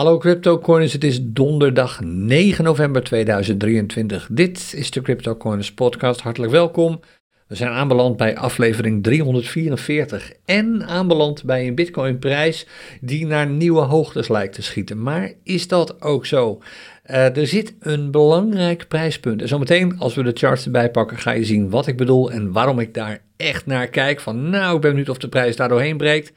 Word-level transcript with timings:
Hallo 0.00 0.18
CryptoCoiners, 0.18 0.92
het 0.92 1.04
is 1.04 1.18
donderdag 1.22 2.00
9 2.02 2.64
november 2.64 3.02
2023. 3.02 4.28
Dit 4.30 4.72
is 4.76 4.90
de 4.90 5.00
CryptoCoiners 5.00 5.72
podcast. 5.74 6.20
Hartelijk 6.20 6.52
welkom. 6.52 7.00
We 7.46 7.54
zijn 7.54 7.70
aanbeland 7.70 8.16
bij 8.16 8.36
aflevering 8.36 9.02
344 9.02 10.32
en 10.44 10.86
aanbeland 10.86 11.44
bij 11.44 11.66
een 11.66 11.74
Bitcoin-prijs 11.74 12.66
die 13.00 13.26
naar 13.26 13.46
nieuwe 13.46 13.80
hoogtes 13.80 14.28
lijkt 14.28 14.54
te 14.54 14.62
schieten. 14.62 15.02
Maar 15.02 15.32
is 15.42 15.68
dat 15.68 16.02
ook 16.02 16.26
zo? 16.26 16.62
Uh, 17.06 17.36
er 17.36 17.46
zit 17.46 17.74
een 17.80 18.10
belangrijk 18.10 18.88
prijspunt. 18.88 19.42
En 19.42 19.48
zometeen, 19.48 19.98
als 19.98 20.14
we 20.14 20.22
de 20.22 20.32
charts 20.34 20.64
erbij 20.64 20.90
pakken, 20.90 21.18
ga 21.18 21.30
je 21.30 21.44
zien 21.44 21.70
wat 21.70 21.86
ik 21.86 21.96
bedoel 21.96 22.30
en 22.30 22.52
waarom 22.52 22.78
ik 22.78 22.94
daar 22.94 23.22
echt 23.36 23.66
naar 23.66 23.88
kijk. 23.88 24.20
Van 24.20 24.50
nou, 24.50 24.74
ik 24.74 24.80
ben 24.80 24.90
benieuwd 24.90 25.08
of 25.08 25.18
de 25.18 25.28
prijs 25.28 25.56
daar 25.56 25.68
doorheen 25.68 25.96
breekt. 25.96 26.32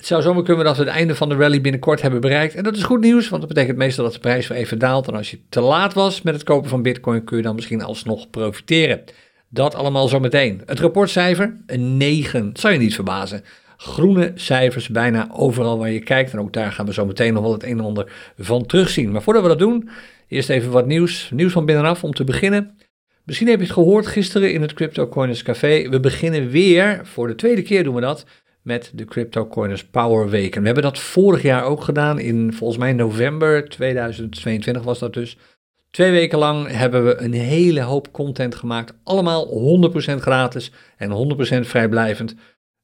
Het 0.00 0.08
zou 0.08 0.22
zomaar 0.22 0.42
kunnen 0.42 0.64
dat 0.64 0.76
we 0.76 0.82
het 0.82 0.92
einde 0.92 1.14
van 1.14 1.28
de 1.28 1.34
rally 1.34 1.60
binnenkort 1.60 2.02
hebben 2.02 2.20
bereikt. 2.20 2.54
En 2.54 2.62
dat 2.62 2.76
is 2.76 2.82
goed 2.82 3.00
nieuws, 3.00 3.28
want 3.28 3.42
dat 3.42 3.52
betekent 3.52 3.78
meestal 3.78 4.04
dat 4.04 4.12
de 4.12 4.18
prijs 4.18 4.46
weer 4.46 4.58
even 4.58 4.78
daalt. 4.78 5.08
En 5.08 5.14
als 5.14 5.30
je 5.30 5.40
te 5.48 5.60
laat 5.60 5.94
was 5.94 6.22
met 6.22 6.34
het 6.34 6.42
kopen 6.42 6.70
van 6.70 6.82
Bitcoin, 6.82 7.24
kun 7.24 7.36
je 7.36 7.42
dan 7.42 7.54
misschien 7.54 7.82
alsnog 7.82 8.30
profiteren. 8.30 9.02
Dat 9.48 9.74
allemaal 9.74 10.08
zometeen. 10.08 10.62
Het 10.66 10.80
rapportcijfer, 10.80 11.56
een 11.66 11.96
9. 11.96 12.50
Zou 12.54 12.72
je 12.72 12.78
niet 12.78 12.94
verbazen. 12.94 13.44
Groene 13.76 14.32
cijfers 14.34 14.88
bijna 14.88 15.28
overal 15.32 15.78
waar 15.78 15.90
je 15.90 16.00
kijkt. 16.00 16.32
En 16.32 16.40
ook 16.40 16.52
daar 16.52 16.72
gaan 16.72 16.86
we 16.86 16.92
zo 16.92 17.06
meteen 17.06 17.32
nog 17.32 17.42
wel 17.42 17.52
het 17.52 17.62
een 17.62 17.78
en 17.78 17.84
ander 17.84 18.12
van 18.38 18.66
terugzien. 18.66 19.10
Maar 19.10 19.22
voordat 19.22 19.42
we 19.42 19.48
dat 19.48 19.58
doen, 19.58 19.88
eerst 20.28 20.48
even 20.48 20.70
wat 20.70 20.86
nieuws. 20.86 21.30
Nieuws 21.34 21.52
van 21.52 21.64
binnenaf 21.64 22.04
om 22.04 22.14
te 22.14 22.24
beginnen. 22.24 22.76
Misschien 23.24 23.48
heb 23.48 23.58
je 23.58 23.64
het 23.64 23.74
gehoord 23.74 24.06
gisteren 24.06 24.52
in 24.52 24.62
het 24.62 24.72
Crypto 24.72 25.08
Coiners 25.08 25.42
Café. 25.42 25.88
We 25.88 26.00
beginnen 26.00 26.48
weer, 26.48 27.00
voor 27.04 27.26
de 27.26 27.34
tweede 27.34 27.62
keer 27.62 27.84
doen 27.84 27.94
we 27.94 28.00
dat, 28.00 28.26
met 28.62 28.90
de 28.94 29.04
CryptoCoiners 29.04 29.84
Power 29.84 30.28
Week. 30.28 30.54
En 30.54 30.60
we 30.60 30.66
hebben 30.66 30.84
dat 30.84 30.98
vorig 30.98 31.42
jaar 31.42 31.64
ook 31.64 31.82
gedaan, 31.82 32.18
in 32.18 32.52
volgens 32.52 32.78
mij 32.78 32.92
november 32.92 33.68
2022 33.68 34.82
was 34.82 34.98
dat 34.98 35.14
dus. 35.14 35.36
Twee 35.90 36.10
weken 36.10 36.38
lang 36.38 36.68
hebben 36.68 37.04
we 37.04 37.20
een 37.20 37.32
hele 37.32 37.80
hoop 37.80 38.12
content 38.12 38.54
gemaakt, 38.54 38.94
allemaal 39.04 39.46
100% 40.14 40.14
gratis 40.14 40.72
en 40.96 41.36
100% 41.64 41.66
vrijblijvend. 41.66 42.34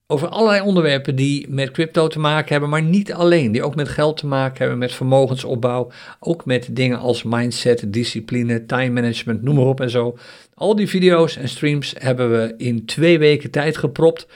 Over 0.08 0.28
allerlei 0.28 0.60
onderwerpen 0.60 1.16
die 1.16 1.46
met 1.48 1.70
crypto 1.70 2.08
te 2.08 2.18
maken 2.18 2.48
hebben, 2.48 2.68
maar 2.70 2.82
niet 2.82 3.12
alleen. 3.12 3.52
Die 3.52 3.62
ook 3.62 3.74
met 3.74 3.88
geld 3.88 4.16
te 4.16 4.26
maken 4.26 4.58
hebben, 4.58 4.78
met 4.78 4.92
vermogensopbouw. 4.92 5.90
Ook 6.20 6.44
met 6.44 6.68
dingen 6.72 6.98
als 6.98 7.22
mindset, 7.22 7.92
discipline, 7.92 8.66
time 8.66 8.90
management, 8.90 9.42
noem 9.42 9.54
maar 9.54 9.64
op 9.64 9.80
en 9.80 9.90
zo. 9.90 10.18
Al 10.54 10.76
die 10.76 10.88
video's 10.88 11.36
en 11.36 11.48
streams 11.48 11.94
hebben 11.98 12.30
we 12.30 12.54
in 12.56 12.84
twee 12.84 13.18
weken 13.18 13.50
tijd 13.50 13.76
gepropt. 13.76 14.26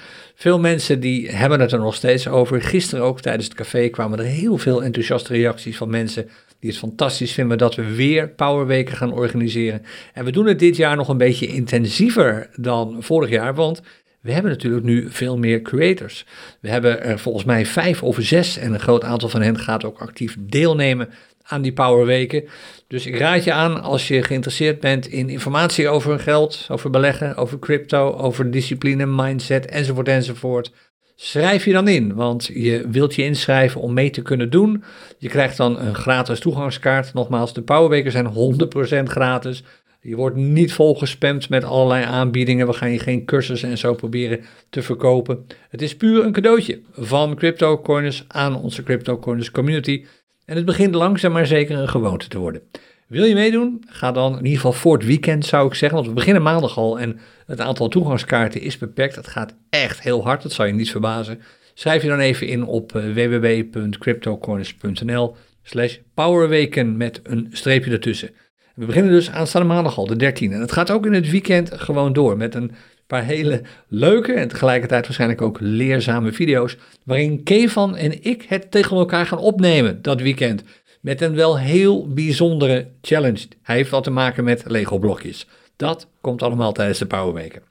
Veel 0.40 0.58
mensen 0.58 1.00
die 1.00 1.30
hebben 1.30 1.60
het 1.60 1.72
er 1.72 1.78
nog 1.78 1.94
steeds 1.94 2.28
over. 2.28 2.62
Gisteren 2.62 3.04
ook 3.04 3.20
tijdens 3.20 3.44
het 3.44 3.54
café 3.54 3.88
kwamen 3.88 4.18
er 4.18 4.24
heel 4.24 4.58
veel 4.58 4.82
enthousiaste 4.82 5.32
reacties 5.32 5.76
van 5.76 5.90
mensen 5.90 6.28
die 6.58 6.70
het 6.70 6.78
fantastisch 6.78 7.32
vinden 7.32 7.58
dat 7.58 7.74
we 7.74 7.94
weer 7.94 8.28
Powerweken 8.28 8.96
gaan 8.96 9.12
organiseren. 9.12 9.82
En 10.12 10.24
we 10.24 10.30
doen 10.30 10.46
het 10.46 10.58
dit 10.58 10.76
jaar 10.76 10.96
nog 10.96 11.08
een 11.08 11.18
beetje 11.18 11.46
intensiever 11.46 12.48
dan 12.56 12.96
vorig 13.02 13.30
jaar, 13.30 13.54
want 13.54 13.82
we 14.20 14.32
hebben 14.32 14.50
natuurlijk 14.50 14.84
nu 14.84 15.10
veel 15.10 15.38
meer 15.38 15.62
creators. 15.62 16.26
We 16.60 16.68
hebben 16.68 17.02
er 17.02 17.18
volgens 17.18 17.44
mij 17.44 17.66
vijf 17.66 18.02
of 18.02 18.16
zes 18.20 18.56
en 18.56 18.72
een 18.72 18.80
groot 18.80 19.04
aantal 19.04 19.28
van 19.28 19.42
hen 19.42 19.58
gaat 19.58 19.84
ook 19.84 19.98
actief 19.98 20.36
deelnemen 20.38 21.08
aan 21.50 21.62
die 21.62 21.72
Powerweken. 21.72 22.44
Dus 22.86 23.06
ik 23.06 23.18
raad 23.18 23.44
je 23.44 23.52
aan 23.52 23.82
als 23.82 24.08
je 24.08 24.22
geïnteresseerd 24.22 24.80
bent 24.80 25.06
in 25.06 25.28
informatie 25.28 25.88
over 25.88 26.18
geld, 26.18 26.66
over 26.70 26.90
beleggen, 26.90 27.36
over 27.36 27.58
crypto, 27.58 28.12
over 28.12 28.50
discipline, 28.50 29.06
mindset 29.06 29.66
enzovoort 29.66 30.08
enzovoort. 30.08 30.72
Schrijf 31.16 31.64
je 31.64 31.72
dan 31.72 31.88
in, 31.88 32.14
want 32.14 32.50
je 32.54 32.88
wilt 32.90 33.14
je 33.14 33.24
inschrijven 33.24 33.80
om 33.80 33.92
mee 33.92 34.10
te 34.10 34.22
kunnen 34.22 34.50
doen. 34.50 34.84
Je 35.18 35.28
krijgt 35.28 35.56
dan 35.56 35.78
een 35.78 35.94
gratis 35.94 36.40
toegangskaart. 36.40 37.14
Nogmaals, 37.14 37.54
de 37.54 37.62
Powerweken 37.62 38.12
zijn 38.12 38.32
100% 39.06 39.10
gratis. 39.10 39.62
Je 40.02 40.16
wordt 40.16 40.36
niet 40.36 40.72
volgespamd 40.72 41.48
met 41.48 41.64
allerlei 41.64 42.04
aanbiedingen. 42.04 42.66
We 42.66 42.72
gaan 42.72 42.90
je 42.90 42.98
geen 42.98 43.24
cursussen 43.24 43.68
en 43.68 43.78
zo 43.78 43.94
proberen 43.94 44.40
te 44.70 44.82
verkopen. 44.82 45.46
Het 45.68 45.82
is 45.82 45.96
puur 45.96 46.24
een 46.24 46.32
cadeautje 46.32 46.80
van 46.92 47.36
CryptoCoiners 47.36 48.24
aan 48.28 48.56
onze 48.56 48.82
CryptoCoiners 48.82 49.50
community. 49.50 50.04
En 50.50 50.56
het 50.56 50.64
begint 50.64 50.94
langzaam 50.94 51.32
maar 51.32 51.46
zeker 51.46 51.78
een 51.78 51.88
gewoonte 51.88 52.28
te 52.28 52.38
worden. 52.38 52.62
Wil 53.06 53.24
je 53.24 53.34
meedoen? 53.34 53.84
Ga 53.86 54.12
dan 54.12 54.32
in 54.32 54.44
ieder 54.44 54.56
geval 54.56 54.72
voor 54.72 54.96
het 54.96 55.06
weekend 55.06 55.46
zou 55.46 55.66
ik 55.66 55.74
zeggen, 55.74 55.98
want 55.98 56.08
we 56.08 56.14
beginnen 56.14 56.42
maandag 56.42 56.76
al 56.76 56.98
en 56.98 57.18
het 57.46 57.60
aantal 57.60 57.88
toegangskaarten 57.88 58.60
is 58.60 58.78
beperkt. 58.78 59.16
Het 59.16 59.26
gaat 59.26 59.54
echt 59.68 60.02
heel 60.02 60.22
hard, 60.22 60.42
dat 60.42 60.52
zal 60.52 60.66
je 60.66 60.72
niet 60.72 60.90
verbazen. 60.90 61.40
Schrijf 61.74 62.02
je 62.02 62.08
dan 62.08 62.18
even 62.18 62.46
in 62.46 62.64
op 62.64 62.94
eh, 62.94 63.12
www.cryptocoins.nl 63.12 65.36
slash 65.62 65.96
powerweken 66.14 66.96
met 66.96 67.20
een 67.22 67.48
streepje 67.52 67.90
ertussen. 67.90 68.30
We 68.74 68.86
beginnen 68.86 69.12
dus 69.12 69.30
aanstaande 69.30 69.68
maandag 69.68 69.98
al, 69.98 70.06
de 70.06 70.32
13e. 70.32 70.52
En 70.52 70.60
het 70.60 70.72
gaat 70.72 70.90
ook 70.90 71.06
in 71.06 71.12
het 71.12 71.30
weekend 71.30 71.70
gewoon 71.74 72.12
door 72.12 72.36
met 72.36 72.54
een 72.54 72.72
paar 73.10 73.24
hele 73.24 73.62
leuke 73.88 74.32
en 74.32 74.48
tegelijkertijd 74.48 75.04
waarschijnlijk 75.04 75.42
ook 75.42 75.58
leerzame 75.60 76.32
video's. 76.32 76.76
Waarin 77.04 77.42
Kevan 77.42 77.96
en 77.96 78.24
ik 78.24 78.44
het 78.48 78.70
tegen 78.70 78.96
elkaar 78.96 79.26
gaan 79.26 79.38
opnemen 79.38 80.02
dat 80.02 80.20
weekend. 80.20 80.62
Met 81.00 81.20
een 81.20 81.34
wel 81.34 81.58
heel 81.58 82.08
bijzondere 82.08 82.86
challenge. 83.02 83.46
Hij 83.62 83.76
heeft 83.76 83.90
wat 83.90 84.04
te 84.04 84.10
maken 84.10 84.44
met 84.44 84.64
Lego 84.66 84.98
blokjes. 84.98 85.46
Dat 85.76 86.08
komt 86.20 86.42
allemaal 86.42 86.72
tijdens 86.72 86.98
de 86.98 87.06
Powerweken. 87.06 87.62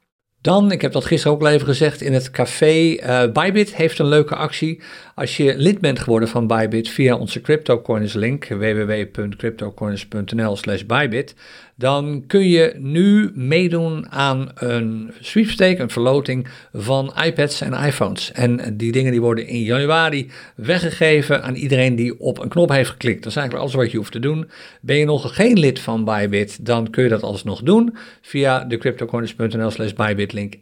Dan, 0.41 0.71
ik 0.71 0.81
heb 0.81 0.91
dat 0.91 1.05
gisteren 1.05 1.35
ook 1.35 1.41
al 1.41 1.49
even 1.49 1.67
gezegd 1.67 2.01
in 2.01 2.13
het 2.13 2.31
café, 2.31 2.73
uh, 2.73 3.23
Bybit 3.31 3.75
heeft 3.75 3.99
een 3.99 4.07
leuke 4.07 4.35
actie. 4.35 4.81
Als 5.15 5.37
je 5.37 5.57
lid 5.57 5.79
bent 5.79 5.99
geworden 5.99 6.29
van 6.29 6.47
Bybit 6.47 6.89
via 6.89 7.17
onze 7.17 7.41
CryptoCoins 7.41 8.13
link, 8.13 8.47
www.cryptocoins.nl 8.47 10.55
slash 10.55 10.83
Bybit, 10.83 11.35
dan 11.79 12.23
kun 12.27 12.49
je 12.49 12.73
nu 12.77 13.31
meedoen 13.33 14.11
aan 14.11 14.51
een 14.55 15.11
sweepstake, 15.19 15.81
een 15.81 15.89
verloting 15.89 16.47
van 16.73 17.13
iPads 17.23 17.61
en 17.61 17.73
iPhones. 17.73 18.31
En 18.31 18.77
die 18.77 18.91
dingen 18.91 19.11
die 19.11 19.21
worden 19.21 19.47
in 19.47 19.61
januari 19.61 20.31
weggegeven 20.55 21.43
aan 21.43 21.55
iedereen 21.55 21.95
die 21.95 22.19
op 22.19 22.39
een 22.39 22.49
knop 22.49 22.69
heeft 22.69 22.89
geklikt. 22.89 23.23
Dat 23.23 23.31
is 23.31 23.37
eigenlijk 23.37 23.65
alles 23.65 23.81
wat 23.81 23.91
je 23.91 23.97
hoeft 23.97 24.11
te 24.11 24.19
doen. 24.19 24.49
Ben 24.81 24.97
je 24.97 25.05
nog 25.05 25.35
geen 25.35 25.59
lid 25.59 25.79
van 25.79 26.05
Bybit, 26.05 26.65
dan 26.65 26.89
kun 26.89 27.03
je 27.03 27.09
dat 27.09 27.23
alsnog 27.23 27.61
doen 27.61 27.95
via 28.21 28.65
de 28.65 28.77
cryptocoiners.nl 28.77 29.71
slash. 29.71 29.91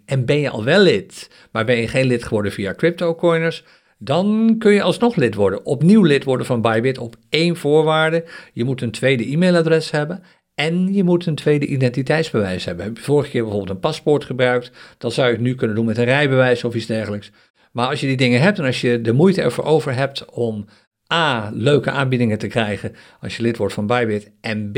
En 0.05 0.25
ben 0.25 0.39
je 0.39 0.49
al 0.49 0.63
wel 0.63 0.81
lid, 0.81 1.29
maar 1.51 1.66
ben 1.66 1.78
je 1.78 1.88
geen 1.88 2.05
lid 2.05 2.23
geworden 2.23 2.51
via 2.51 2.73
CryptoCoiners... 2.73 3.63
Dan 3.99 4.55
kun 4.59 4.72
je 4.72 4.81
alsnog 4.81 5.16
lid 5.16 5.35
worden. 5.35 5.66
Opnieuw 5.66 6.03
lid 6.03 6.23
worden 6.23 6.45
van 6.45 6.61
Bybit 6.61 6.97
op 6.97 7.16
één 7.29 7.55
voorwaarde. 7.55 8.23
Je 8.53 8.63
moet 8.63 8.81
een 8.81 8.91
tweede 8.91 9.31
e-mailadres 9.31 9.91
hebben 9.91 10.23
en 10.59 10.94
je 10.94 11.03
moet 11.03 11.25
een 11.25 11.35
tweede 11.35 11.66
identiteitsbewijs 11.66 12.66
hebben. 12.66 12.85
Heb 12.85 12.97
je 12.97 13.03
vorige 13.03 13.29
keer 13.29 13.41
bijvoorbeeld 13.41 13.72
een 13.72 13.79
paspoort 13.79 14.25
gebruikt, 14.25 14.72
dan 14.97 15.12
zou 15.12 15.28
je 15.28 15.34
het 15.34 15.41
nu 15.41 15.56
kunnen 15.56 15.75
doen 15.75 15.85
met 15.85 15.97
een 15.97 16.03
rijbewijs 16.03 16.63
of 16.63 16.75
iets 16.75 16.85
dergelijks. 16.85 17.31
Maar 17.72 17.88
als 17.88 18.00
je 18.00 18.07
die 18.07 18.18
dingen 18.18 18.41
hebt 18.41 18.59
en 18.59 18.66
als 18.66 18.81
je 18.81 19.01
de 19.01 19.13
moeite 19.13 19.41
ervoor 19.41 19.63
over 19.63 19.96
hebt 19.96 20.25
om 20.25 20.66
A, 21.13 21.51
leuke 21.53 21.91
aanbiedingen 21.91 22.38
te 22.38 22.47
krijgen 22.47 22.96
als 23.22 23.38
je 23.38 23.41
lid 23.41 23.57
wordt 23.57 23.73
van 23.73 23.88
Bybit. 23.88 24.31
En 24.41 24.72
B, 24.72 24.78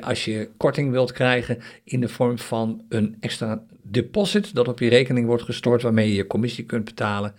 als 0.00 0.24
je 0.24 0.50
korting 0.56 0.90
wilt 0.90 1.12
krijgen 1.12 1.58
in 1.84 2.00
de 2.00 2.08
vorm 2.08 2.38
van 2.38 2.84
een 2.88 3.16
extra 3.20 3.64
deposit 3.82 4.54
dat 4.54 4.68
op 4.68 4.78
je 4.78 4.88
rekening 4.88 5.26
wordt 5.26 5.42
gestort 5.42 5.82
waarmee 5.82 6.08
je 6.08 6.14
je 6.14 6.26
commissie 6.26 6.64
kunt 6.64 6.84
betalen 6.84 7.34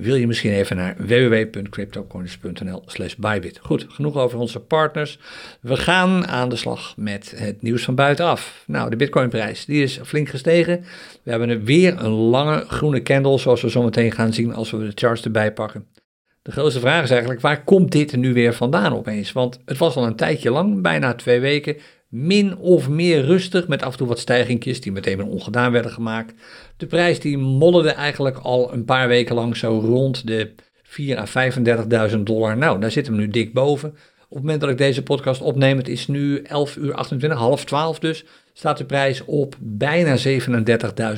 wil 0.00 0.14
je 0.14 0.26
misschien 0.26 0.52
even 0.52 0.76
naar 0.76 0.96
www.cryptocoins.nl 0.98 2.82
slash 2.86 3.14
bybit. 3.14 3.58
Goed, 3.62 3.86
genoeg 3.88 4.16
over 4.16 4.38
onze 4.38 4.60
partners. 4.60 5.18
We 5.60 5.76
gaan 5.76 6.26
aan 6.26 6.48
de 6.48 6.56
slag 6.56 6.94
met 6.96 7.32
het 7.36 7.62
nieuws 7.62 7.84
van 7.84 7.94
buitenaf. 7.94 8.64
Nou, 8.66 8.90
de 8.90 8.96
bitcoinprijs, 8.96 9.64
die 9.64 9.82
is 9.82 10.00
flink 10.04 10.28
gestegen. 10.28 10.84
We 11.22 11.30
hebben 11.30 11.64
weer 11.64 11.98
een 11.98 12.10
lange 12.10 12.64
groene 12.68 13.02
candle, 13.02 13.38
zoals 13.38 13.62
we 13.62 13.70
zo 13.70 13.82
meteen 13.82 14.12
gaan 14.12 14.32
zien 14.32 14.54
als 14.54 14.70
we 14.70 14.78
de 14.78 14.92
charts 14.94 15.24
erbij 15.24 15.52
pakken. 15.52 15.86
De 16.42 16.54
grootste 16.54 16.80
vraag 16.80 17.02
is 17.02 17.10
eigenlijk, 17.10 17.40
waar 17.40 17.64
komt 17.64 17.92
dit 17.92 18.16
nu 18.16 18.32
weer 18.32 18.54
vandaan 18.54 18.94
opeens? 18.94 19.32
Want 19.32 19.60
het 19.64 19.78
was 19.78 19.96
al 19.96 20.06
een 20.06 20.16
tijdje 20.16 20.50
lang, 20.50 20.82
bijna 20.82 21.14
twee 21.14 21.40
weken, 21.40 21.76
min 22.08 22.56
of 22.56 22.88
meer 22.88 23.24
rustig, 23.24 23.68
met 23.68 23.82
af 23.82 23.92
en 23.92 23.98
toe 23.98 24.06
wat 24.06 24.18
stijgingjes 24.18 24.80
die 24.80 24.92
meteen 24.92 25.16
weer 25.16 25.26
ongedaan 25.26 25.72
werden 25.72 25.90
gemaakt. 25.90 26.34
De 26.76 26.86
prijs 26.86 27.20
die 27.20 27.38
modderde 27.38 27.90
eigenlijk 27.90 28.38
al 28.38 28.72
een 28.72 28.84
paar 28.84 29.08
weken 29.08 29.34
lang 29.34 29.56
zo 29.56 29.78
rond 29.78 30.26
de 30.26 30.54
4 30.82 31.18
à 31.18 31.50
35.000 32.10 32.18
dollar. 32.18 32.56
Nou, 32.56 32.80
daar 32.80 32.90
zitten 32.90 33.12
we 33.12 33.18
nu 33.18 33.28
dik 33.28 33.52
boven. 33.52 33.88
Op 33.88 34.36
het 34.36 34.42
moment 34.42 34.60
dat 34.60 34.70
ik 34.70 34.78
deze 34.78 35.02
podcast 35.02 35.40
opneem, 35.40 35.76
het 35.76 35.88
is 35.88 36.06
nu 36.06 36.42
11 36.42 36.76
uur 36.76 36.94
28, 36.94 37.38
half 37.38 37.64
12 37.64 37.98
dus, 37.98 38.24
staat 38.52 38.78
de 38.78 38.84
prijs 38.84 39.24
op 39.24 39.56
bijna 39.58 40.16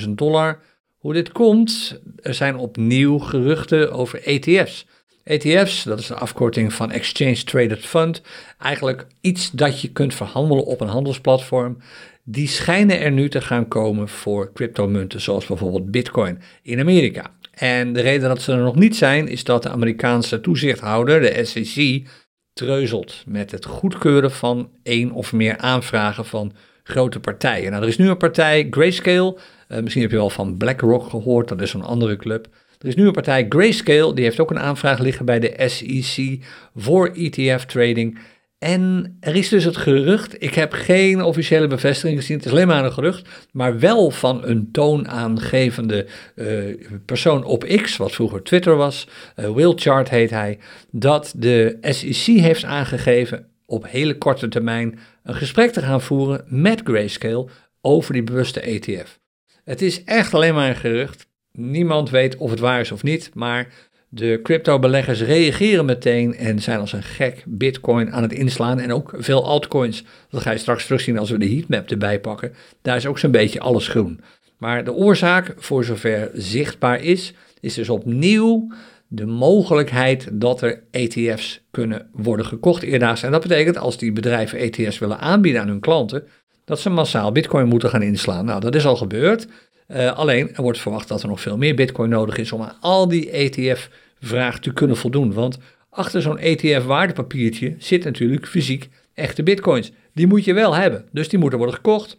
37.000 0.00 0.08
dollar. 0.08 0.60
Hoe 0.98 1.12
dit 1.12 1.32
komt, 1.32 2.00
er 2.22 2.34
zijn 2.34 2.56
opnieuw 2.56 3.18
geruchten 3.18 3.92
over 3.92 4.22
ETF's. 4.22 4.86
ETF's, 5.30 5.82
dat 5.82 5.98
is 5.98 6.06
de 6.06 6.14
afkorting 6.14 6.72
van 6.72 6.90
Exchange 6.90 7.44
Traded 7.44 7.86
Fund, 7.86 8.22
eigenlijk 8.58 9.06
iets 9.20 9.50
dat 9.50 9.80
je 9.80 9.92
kunt 9.92 10.14
verhandelen 10.14 10.64
op 10.64 10.80
een 10.80 10.88
handelsplatform. 10.88 11.78
Die 12.24 12.48
schijnen 12.48 13.00
er 13.00 13.12
nu 13.12 13.28
te 13.28 13.40
gaan 13.40 13.68
komen 13.68 14.08
voor 14.08 14.52
cryptomunten, 14.52 15.20
zoals 15.20 15.46
bijvoorbeeld 15.46 15.90
Bitcoin 15.90 16.38
in 16.62 16.80
Amerika. 16.80 17.34
En 17.54 17.92
de 17.92 18.00
reden 18.00 18.28
dat 18.28 18.42
ze 18.42 18.52
er 18.52 18.58
nog 18.58 18.74
niet 18.74 18.96
zijn, 18.96 19.28
is 19.28 19.44
dat 19.44 19.62
de 19.62 19.68
Amerikaanse 19.68 20.40
toezichthouder, 20.40 21.20
de 21.20 21.44
SEC, 21.44 22.06
treuzelt 22.52 23.22
met 23.26 23.50
het 23.50 23.64
goedkeuren 23.64 24.30
van 24.30 24.70
één 24.82 25.10
of 25.10 25.32
meer 25.32 25.56
aanvragen 25.56 26.24
van 26.24 26.52
grote 26.82 27.20
partijen. 27.20 27.70
Nou, 27.70 27.82
er 27.82 27.88
is 27.88 27.98
nu 27.98 28.08
een 28.08 28.16
partij, 28.16 28.66
Grayscale, 28.70 29.38
uh, 29.68 29.78
misschien 29.78 30.02
heb 30.02 30.10
je 30.10 30.16
wel 30.16 30.30
van 30.30 30.56
BlackRock 30.56 31.10
gehoord, 31.10 31.48
dat 31.48 31.60
is 31.60 31.70
zo'n 31.70 31.82
andere 31.82 32.16
club. 32.16 32.48
Er 32.80 32.88
is 32.88 32.94
nu 32.94 33.06
een 33.06 33.12
partij, 33.12 33.46
Grayscale, 33.48 34.14
die 34.14 34.24
heeft 34.24 34.40
ook 34.40 34.50
een 34.50 34.58
aanvraag 34.58 34.98
liggen 34.98 35.24
bij 35.24 35.38
de 35.40 35.68
SEC 35.68 36.38
voor 36.74 37.08
ETF 37.08 37.64
trading. 37.64 38.18
En 38.58 39.16
er 39.20 39.36
is 39.36 39.48
dus 39.48 39.64
het 39.64 39.76
gerucht, 39.76 40.42
ik 40.42 40.54
heb 40.54 40.72
geen 40.72 41.22
officiële 41.22 41.66
bevestiging 41.66 42.18
gezien, 42.18 42.36
het 42.36 42.46
is 42.46 42.52
alleen 42.52 42.66
maar 42.66 42.84
een 42.84 42.92
gerucht, 42.92 43.28
maar 43.52 43.78
wel 43.78 44.10
van 44.10 44.44
een 44.44 44.68
toonaangevende 44.72 46.06
uh, 46.34 46.74
persoon 47.04 47.44
op 47.44 47.64
X, 47.64 47.96
wat 47.96 48.12
vroeger 48.12 48.42
Twitter 48.42 48.76
was, 48.76 49.08
uh, 49.36 49.50
Will 49.50 49.72
Chart 49.76 50.10
heet 50.10 50.30
hij, 50.30 50.58
dat 50.90 51.32
de 51.36 51.78
SEC 51.80 52.40
heeft 52.40 52.64
aangegeven 52.64 53.46
op 53.66 53.86
hele 53.88 54.18
korte 54.18 54.48
termijn 54.48 54.98
een 55.22 55.34
gesprek 55.34 55.70
te 55.70 55.82
gaan 55.82 56.02
voeren 56.02 56.44
met 56.46 56.80
Grayscale 56.84 57.48
over 57.80 58.12
die 58.12 58.24
bewuste 58.24 58.60
ETF. 58.60 59.18
Het 59.64 59.82
is 59.82 60.04
echt 60.04 60.34
alleen 60.34 60.54
maar 60.54 60.68
een 60.68 60.76
gerucht. 60.76 61.28
Niemand 61.52 62.10
weet 62.10 62.36
of 62.36 62.50
het 62.50 62.60
waar 62.60 62.80
is 62.80 62.92
of 62.92 63.02
niet, 63.02 63.30
maar 63.34 63.68
de 64.08 64.40
crypto-beleggers 64.42 65.22
reageren 65.22 65.84
meteen 65.84 66.36
en 66.36 66.58
zijn 66.58 66.80
als 66.80 66.92
een 66.92 67.02
gek 67.02 67.44
Bitcoin 67.46 68.12
aan 68.12 68.22
het 68.22 68.32
inslaan 68.32 68.78
en 68.78 68.92
ook 68.92 69.12
veel 69.16 69.44
altcoins. 69.44 70.04
Dat 70.30 70.42
ga 70.42 70.50
je 70.50 70.58
straks 70.58 70.84
terugzien 70.84 71.18
als 71.18 71.30
we 71.30 71.38
de 71.38 71.54
heatmap 71.54 71.90
erbij 71.90 72.20
pakken. 72.20 72.52
Daar 72.82 72.96
is 72.96 73.06
ook 73.06 73.18
zo'n 73.18 73.30
beetje 73.30 73.60
alles 73.60 73.88
groen. 73.88 74.20
Maar 74.58 74.84
de 74.84 74.92
oorzaak, 74.92 75.54
voor 75.56 75.84
zover 75.84 76.30
zichtbaar 76.34 77.02
is, 77.02 77.34
is 77.60 77.74
dus 77.74 77.88
opnieuw 77.88 78.72
de 79.08 79.26
mogelijkheid 79.26 80.28
dat 80.32 80.62
er 80.62 80.82
ETF's 80.90 81.60
kunnen 81.70 82.08
worden 82.12 82.46
gekocht 82.46 82.82
eerdaags. 82.82 83.22
En 83.22 83.30
dat 83.30 83.42
betekent 83.42 83.78
als 83.78 83.98
die 83.98 84.12
bedrijven 84.12 84.58
ETF's 84.58 84.98
willen 84.98 85.18
aanbieden 85.18 85.60
aan 85.60 85.68
hun 85.68 85.80
klanten, 85.80 86.24
dat 86.64 86.80
ze 86.80 86.90
massaal 86.90 87.32
Bitcoin 87.32 87.68
moeten 87.68 87.88
gaan 87.88 88.02
inslaan. 88.02 88.44
Nou, 88.44 88.60
dat 88.60 88.74
is 88.74 88.86
al 88.86 88.96
gebeurd. 88.96 89.46
Uh, 89.92 90.12
alleen 90.12 90.54
er 90.54 90.62
wordt 90.62 90.78
verwacht 90.78 91.08
dat 91.08 91.22
er 91.22 91.28
nog 91.28 91.40
veel 91.40 91.56
meer 91.56 91.74
Bitcoin 91.74 92.10
nodig 92.10 92.36
is 92.36 92.52
om 92.52 92.62
aan 92.62 92.76
al 92.80 93.08
die 93.08 93.30
ETF-vraag 93.30 94.58
te 94.58 94.72
kunnen 94.72 94.96
voldoen. 94.96 95.32
Want 95.32 95.58
achter 95.90 96.22
zo'n 96.22 96.38
ETF-waardepapiertje 96.38 97.74
zit 97.78 98.04
natuurlijk 98.04 98.46
fysiek 98.46 98.88
echte 99.14 99.42
Bitcoins. 99.42 99.92
Die 100.14 100.26
moet 100.26 100.44
je 100.44 100.54
wel 100.54 100.74
hebben, 100.74 101.04
dus 101.12 101.28
die 101.28 101.38
moeten 101.38 101.58
worden 101.58 101.76
gekocht. 101.76 102.16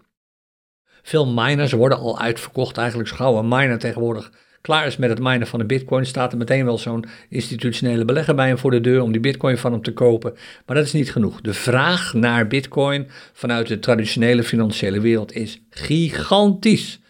Veel 1.01 1.27
miners 1.27 1.71
worden 1.71 1.97
al 1.97 2.19
uitverkocht, 2.19 2.77
eigenlijk 2.77 3.11
een 3.19 3.47
miner 3.47 3.79
tegenwoordig 3.79 4.31
klaar 4.61 4.85
is 4.85 4.97
met 4.97 5.09
het 5.09 5.19
minen 5.19 5.47
van 5.47 5.59
de 5.59 5.65
bitcoin, 5.65 6.05
staat 6.05 6.31
er 6.31 6.37
meteen 6.37 6.65
wel 6.65 6.77
zo'n 6.77 7.05
institutionele 7.29 8.05
belegger 8.05 8.35
bij 8.35 8.47
hem 8.47 8.57
voor 8.57 8.71
de 8.71 8.81
deur 8.81 9.01
om 9.01 9.11
die 9.11 9.21
bitcoin 9.21 9.57
van 9.57 9.71
hem 9.71 9.81
te 9.81 9.93
kopen. 9.93 10.33
Maar 10.65 10.75
dat 10.75 10.85
is 10.85 10.93
niet 10.93 11.11
genoeg. 11.11 11.41
De 11.41 11.53
vraag 11.53 12.13
naar 12.13 12.47
bitcoin 12.47 13.07
vanuit 13.33 13.67
de 13.67 13.79
traditionele 13.79 14.43
financiële 14.43 14.99
wereld 14.99 15.35
is 15.35 15.61
gigantisch. 15.69 17.00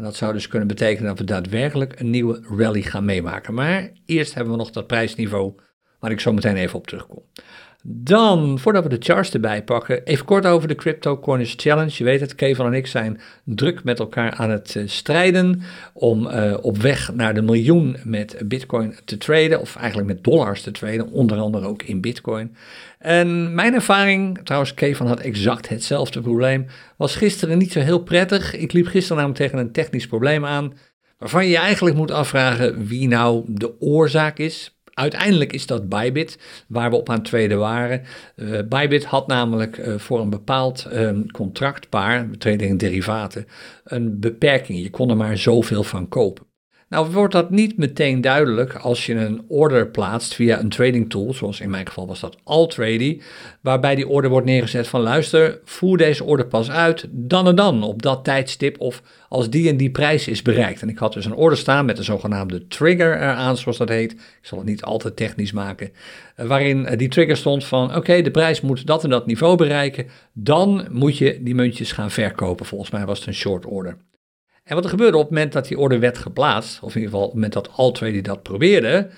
En 0.00 0.06
dat 0.06 0.16
zou 0.16 0.32
dus 0.32 0.48
kunnen 0.48 0.68
betekenen 0.68 1.08
dat 1.08 1.18
we 1.18 1.24
daadwerkelijk 1.24 2.00
een 2.00 2.10
nieuwe 2.10 2.42
rally 2.56 2.82
gaan 2.82 3.04
meemaken. 3.04 3.54
Maar 3.54 3.90
eerst 4.06 4.34
hebben 4.34 4.52
we 4.52 4.58
nog 4.58 4.70
dat 4.70 4.86
prijsniveau 4.86 5.54
waar 5.98 6.10
ik 6.10 6.20
zo 6.20 6.32
meteen 6.32 6.56
even 6.56 6.78
op 6.78 6.86
terugkom. 6.86 7.22
Dan, 7.82 8.58
voordat 8.58 8.82
we 8.82 8.88
de 8.88 8.96
charts 8.98 9.32
erbij 9.32 9.64
pakken, 9.64 10.04
even 10.04 10.24
kort 10.24 10.46
over 10.46 10.68
de 10.68 10.74
Crypto 10.74 11.18
Corners 11.18 11.54
Challenge. 11.56 11.92
Je 11.94 12.04
weet 12.04 12.20
het, 12.20 12.34
Kevin 12.34 12.64
en 12.64 12.72
ik 12.72 12.86
zijn 12.86 13.20
druk 13.44 13.84
met 13.84 13.98
elkaar 13.98 14.32
aan 14.32 14.50
het 14.50 14.74
uh, 14.74 14.82
strijden 14.86 15.62
om 15.92 16.26
uh, 16.26 16.56
op 16.60 16.76
weg 16.76 17.12
naar 17.14 17.34
de 17.34 17.42
miljoen 17.42 17.96
met 18.04 18.42
Bitcoin 18.44 18.94
te 19.04 19.16
traden, 19.16 19.60
of 19.60 19.76
eigenlijk 19.76 20.08
met 20.08 20.24
dollars 20.24 20.62
te 20.62 20.70
traden, 20.70 21.10
onder 21.10 21.38
andere 21.38 21.66
ook 21.66 21.82
in 21.82 22.00
Bitcoin. 22.00 22.54
En 22.98 23.54
mijn 23.54 23.74
ervaring, 23.74 24.40
trouwens, 24.44 24.74
Kevin 24.74 25.06
had 25.06 25.20
exact 25.20 25.68
hetzelfde 25.68 26.20
probleem, 26.20 26.66
was 26.96 27.16
gisteren 27.16 27.58
niet 27.58 27.72
zo 27.72 27.80
heel 27.80 28.02
prettig. 28.02 28.56
Ik 28.56 28.72
liep 28.72 28.86
gisteren 28.86 29.16
namelijk 29.16 29.40
tegen 29.40 29.58
een 29.58 29.72
technisch 29.72 30.06
probleem 30.06 30.44
aan, 30.44 30.72
waarvan 31.18 31.44
je 31.44 31.50
je 31.50 31.58
eigenlijk 31.58 31.96
moet 31.96 32.10
afvragen 32.10 32.86
wie 32.86 33.08
nou 33.08 33.44
de 33.48 33.80
oorzaak 33.80 34.38
is. 34.38 34.79
Uiteindelijk 35.00 35.52
is 35.52 35.66
dat 35.66 35.88
Bybit, 35.88 36.38
waar 36.68 36.90
we 36.90 36.96
op 36.96 37.08
aan 37.08 37.14
het 37.14 37.24
tweede 37.24 37.54
waren. 37.54 38.02
Uh, 38.36 38.58
Bybit 38.68 39.04
had 39.04 39.26
namelijk 39.26 39.78
uh, 39.78 39.98
voor 39.98 40.20
een 40.20 40.30
bepaald 40.30 40.86
um, 40.92 41.30
contractpaar, 41.30 42.28
trading 42.38 42.78
derivaten, 42.78 43.46
een 43.84 44.20
beperking. 44.20 44.82
Je 44.82 44.90
kon 44.90 45.10
er 45.10 45.16
maar 45.16 45.38
zoveel 45.38 45.82
van 45.82 46.08
kopen. 46.08 46.49
Nou 46.90 47.10
wordt 47.10 47.32
dat 47.32 47.50
niet 47.50 47.76
meteen 47.76 48.20
duidelijk 48.20 48.74
als 48.74 49.06
je 49.06 49.14
een 49.14 49.44
order 49.48 49.88
plaatst 49.88 50.34
via 50.34 50.60
een 50.60 50.68
trading 50.68 51.10
tool, 51.10 51.34
zoals 51.34 51.60
in 51.60 51.70
mijn 51.70 51.86
geval 51.86 52.06
was 52.06 52.20
dat 52.20 52.36
Altrady, 52.44 53.20
waarbij 53.60 53.94
die 53.94 54.08
order 54.08 54.30
wordt 54.30 54.46
neergezet 54.46 54.88
van 54.88 55.00
luister, 55.00 55.60
voer 55.64 55.96
deze 55.96 56.24
order 56.24 56.46
pas 56.46 56.70
uit 56.70 57.06
dan 57.10 57.46
en 57.46 57.54
dan 57.54 57.82
op 57.82 58.02
dat 58.02 58.24
tijdstip 58.24 58.80
of 58.80 59.02
als 59.28 59.50
die 59.50 59.68
en 59.68 59.76
die 59.76 59.90
prijs 59.90 60.28
is 60.28 60.42
bereikt. 60.42 60.82
En 60.82 60.88
ik 60.88 60.98
had 60.98 61.12
dus 61.12 61.24
een 61.24 61.34
order 61.34 61.58
staan 61.58 61.84
met 61.84 61.98
een 61.98 62.04
zogenaamde 62.04 62.66
trigger 62.66 63.16
eraan, 63.16 63.56
zoals 63.56 63.78
dat 63.78 63.88
heet. 63.88 64.12
Ik 64.12 64.38
zal 64.40 64.58
het 64.58 64.66
niet 64.66 64.82
altijd 64.82 65.16
technisch 65.16 65.52
maken, 65.52 65.90
eh, 66.36 66.46
waarin 66.46 66.86
eh, 66.86 66.98
die 66.98 67.08
trigger 67.08 67.36
stond 67.36 67.64
van 67.64 67.96
oké, 67.96 68.22
de 68.22 68.30
prijs 68.30 68.60
moet 68.60 68.86
dat 68.86 69.04
en 69.04 69.10
dat 69.10 69.26
niveau 69.26 69.56
bereiken, 69.56 70.06
dan 70.32 70.86
moet 70.90 71.18
je 71.18 71.42
die 71.42 71.54
muntjes 71.54 71.92
gaan 71.92 72.10
verkopen. 72.10 72.66
Volgens 72.66 72.90
mij 72.90 73.06
was 73.06 73.18
het 73.18 73.28
een 73.28 73.34
short 73.34 73.66
order. 73.66 73.96
En 74.70 74.76
wat 74.76 74.84
er 74.84 74.90
gebeurde 74.90 75.16
op 75.16 75.22
het 75.22 75.32
moment 75.32 75.52
dat 75.52 75.68
die 75.68 75.78
order 75.78 76.00
werd 76.00 76.18
geplaatst, 76.18 76.82
of 76.82 76.94
in 76.94 77.00
ieder 77.00 77.10
geval 77.10 77.20
op 77.20 77.32
het 77.32 77.34
moment 77.34 77.52
dat 77.52 77.70
Altrady 77.76 78.20
dat 78.20 78.42
probeerde, 78.42 79.10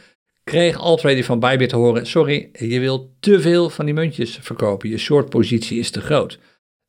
kreeg 0.45 0.79
Altrady 0.79 1.23
van 1.23 1.41
Bybit 1.41 1.69
te 1.69 1.77
horen, 1.77 2.07
sorry, 2.07 2.49
je 2.53 2.81
wilt 2.81 3.09
te 3.21 3.41
veel 3.41 3.71
van 3.71 3.85
die 3.85 3.95
muntjes 3.95 4.39
verkopen, 4.41 4.89
je 4.89 4.99
short 4.99 5.29
positie 5.29 5.79
is 5.79 5.91
te 5.91 6.01
groot. 6.01 6.39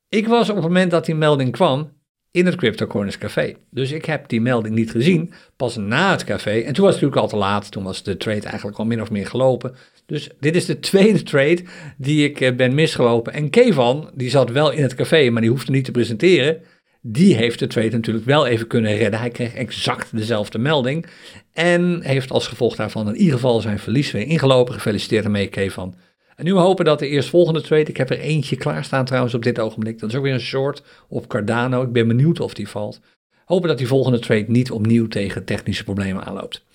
Ik 0.10 0.28
was 0.28 0.50
op 0.50 0.56
het 0.56 0.66
moment 0.66 0.92
dat 0.92 1.06
die 1.06 1.16
melding 1.16 1.52
kwam 1.52 1.92
in 2.32 2.46
het 2.46 2.56
CryptoCorners 2.56 3.18
café. 3.18 3.56
Dus 3.70 3.92
ik 3.92 4.06
heb 4.06 4.30
die 4.30 4.42
melding 4.42 4.76
niet 4.76 4.92
gezien, 4.92 5.34
pas 5.56 5.76
na 5.76 6.12
het 6.12 6.24
café. 6.24 6.60
En 6.60 6.74
toen 6.74 6.86
was 6.86 6.94
het 6.94 7.04
natuurlijk 7.04 7.22
al 7.22 7.28
te 7.28 7.46
laat, 7.46 7.72
toen 7.72 7.84
was 7.84 8.04
de 8.04 8.18
trade 8.18 8.48
eigenlijk 8.48 8.78
al 8.78 8.86
min 8.86 9.02
of 9.02 9.12
meer 9.12 9.28
gelopen. 9.28 9.76
Dus 10.06 10.30
dit 10.40 10.56
is 10.56 10.66
de 10.66 10.80
tweede 10.90 11.24
trade 11.24 11.64
die 11.98 12.30
ik 12.30 12.42
eh, 12.42 12.56
ben 12.56 12.74
misgelopen. 12.74 13.34
En 13.34 13.50
Kevan, 13.50 14.12
die 14.14 14.30
zat 14.30 14.52
wel 14.52 14.72
in 14.72 14.84
het 14.84 14.96
café, 14.96 15.30
maar 15.30 15.42
die 15.42 15.52
hoefde 15.52 15.72
niet 15.72 15.86
te 15.86 15.92
presenteren 15.92 16.62
die 17.06 17.36
heeft 17.36 17.60
de 17.60 17.68
trade 17.68 17.90
natuurlijk 17.90 18.26
wel 18.26 18.48
even 18.48 18.68
kunnen 18.68 18.96
redden. 18.96 19.20
Hij 19.20 19.30
kreeg 19.30 19.54
exact 19.54 20.18
dezelfde 20.18 20.58
melding 20.58 21.06
en 21.54 22.02
heeft 22.04 22.32
als 22.32 22.48
gevolg 22.48 22.76
daarvan 22.76 23.08
in 23.08 23.16
ieder 23.16 23.34
geval 23.34 23.62
zijn 23.62 23.80
verlies 23.80 24.12
weer 24.12 24.28
ingelopen. 24.28 24.74
Gefeliciteerd 24.74 25.24
ermee, 25.24 25.48
Kevan. 25.48 25.96
En 26.36 26.46
nu 26.46 26.54
hopen 26.54 26.86
dat 26.86 27.00
de 27.00 27.08
eerstvolgende 27.08 27.62
trade, 27.62 27.90
ik 27.90 27.98
heb 27.98 28.10
er 28.10 28.20
eentje 28.20 28.56
klaarstaan 28.56 29.06
trouwens 29.06 29.34
op 29.34 29.44
dit 29.44 29.60
ogenblik, 29.60 30.00
dat 30.00 30.10
is 30.10 30.16
ook 30.16 30.24
weer 30.24 30.34
een 30.34 30.40
short 30.40 30.84
op 31.10 31.28
Cardano. 31.28 31.82
Ik 31.82 31.92
ben 31.92 32.08
benieuwd 32.08 32.40
of 32.40 32.54
die 32.54 32.70
valt. 32.70 33.00
Hopen 33.46 33.68
dat 33.68 33.78
die 33.78 33.88
volgende 33.88 34.20
trade 34.20 34.46
niet 34.48 34.72
opnieuw 34.72 35.08
tegen 35.08 35.46
technische 35.46 35.84
problemen 35.84 36.24
aanloopt. 36.24 36.66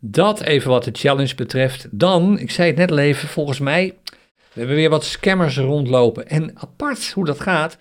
Dat 0.00 0.40
even 0.40 0.70
wat 0.70 0.84
de 0.84 0.90
challenge 0.92 1.34
betreft. 1.34 1.88
Dan, 1.90 2.38
ik 2.38 2.50
zei 2.50 2.68
het 2.68 2.76
net 2.76 2.90
al 2.90 2.98
even, 2.98 3.28
volgens 3.28 3.58
mij, 3.58 3.94
we 4.52 4.58
hebben 4.58 4.76
weer 4.76 4.90
wat 4.90 5.04
scammers 5.04 5.58
rondlopen. 5.58 6.28
En 6.28 6.50
apart 6.54 7.10
hoe 7.12 7.24
dat 7.24 7.40
gaat, 7.40 7.78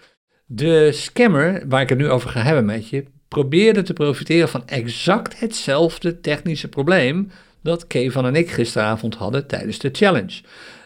de 0.50 0.92
scammer, 0.92 1.64
waar 1.68 1.82
ik 1.82 1.90
het 1.90 1.98
nu 1.98 2.10
over 2.10 2.30
ga 2.30 2.42
hebben 2.42 2.66
met 2.66 2.90
je, 2.90 3.04
probeerde 3.28 3.82
te 3.82 3.94
profiteren 3.94 4.50
van 4.50 4.68
exact 4.68 5.40
hetzelfde 5.40 6.20
technische 6.20 6.68
probleem 6.68 7.32
dat 7.64 7.88
Kevan 7.88 8.26
en 8.26 8.36
ik 8.36 8.50
gisteravond 8.50 9.16
hadden 9.16 9.48
tijdens 9.48 9.80
de 9.80 9.90
challenge. 9.92 10.42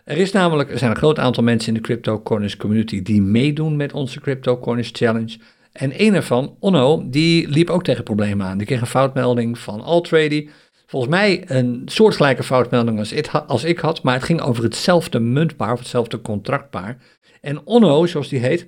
Er, 0.05 0.17
is 0.17 0.31
namelijk, 0.31 0.71
er 0.71 0.77
zijn 0.77 0.91
een 0.91 0.97
groot 0.97 1.19
aantal 1.19 1.43
mensen 1.43 1.67
in 1.67 1.73
de 1.73 1.81
Crypto 1.81 2.21
Corners 2.21 2.57
community 2.57 3.01
die 3.01 3.21
meedoen 3.21 3.75
met 3.75 3.93
onze 3.93 4.19
Crypto 4.19 4.57
Corners 4.59 4.89
Challenge. 4.93 5.37
En 5.71 5.91
een 5.95 6.15
ervan, 6.15 6.55
Onno, 6.59 7.09
die 7.09 7.47
liep 7.47 7.69
ook 7.69 7.83
tegen 7.83 8.03
problemen 8.03 8.45
aan. 8.45 8.57
Die 8.57 8.67
kreeg 8.67 8.81
een 8.81 8.87
foutmelding 8.87 9.59
van 9.59 9.81
Altrady. 9.81 10.49
Volgens 10.85 11.11
mij 11.11 11.43
een 11.45 11.81
soortgelijke 11.85 12.43
foutmelding 12.43 12.99
als 12.99 13.31
als 13.47 13.63
ik 13.63 13.79
had, 13.79 14.03
maar 14.03 14.13
het 14.13 14.23
ging 14.23 14.41
over 14.41 14.63
hetzelfde 14.63 15.19
muntpaar 15.19 15.71
of 15.71 15.79
hetzelfde 15.79 16.21
contractpaar. 16.21 16.97
En 17.41 17.65
Onno, 17.65 18.05
zoals 18.05 18.29
die 18.29 18.39
heet, 18.39 18.67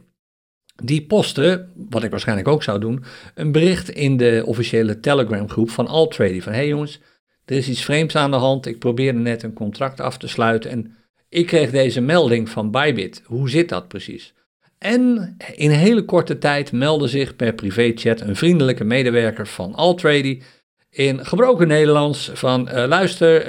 die 0.76 1.06
postte, 1.06 1.68
wat 1.90 2.04
ik 2.04 2.12
waarschijnlijk 2.12 2.48
ook 2.48 2.64
zou 2.64 2.80
doen, 2.80 3.04
een 3.36 3.52
bericht 3.52 3.90
in 3.90 4.18
de 4.18 4.44
officiële 4.46 5.00
Telegram 5.00 5.50
groep 5.50 5.70
van 5.70 5.88
Altrady. 5.88 6.42
Van, 6.42 6.52
hé 6.52 6.58
hey 6.58 6.68
jongens, 6.68 7.00
er 7.46 7.56
is 7.56 7.70
iets 7.70 7.84
vreemds 7.84 8.16
aan 8.16 8.32
de 8.32 8.38
hand. 8.38 8.66
Ik 8.66 8.80
probeerde 8.80 9.20
net 9.20 9.44
een 9.44 9.54
contract 9.54 10.00
af 10.00 10.18
te 10.18 10.28
sluiten 10.28 10.72
en 10.72 10.96
ik 11.30 11.46
kreeg 11.46 11.72
deze 11.72 12.02
melding 12.02 12.50
van 12.50 12.72
Bybit. 12.72 13.22
Hoe 13.26 13.50
zit 13.50 13.70
dat 13.70 13.88
precies? 13.88 14.34
En 14.78 15.36
in 15.56 15.70
hele 15.70 16.06
korte 16.06 16.38
tijd 16.38 16.72
meldde 16.72 17.08
zich 17.08 17.36
per 17.36 17.54
privéchat 17.54 18.22
een 18.22 18.36
vriendelijke 18.36 18.84
medewerker 18.84 19.48
van 19.48 19.76
Altrady 19.76 20.42
in 20.90 21.26
gebroken 21.26 21.68
Nederlands 21.68 22.32
van 22.34 22.70
uh, 22.70 22.86
luister, 22.88 23.40
uh, 23.42 23.48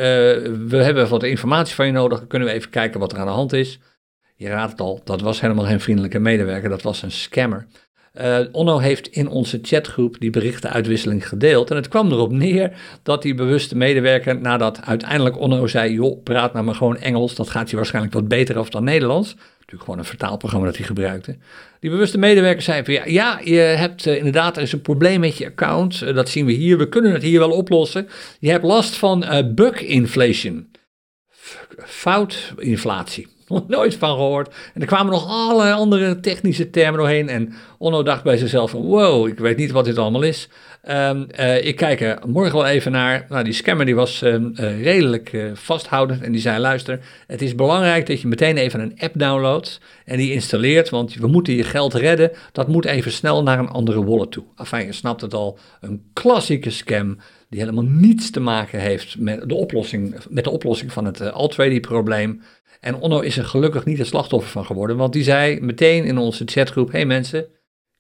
we 0.69 0.77
hebben 0.77 1.09
wat 1.09 1.23
informatie 1.23 1.75
van 1.75 1.87
je 1.87 1.93
nodig, 1.93 2.27
kunnen 2.27 2.49
we 2.49 2.55
even 2.55 2.71
kijken 2.71 3.01
wat 3.01 3.13
er 3.13 3.19
aan 3.19 3.27
de 3.27 3.33
hand 3.33 3.53
is. 3.53 3.79
Je 4.37 4.49
raadt 4.49 4.71
het 4.71 4.81
al, 4.81 5.01
dat 5.05 5.21
was 5.21 5.41
helemaal 5.41 5.65
geen 5.65 5.81
vriendelijke 5.81 6.19
medewerker, 6.19 6.69
dat 6.69 6.83
was 6.83 7.03
een 7.03 7.11
scammer. 7.11 7.67
Uh, 8.21 8.39
Onno 8.53 8.79
heeft 8.79 9.07
in 9.07 9.29
onze 9.29 9.59
chatgroep 9.63 10.17
die 10.21 10.31
berichtenuitwisseling 10.31 11.29
gedeeld. 11.29 11.71
En 11.71 11.77
het 11.77 11.89
kwam 11.89 12.13
erop 12.13 12.33
neer 12.33 12.73
dat 13.03 13.23
die 13.23 13.35
bewuste 13.35 13.77
medewerker, 13.77 14.41
nadat 14.41 14.83
uiteindelijk 14.85 15.39
Onno 15.39 15.67
zei: 15.67 15.93
joh, 15.93 16.23
praat 16.23 16.53
nou 16.53 16.65
maar 16.65 16.75
gewoon 16.75 16.97
Engels, 16.97 17.35
dat 17.35 17.51
gaat 17.51 17.71
je 17.71 17.77
waarschijnlijk 17.77 18.15
wat 18.15 18.29
beter 18.29 18.59
af 18.59 18.69
dan 18.69 18.85
Nederlands. 18.85 19.35
Natuurlijk 19.35 19.85
gewoon 19.85 19.99
een 19.99 20.05
vertaalprogramma 20.05 20.67
dat 20.67 20.77
hij 20.77 20.87
gebruikte. 20.87 21.37
Die 21.81 21.91
bewuste 21.91 22.19
medewerker 22.19 22.63
zei: 22.63 22.85
van, 22.85 22.95
ja, 22.95 23.05
ja, 23.07 23.41
je 23.45 23.57
hebt 23.57 24.07
uh, 24.07 24.17
inderdaad, 24.17 24.57
er 24.57 24.63
is 24.63 24.73
een 24.73 24.83
probleem 24.83 25.21
met 25.21 25.37
je 25.37 25.47
account. 25.47 26.01
Uh, 26.01 26.15
dat 26.15 26.29
zien 26.29 26.47
we 26.47 26.53
hier, 26.53 26.79
we 26.79 26.89
kunnen 26.89 27.13
het 27.13 27.23
hier 27.23 27.39
wel 27.39 27.51
oplossen. 27.51 28.09
Je 28.39 28.51
hebt 28.51 28.65
last 28.65 28.97
van 28.97 29.53
bug 29.55 29.81
inflation. 29.81 30.71
Foutinflatie. 31.85 33.33
Nooit 33.69 33.95
van 33.95 34.15
gehoord. 34.15 34.55
En 34.75 34.81
er 34.81 34.87
kwamen 34.87 35.13
nog 35.13 35.29
allerlei 35.29 35.73
andere 35.73 36.21
technische 36.21 36.71
termen 36.71 36.99
doorheen. 37.01 37.29
En 37.29 37.55
Onno 37.79 38.03
dacht 38.03 38.23
bij 38.23 38.37
zichzelf 38.37 38.71
van, 38.71 38.83
wow, 38.83 39.29
ik 39.29 39.39
weet 39.39 39.57
niet 39.57 39.71
wat 39.71 39.85
dit 39.85 39.99
allemaal 39.99 40.23
is. 40.23 40.49
Um, 40.89 41.27
uh, 41.41 41.65
ik 41.65 41.77
kijk 41.77 42.01
er 42.01 42.19
morgen 42.27 42.55
wel 42.55 42.67
even 42.67 42.93
naar. 42.93 43.27
Nou, 43.29 43.45
die 43.45 43.53
scammer 43.53 43.87
die 43.87 43.95
was 43.95 44.23
um, 44.23 44.53
uh, 44.57 44.83
redelijk 44.83 45.33
uh, 45.33 45.51
vasthoudend 45.55 46.23
en 46.23 46.33
die 46.33 46.41
zei, 46.41 46.59
luister, 46.59 47.01
het 47.27 47.43
is 47.43 47.55
belangrijk 47.55 48.07
dat 48.07 48.21
je 48.21 48.29
meteen 48.29 48.57
even 48.57 48.81
een 48.81 48.95
app 48.99 49.19
downloadt 49.19 49.81
en 50.05 50.17
die 50.17 50.33
installeert, 50.33 50.89
want 50.89 51.15
we 51.15 51.27
moeten 51.27 51.55
je 51.55 51.65
geld 51.65 51.95
redden. 51.95 52.31
Dat 52.53 52.69
moet 52.69 52.85
even 52.85 53.13
snel 53.13 53.43
naar 53.43 53.59
een 53.59 53.69
andere 53.69 54.05
wallet 54.05 54.31
toe. 54.31 54.45
Enfin, 54.57 54.87
je 54.87 54.93
snapt 54.93 55.21
het 55.21 55.35
al, 55.35 55.59
een 55.81 56.03
klassieke 56.13 56.71
scam 56.71 57.19
die 57.49 57.61
helemaal 57.61 57.85
niets 57.85 58.31
te 58.31 58.41
maken 58.41 58.81
heeft 58.81 59.19
met 59.19 59.49
de 59.49 59.55
oplossing, 59.55 60.17
met 60.29 60.45
de 60.45 60.51
oplossing 60.51 60.93
van 60.93 61.05
het 61.05 61.21
uh, 61.21 61.81
probleem 61.81 62.43
En 62.85 62.95
Onno 62.95 63.21
is 63.21 63.39
er 63.39 63.45
gelukkig 63.45 63.85
niet 63.85 63.99
het 63.99 64.07
slachtoffer 64.07 64.51
van 64.51 64.65
geworden, 64.65 64.97
want 64.97 65.13
die 65.13 65.23
zei 65.23 65.61
meteen 65.61 66.05
in 66.05 66.19
onze 66.19 66.43
chatgroep, 66.47 66.93
hey 66.93 67.07
mensen, 67.07 67.47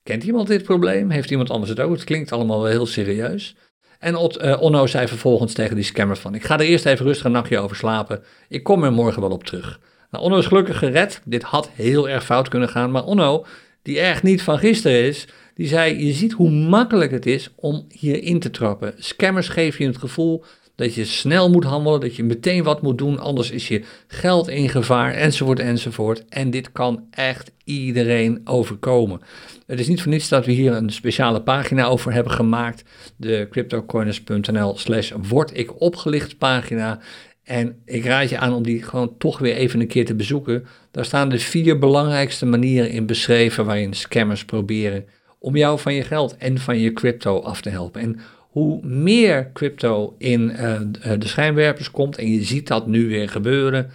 kent 0.02 0.24
iemand 0.24 0.48
dit 0.48 0.62
probleem? 0.62 1.10
Heeft 1.10 1.30
iemand 1.30 1.50
anders 1.50 1.70
het 1.70 1.80
ook? 1.80 1.92
Het 1.92 2.04
klinkt 2.04 2.32
allemaal 2.32 2.62
wel 2.62 2.70
heel 2.70 2.86
serieus. 2.86 3.56
En 3.98 4.14
uh, 4.14 4.62
Onno 4.62 4.86
zei 4.86 5.08
vervolgens 5.08 5.52
tegen 5.52 5.74
die 5.74 5.84
scammer 5.84 6.16
van, 6.16 6.34
ik 6.34 6.44
ga 6.44 6.54
er 6.54 6.66
eerst 6.66 6.86
even 6.86 7.06
rustig 7.06 7.24
een 7.24 7.32
nachtje 7.32 7.58
over 7.58 7.76
slapen, 7.76 8.22
ik 8.48 8.62
kom 8.62 8.84
er 8.84 8.92
morgen 8.92 9.22
wel 9.22 9.30
op 9.30 9.44
terug. 9.44 9.80
Nou, 10.10 10.24
Onno 10.24 10.38
is 10.38 10.46
gelukkig 10.46 10.78
gered, 10.78 11.20
dit 11.24 11.42
had 11.42 11.70
heel 11.72 12.08
erg 12.08 12.24
fout 12.24 12.48
kunnen 12.48 12.68
gaan, 12.68 12.90
maar 12.90 13.04
Onno, 13.04 13.46
die 13.82 14.00
echt 14.00 14.22
niet 14.22 14.42
van 14.42 14.58
gisteren 14.58 15.02
is, 15.02 15.26
die 15.54 15.66
zei: 15.66 16.06
Je 16.06 16.12
ziet 16.12 16.32
hoe 16.32 16.50
makkelijk 16.50 17.10
het 17.10 17.26
is 17.26 17.50
om 17.56 17.86
hierin 17.88 18.40
te 18.40 18.50
trappen. 18.50 18.94
Scammers 18.96 19.48
geven 19.48 19.84
je 19.84 19.90
het 19.90 20.00
gevoel 20.00 20.44
dat 20.74 20.94
je 20.94 21.04
snel 21.04 21.50
moet 21.50 21.64
handelen, 21.64 22.00
dat 22.00 22.16
je 22.16 22.24
meteen 22.24 22.62
wat 22.62 22.82
moet 22.82 22.98
doen, 22.98 23.18
anders 23.18 23.50
is 23.50 23.68
je 23.68 23.84
geld 24.06 24.48
in 24.48 24.68
gevaar, 24.68 25.12
enzovoort, 25.12 25.58
enzovoort. 25.58 26.24
En 26.28 26.50
dit 26.50 26.72
kan 26.72 27.04
echt 27.10 27.52
iedereen 27.64 28.40
overkomen. 28.44 29.20
Het 29.66 29.80
is 29.80 29.88
niet 29.88 30.02
voor 30.02 30.12
niets 30.12 30.28
dat 30.28 30.46
we 30.46 30.52
hier 30.52 30.72
een 30.72 30.90
speciale 30.90 31.42
pagina 31.42 31.84
over 31.84 32.12
hebben 32.12 32.32
gemaakt, 32.32 32.84
de 33.16 33.46
cryptocoiners.nl 33.50 34.76
slash 34.76 35.12
word 35.28 35.56
ik 35.56 35.80
opgelicht 35.80 36.38
pagina. 36.38 37.00
En 37.42 37.76
ik 37.84 38.04
raad 38.04 38.28
je 38.28 38.38
aan 38.38 38.54
om 38.54 38.62
die 38.62 38.82
gewoon 38.82 39.14
toch 39.18 39.38
weer 39.38 39.54
even 39.54 39.80
een 39.80 39.86
keer 39.86 40.04
te 40.04 40.14
bezoeken. 40.14 40.66
Daar 40.90 41.04
staan 41.04 41.28
de 41.28 41.38
vier 41.38 41.78
belangrijkste 41.78 42.46
manieren 42.46 42.90
in 42.90 43.06
beschreven 43.06 43.64
waarin 43.64 43.94
scammers 43.94 44.44
proberen 44.44 45.04
om 45.38 45.56
jou 45.56 45.78
van 45.78 45.94
je 45.94 46.02
geld 46.02 46.36
en 46.36 46.58
van 46.58 46.78
je 46.78 46.92
crypto 46.92 47.40
af 47.40 47.60
te 47.60 47.70
helpen. 47.70 48.00
En 48.00 48.20
hoe 48.54 48.86
meer 48.86 49.50
crypto 49.52 50.14
in 50.18 50.50
uh, 50.50 50.80
de 51.18 51.28
schijnwerpers 51.28 51.90
komt, 51.90 52.18
en 52.18 52.32
je 52.32 52.44
ziet 52.44 52.68
dat 52.68 52.86
nu 52.86 53.08
weer 53.08 53.28
gebeuren, 53.28 53.90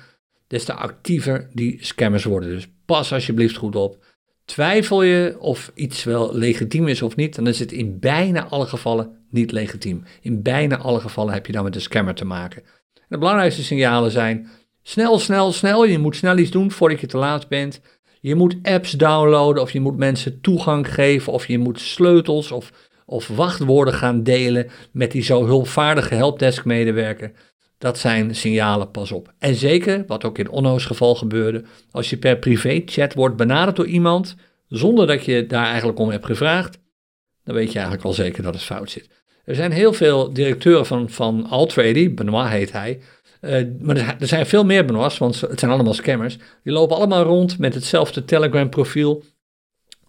des 0.48 0.64
te 0.64 0.74
actiever 0.74 1.50
die 1.54 1.78
scammers 1.82 2.24
worden. 2.24 2.50
Dus 2.50 2.68
pas 2.86 3.14
alsjeblieft 3.14 3.56
goed 3.56 3.76
op. 3.76 4.06
Twijfel 4.46 5.04
je 5.04 5.36
of 5.40 5.72
iets 5.76 6.04
wel 6.04 6.36
legitiem 6.36 6.88
is 6.88 7.02
of 7.02 7.16
niet, 7.16 7.36
dan 7.36 7.48
is 7.48 7.60
het 7.60 7.72
in 7.72 8.00
bijna 8.00 8.46
alle 8.46 8.66
gevallen 8.66 9.26
niet 9.30 9.52
legitiem. 9.52 10.04
In 10.22 10.42
bijna 10.42 10.78
alle 10.78 11.00
gevallen 11.00 11.34
heb 11.34 11.46
je 11.46 11.52
dan 11.52 11.64
met 11.64 11.76
een 11.76 11.82
scammer 11.82 12.16
te 12.16 12.26
maken. 12.26 12.64
de 13.08 13.18
belangrijkste 13.18 13.64
signalen 13.64 14.12
zijn 14.12 14.48
snel, 14.84 15.20
snel, 15.20 15.52
snel. 15.52 15.86
Je 15.86 15.98
moet 16.00 16.16
snel 16.16 16.38
iets 16.38 16.52
doen 16.52 16.72
voordat 16.72 17.00
je 17.00 17.08
te 17.08 17.18
laat 17.18 17.48
bent. 17.48 17.82
Je 18.22 18.36
moet 18.36 18.56
apps 18.62 18.92
downloaden 18.92 19.62
of 19.62 19.72
je 19.72 19.80
moet 19.80 19.98
mensen 19.98 20.42
toegang 20.42 20.94
geven 20.94 21.34
of 21.34 21.48
je 21.48 21.58
moet 21.58 21.80
sleutels 21.80 22.52
of, 22.52 22.89
of 23.10 23.28
wachtwoorden 23.28 23.94
gaan 23.94 24.24
delen 24.24 24.68
met 24.92 25.12
die 25.12 25.24
zo 25.24 25.46
hulpvaardige 25.46 26.16
helpdesk 26.16 26.66
medewerker. 26.66 27.32
Dat 27.78 27.98
zijn 27.98 28.36
signalen, 28.36 28.92
pas 28.92 29.12
op. 29.12 29.34
En 29.40 29.56
zeker, 29.56 30.04
wat 30.08 30.24
ook 30.24 30.38
in 30.38 30.50
Onno's 30.50 30.86
geval 30.86 31.16
gebeurde, 31.16 31.64
als 31.92 32.10
je 32.10 32.18
per 32.18 32.38
privé 32.38 32.82
chat 32.86 33.14
wordt 33.14 33.36
benaderd 33.36 33.76
door 33.76 33.88
iemand 33.88 34.36
zonder 34.68 35.08
dat 35.08 35.26
je 35.26 35.46
daar 35.46 35.66
eigenlijk 35.66 36.00
om 36.00 36.10
hebt 36.10 36.26
gevraagd, 36.26 36.80
dan 37.44 37.56
weet 37.56 37.68
je 37.68 37.78
eigenlijk 37.78 38.08
al 38.08 38.14
zeker 38.14 38.44
dat 38.44 38.54
het 38.54 38.64
fout 38.64 38.90
zit. 38.90 39.10
Er 39.46 39.56
zijn 39.56 39.72
heel 39.72 39.94
veel 39.94 40.34
directeuren 40.34 40.86
van, 40.86 41.10
van 41.10 41.46
Altrady, 41.50 42.14
Benoit 42.14 42.50
heet 42.50 42.72
hij, 42.72 43.00
uh, 43.42 43.66
maar 43.80 44.18
er 44.20 44.28
zijn 44.28 44.46
veel 44.46 44.66
meer 44.66 44.86
Benoits, 44.86 45.18
want 45.18 45.42
het 45.42 45.60
zijn 45.60 45.72
allemaal 45.72 45.94
scammers. 45.94 46.38
Die 46.64 46.74
lopen 46.74 46.96
allemaal 46.96 47.24
rond 47.24 47.60
met 47.60 47.74
hetzelfde 47.74 48.26
Telegram-profiel 48.26 49.24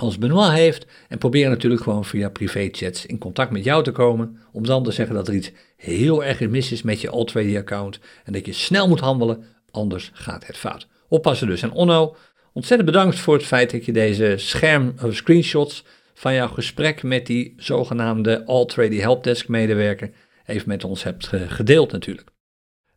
als 0.00 0.18
Benoit 0.18 0.52
heeft. 0.52 0.86
En 1.08 1.18
proberen 1.18 1.50
natuurlijk 1.50 1.82
gewoon 1.82 2.04
via 2.04 2.30
privéchats 2.30 3.06
in 3.06 3.18
contact 3.18 3.50
met 3.50 3.64
jou 3.64 3.82
te 3.82 3.92
komen. 3.92 4.38
Om 4.52 4.66
dan 4.66 4.82
te 4.82 4.90
zeggen 4.90 5.14
dat 5.14 5.28
er 5.28 5.34
iets 5.34 5.52
heel 5.76 6.24
erg 6.24 6.40
mis 6.40 6.72
is 6.72 6.82
met 6.82 7.00
je 7.00 7.10
Alt-account. 7.10 8.00
En 8.24 8.32
dat 8.32 8.46
je 8.46 8.52
snel 8.52 8.88
moet 8.88 9.00
handelen, 9.00 9.44
anders 9.70 10.10
gaat 10.14 10.46
het 10.46 10.56
fout. 10.56 10.86
Oppassen 11.08 11.46
dus. 11.46 11.62
En 11.62 11.72
Onno, 11.72 12.16
ontzettend 12.52 12.90
bedankt 12.90 13.18
voor 13.18 13.34
het 13.34 13.46
feit 13.46 13.70
dat 13.70 13.84
je 13.84 13.92
deze 13.92 14.34
scherm, 14.36 14.94
of 15.04 15.14
screenshots 15.14 15.84
van 16.14 16.34
jouw 16.34 16.48
gesprek 16.48 17.02
met 17.02 17.26
die 17.26 17.54
zogenaamde 17.56 18.46
Alt-Trady 18.46 18.98
Helpdesk 18.98 19.48
medewerker 19.48 20.10
even 20.46 20.68
met 20.68 20.84
ons 20.84 21.02
hebt 21.02 21.30
gedeeld 21.48 21.92
natuurlijk. 21.92 22.28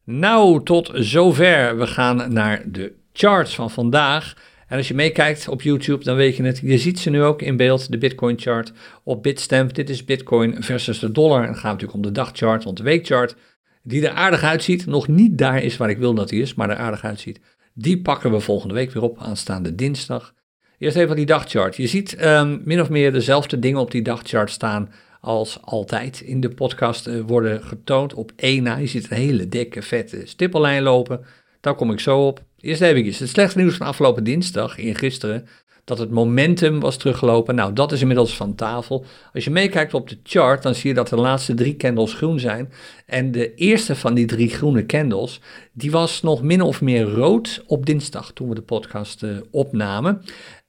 Nou, 0.04 0.64
tot 0.64 0.92
zover. 0.94 1.78
We 1.78 1.88
gaan 1.88 2.34
naar 2.34 2.64
de 2.66 2.94
charts 3.14 3.56
van 3.56 3.72
vandaag. 3.72 4.36
En 4.74 4.80
als 4.80 4.88
je 4.88 4.94
meekijkt 4.94 5.48
op 5.48 5.62
YouTube, 5.62 6.04
dan 6.04 6.16
weet 6.16 6.36
je 6.36 6.44
het. 6.44 6.60
Je 6.64 6.78
ziet 6.78 7.00
ze 7.00 7.10
nu 7.10 7.24
ook 7.24 7.42
in 7.42 7.58
beeld, 7.58 7.92
de 7.92 7.98
Bitcoin 7.98 8.40
chart 8.40 8.72
op 9.04 9.24
Bitstamp. 9.24 9.74
Dit 9.74 9.90
is 9.90 10.06
Bitcoin 10.06 10.64
versus 10.64 11.00
de 11.00 11.12
dollar. 11.12 11.40
En 11.40 11.46
dan 11.46 11.56
gaat 11.56 11.72
natuurlijk 11.72 11.94
om 11.94 12.02
de 12.02 12.12
dagchart, 12.12 12.64
want 12.64 12.78
de 12.78 12.84
weekchart, 12.84 13.36
die 13.84 14.08
er 14.08 14.14
aardig 14.14 14.44
uitziet, 14.44 14.86
nog 14.86 15.08
niet 15.08 15.38
daar 15.38 15.64
is 15.64 15.78
waar 15.78 15.90
ik 15.90 15.98
wil 15.98 16.14
dat 16.14 16.30
hij 16.30 16.40
is, 16.40 16.54
maar 16.54 16.70
er 16.70 16.76
aardig 16.76 17.04
uitziet. 17.04 17.40
Die 17.74 18.02
pakken 18.02 18.32
we 18.32 18.40
volgende 18.40 18.74
week 18.74 18.92
weer 18.92 19.04
op, 19.04 19.18
aanstaande 19.20 19.76
dinsdag. 19.76 20.34
Eerst 20.78 20.98
even 20.98 21.16
die 21.16 21.26
dagchart. 21.26 21.76
Je 21.76 21.88
ziet 21.88 22.26
um, 22.26 22.62
min 22.66 22.82
of 22.82 22.90
meer 22.90 23.12
dezelfde 23.12 23.60
dingen 23.60 23.80
op 23.80 23.92
die 23.92 24.02
dagchart 24.02 24.50
staan 24.52 24.92
als 25.22 25.58
altijd 25.62 26.22
in 26.22 26.40
de 26.40 26.50
podcast 26.50 27.08
uh, 27.08 27.22
worden 27.28 27.64
getoond 27.64 28.14
op 28.14 28.32
één 28.36 28.64
na. 28.64 28.76
Je 28.76 28.88
ziet 28.88 29.12
een 29.12 29.18
hele 29.18 29.48
dikke, 29.48 29.82
vette 29.82 30.22
stippellijn 30.26 30.84
lopen. 30.84 31.26
Daar 31.64 31.76
kom 31.76 31.92
ik 31.92 32.00
zo 32.00 32.28
op. 32.28 32.44
Eerst 32.60 32.82
even 32.82 33.06
het 33.06 33.30
slechte 33.30 33.58
nieuws 33.58 33.76
van 33.76 33.88
afgelopen 33.88 34.24
dinsdag, 34.24 34.78
in 34.78 34.96
gisteren, 34.96 35.48
dat 35.84 35.98
het 35.98 36.12
momentum 36.12 36.80
was 36.80 36.98
teruggelopen. 36.98 37.56
Nou, 37.56 37.74
dat 37.74 37.92
is 37.92 38.02
inmiddels 38.02 38.36
van 38.36 38.56
tafel. 38.56 39.06
Als 39.34 39.44
je 39.44 39.50
meekijkt 39.50 39.94
op 39.94 40.10
de 40.10 40.18
chart, 40.24 40.64
dan 40.64 40.76
zie 40.76 40.90
je 40.90 40.96
dat 40.96 41.08
de 41.08 41.16
laatste 41.16 41.54
drie 41.54 41.76
candles 41.76 42.14
groen 42.14 42.40
zijn. 42.40 42.72
En 43.06 43.32
de 43.32 43.54
eerste 43.54 43.96
van 43.96 44.14
die 44.14 44.26
drie 44.26 44.50
groene 44.50 44.86
candles, 44.86 45.40
die 45.72 45.92
was 45.92 46.22
nog 46.22 46.42
min 46.42 46.62
of 46.62 46.82
meer 46.82 47.04
rood 47.04 47.64
op 47.68 47.86
dinsdag, 47.86 48.32
toen 48.34 48.50
we 48.50 48.56
de 48.56 48.62
podcast 48.62 49.24
uh, 49.24 49.38
opnamen. 49.52 50.22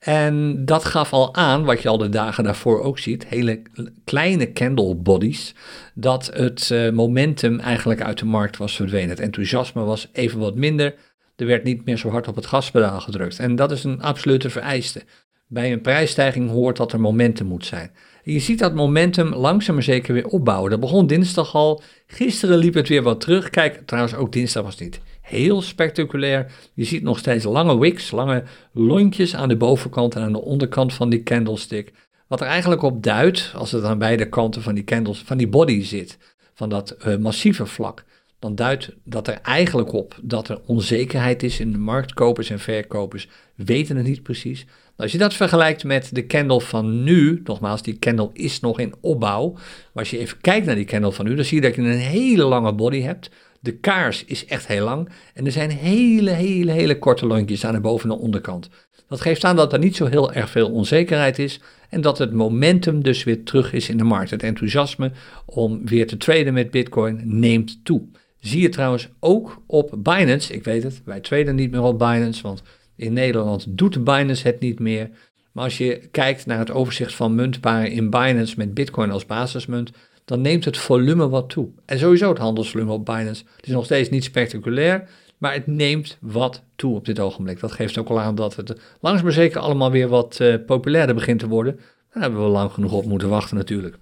En 0.04 0.64
dat 0.64 0.84
gaf 0.84 1.12
al 1.12 1.34
aan, 1.34 1.64
wat 1.64 1.82
je 1.82 1.88
al 1.88 1.98
de 1.98 2.08
dagen 2.08 2.44
daarvoor 2.44 2.80
ook 2.80 2.98
ziet, 2.98 3.26
hele 3.26 3.62
kleine 4.04 4.52
candle 4.52 4.94
bodies, 4.94 5.54
dat 5.94 6.30
het 6.34 6.70
uh, 6.72 6.90
momentum 6.90 7.60
eigenlijk 7.60 8.02
uit 8.02 8.18
de 8.18 8.24
markt 8.24 8.56
was 8.56 8.76
verdwenen. 8.76 9.08
Het 9.08 9.20
enthousiasme 9.20 9.82
was 9.82 10.08
even 10.12 10.38
wat 10.38 10.54
minder. 10.54 10.94
Er 11.36 11.46
werd 11.46 11.64
niet 11.64 11.84
meer 11.84 11.96
zo 11.96 12.10
hard 12.10 12.28
op 12.28 12.36
het 12.36 12.46
gaspedaal 12.46 13.00
gedrukt. 13.00 13.38
En 13.38 13.56
dat 13.56 13.70
is 13.70 13.84
een 13.84 14.02
absolute 14.02 14.50
vereiste. 14.50 15.02
Bij 15.46 15.72
een 15.72 15.80
prijsstijging 15.80 16.50
hoort 16.50 16.76
dat 16.76 16.92
er 16.92 17.00
momentum 17.00 17.46
moet 17.46 17.66
zijn. 17.66 17.90
je 18.22 18.38
ziet 18.38 18.58
dat 18.58 18.74
momentum 18.74 19.34
langzaam 19.34 19.74
maar 19.74 19.84
zeker 19.84 20.14
weer 20.14 20.26
opbouwen. 20.26 20.70
Dat 20.70 20.80
begon 20.80 21.06
dinsdag 21.06 21.54
al. 21.54 21.82
Gisteren 22.06 22.58
liep 22.58 22.74
het 22.74 22.88
weer 22.88 23.02
wat 23.02 23.20
terug. 23.20 23.50
Kijk, 23.50 23.82
trouwens 23.86 24.14
ook 24.14 24.32
dinsdag 24.32 24.62
was 24.62 24.72
het 24.72 24.82
niet 24.82 25.00
heel 25.24 25.62
spectaculair. 25.62 26.52
Je 26.74 26.84
ziet 26.84 27.02
nog 27.02 27.18
steeds 27.18 27.44
lange 27.44 27.78
wicks, 27.78 28.10
lange 28.10 28.42
lontjes 28.72 29.36
aan 29.36 29.48
de 29.48 29.56
bovenkant 29.56 30.14
en 30.14 30.22
aan 30.22 30.32
de 30.32 30.40
onderkant 30.40 30.94
van 30.94 31.08
die 31.10 31.22
candlestick. 31.22 31.92
Wat 32.26 32.40
er 32.40 32.46
eigenlijk 32.46 32.82
op 32.82 33.02
duidt, 33.02 33.52
als 33.56 33.72
het 33.72 33.84
aan 33.84 33.98
beide 33.98 34.28
kanten 34.28 34.62
van 34.62 34.74
die 34.74 34.84
candles, 34.84 35.18
van 35.18 35.36
die 35.36 35.48
body 35.48 35.82
zit, 35.82 36.18
van 36.54 36.68
dat 36.68 36.96
uh, 37.06 37.16
massieve 37.16 37.66
vlak, 37.66 38.04
dan 38.38 38.54
duidt 38.54 38.90
dat 39.04 39.28
er 39.28 39.38
eigenlijk 39.42 39.92
op 39.92 40.18
dat 40.22 40.48
er 40.48 40.60
onzekerheid 40.66 41.42
is 41.42 41.60
in 41.60 41.72
de 41.72 41.78
markt. 41.78 42.14
Kopers 42.14 42.50
en 42.50 42.58
verkopers 42.58 43.28
weten 43.54 43.96
het 43.96 44.06
niet 44.06 44.22
precies. 44.22 44.66
als 44.96 45.12
je 45.12 45.18
dat 45.18 45.34
vergelijkt 45.34 45.84
met 45.84 46.14
de 46.14 46.26
candle 46.26 46.60
van 46.60 47.02
nu, 47.02 47.40
nogmaals, 47.44 47.82
die 47.82 47.98
candle 47.98 48.30
is 48.32 48.60
nog 48.60 48.78
in 48.78 48.94
opbouw. 49.00 49.52
Maar 49.52 49.62
als 49.92 50.10
je 50.10 50.18
even 50.18 50.40
kijkt 50.40 50.66
naar 50.66 50.74
die 50.74 50.84
candle 50.84 51.12
van 51.12 51.24
nu, 51.24 51.34
dan 51.34 51.44
zie 51.44 51.60
je 51.60 51.66
dat 51.66 51.74
je 51.74 51.82
een 51.82 51.98
hele 51.98 52.44
lange 52.44 52.72
body 52.72 53.00
hebt 53.00 53.30
De 53.64 53.72
kaars 53.72 54.24
is 54.24 54.46
echt 54.46 54.66
heel 54.66 54.84
lang 54.84 55.08
en 55.34 55.46
er 55.46 55.52
zijn 55.52 55.70
hele, 55.70 56.30
hele, 56.30 56.72
hele 56.72 56.98
korte 56.98 57.26
lontjes 57.26 57.64
aan 57.64 57.74
de 57.74 57.80
boven- 57.80 58.10
en 58.10 58.16
onderkant. 58.16 58.68
Dat 59.08 59.20
geeft 59.20 59.44
aan 59.44 59.56
dat 59.56 59.72
er 59.72 59.78
niet 59.78 59.96
zo 59.96 60.06
heel 60.06 60.32
erg 60.32 60.50
veel 60.50 60.70
onzekerheid 60.70 61.38
is 61.38 61.60
en 61.88 62.00
dat 62.00 62.18
het 62.18 62.32
momentum 62.32 63.02
dus 63.02 63.24
weer 63.24 63.44
terug 63.44 63.72
is 63.72 63.88
in 63.88 63.96
de 63.96 64.04
markt. 64.04 64.30
Het 64.30 64.42
enthousiasme 64.42 65.12
om 65.46 65.86
weer 65.86 66.06
te 66.06 66.16
traden 66.16 66.52
met 66.52 66.70
Bitcoin 66.70 67.20
neemt 67.24 67.84
toe. 67.84 68.02
Zie 68.40 68.62
je 68.62 68.68
trouwens 68.68 69.08
ook 69.20 69.62
op 69.66 69.94
Binance. 69.98 70.52
Ik 70.52 70.64
weet 70.64 70.82
het, 70.82 71.02
wij 71.04 71.20
traden 71.20 71.54
niet 71.54 71.70
meer 71.70 71.82
op 71.82 71.98
Binance, 71.98 72.42
want 72.42 72.62
in 72.96 73.12
Nederland 73.12 73.66
doet 73.68 74.04
Binance 74.04 74.46
het 74.46 74.60
niet 74.60 74.78
meer. 74.78 75.10
Maar 75.52 75.64
als 75.64 75.78
je 75.78 76.08
kijkt 76.10 76.46
naar 76.46 76.58
het 76.58 76.70
overzicht 76.70 77.14
van 77.14 77.34
muntparen 77.34 77.90
in 77.90 78.10
Binance 78.10 78.54
met 78.56 78.74
Bitcoin 78.74 79.10
als 79.10 79.26
basismunt, 79.26 79.90
dan 80.24 80.40
neemt 80.40 80.64
het 80.64 80.76
volume 80.76 81.28
wat 81.28 81.48
toe. 81.48 81.68
En 81.84 81.98
sowieso 81.98 82.28
het 82.28 82.38
handelsvolume 82.38 82.92
op 82.92 83.04
Binance. 83.04 83.44
Het 83.56 83.66
is 83.66 83.72
nog 83.72 83.84
steeds 83.84 84.08
niet 84.08 84.24
spectaculair, 84.24 85.08
maar 85.38 85.52
het 85.52 85.66
neemt 85.66 86.18
wat 86.20 86.62
toe 86.76 86.94
op 86.94 87.04
dit 87.04 87.20
ogenblik. 87.20 87.60
Dat 87.60 87.72
geeft 87.72 87.98
ook 87.98 88.08
al 88.08 88.20
aan 88.20 88.34
dat 88.34 88.56
het 88.56 88.74
langzaam 89.00 89.24
maar 89.24 89.34
zeker 89.34 89.60
allemaal 89.60 89.90
weer 89.90 90.08
wat 90.08 90.38
uh, 90.40 90.54
populairder 90.66 91.14
begint 91.14 91.38
te 91.38 91.48
worden. 91.48 91.76
Daar 92.12 92.22
hebben 92.22 92.44
we 92.44 92.48
lang 92.50 92.72
genoeg 92.72 92.92
op 92.92 93.04
moeten 93.04 93.28
wachten 93.28 93.56
natuurlijk. 93.56 93.98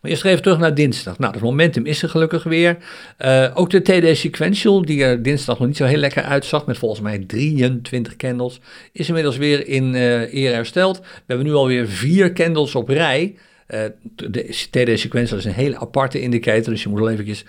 Maar 0.00 0.10
eerst 0.10 0.24
even 0.24 0.42
terug 0.42 0.58
naar 0.58 0.74
dinsdag. 0.74 1.18
Nou, 1.18 1.32
het 1.32 1.42
momentum 1.42 1.86
is 1.86 2.02
er 2.02 2.08
gelukkig 2.08 2.42
weer. 2.42 2.76
Uh, 3.18 3.50
ook 3.54 3.70
de 3.70 3.82
TD 3.82 4.16
Sequential, 4.16 4.84
die 4.84 5.04
er 5.04 5.22
dinsdag 5.22 5.58
nog 5.58 5.66
niet 5.66 5.76
zo 5.76 5.84
heel 5.84 5.98
lekker 5.98 6.22
uitzag, 6.22 6.66
met 6.66 6.78
volgens 6.78 7.00
mij 7.00 7.18
23 7.18 8.16
candles, 8.16 8.60
is 8.92 9.08
inmiddels 9.08 9.36
weer 9.36 9.66
in 9.66 9.94
uh, 9.94 10.34
eer 10.34 10.52
hersteld. 10.52 10.98
We 10.98 11.04
hebben 11.26 11.46
nu 11.46 11.52
alweer 11.52 11.88
vier 11.88 12.32
candles 12.32 12.74
op 12.74 12.88
rij. 12.88 13.36
Uh, 13.68 13.80
de 14.14 14.66
TD 14.70 14.98
Sequential 15.00 15.38
is 15.38 15.44
een 15.44 15.52
hele 15.52 15.78
aparte 15.78 16.20
indicator, 16.20 16.72
dus 16.72 16.82
je 16.82 16.88
moet 16.88 16.98
wel 16.98 17.10
eventjes 17.10 17.44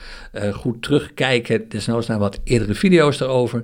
goed 0.54 0.82
terugkijken, 0.82 1.70
desnoods 1.70 2.08
naar 2.08 2.20
wat 2.20 2.40
eerdere 2.44 2.74
video's 2.74 3.20
erover. 3.20 3.64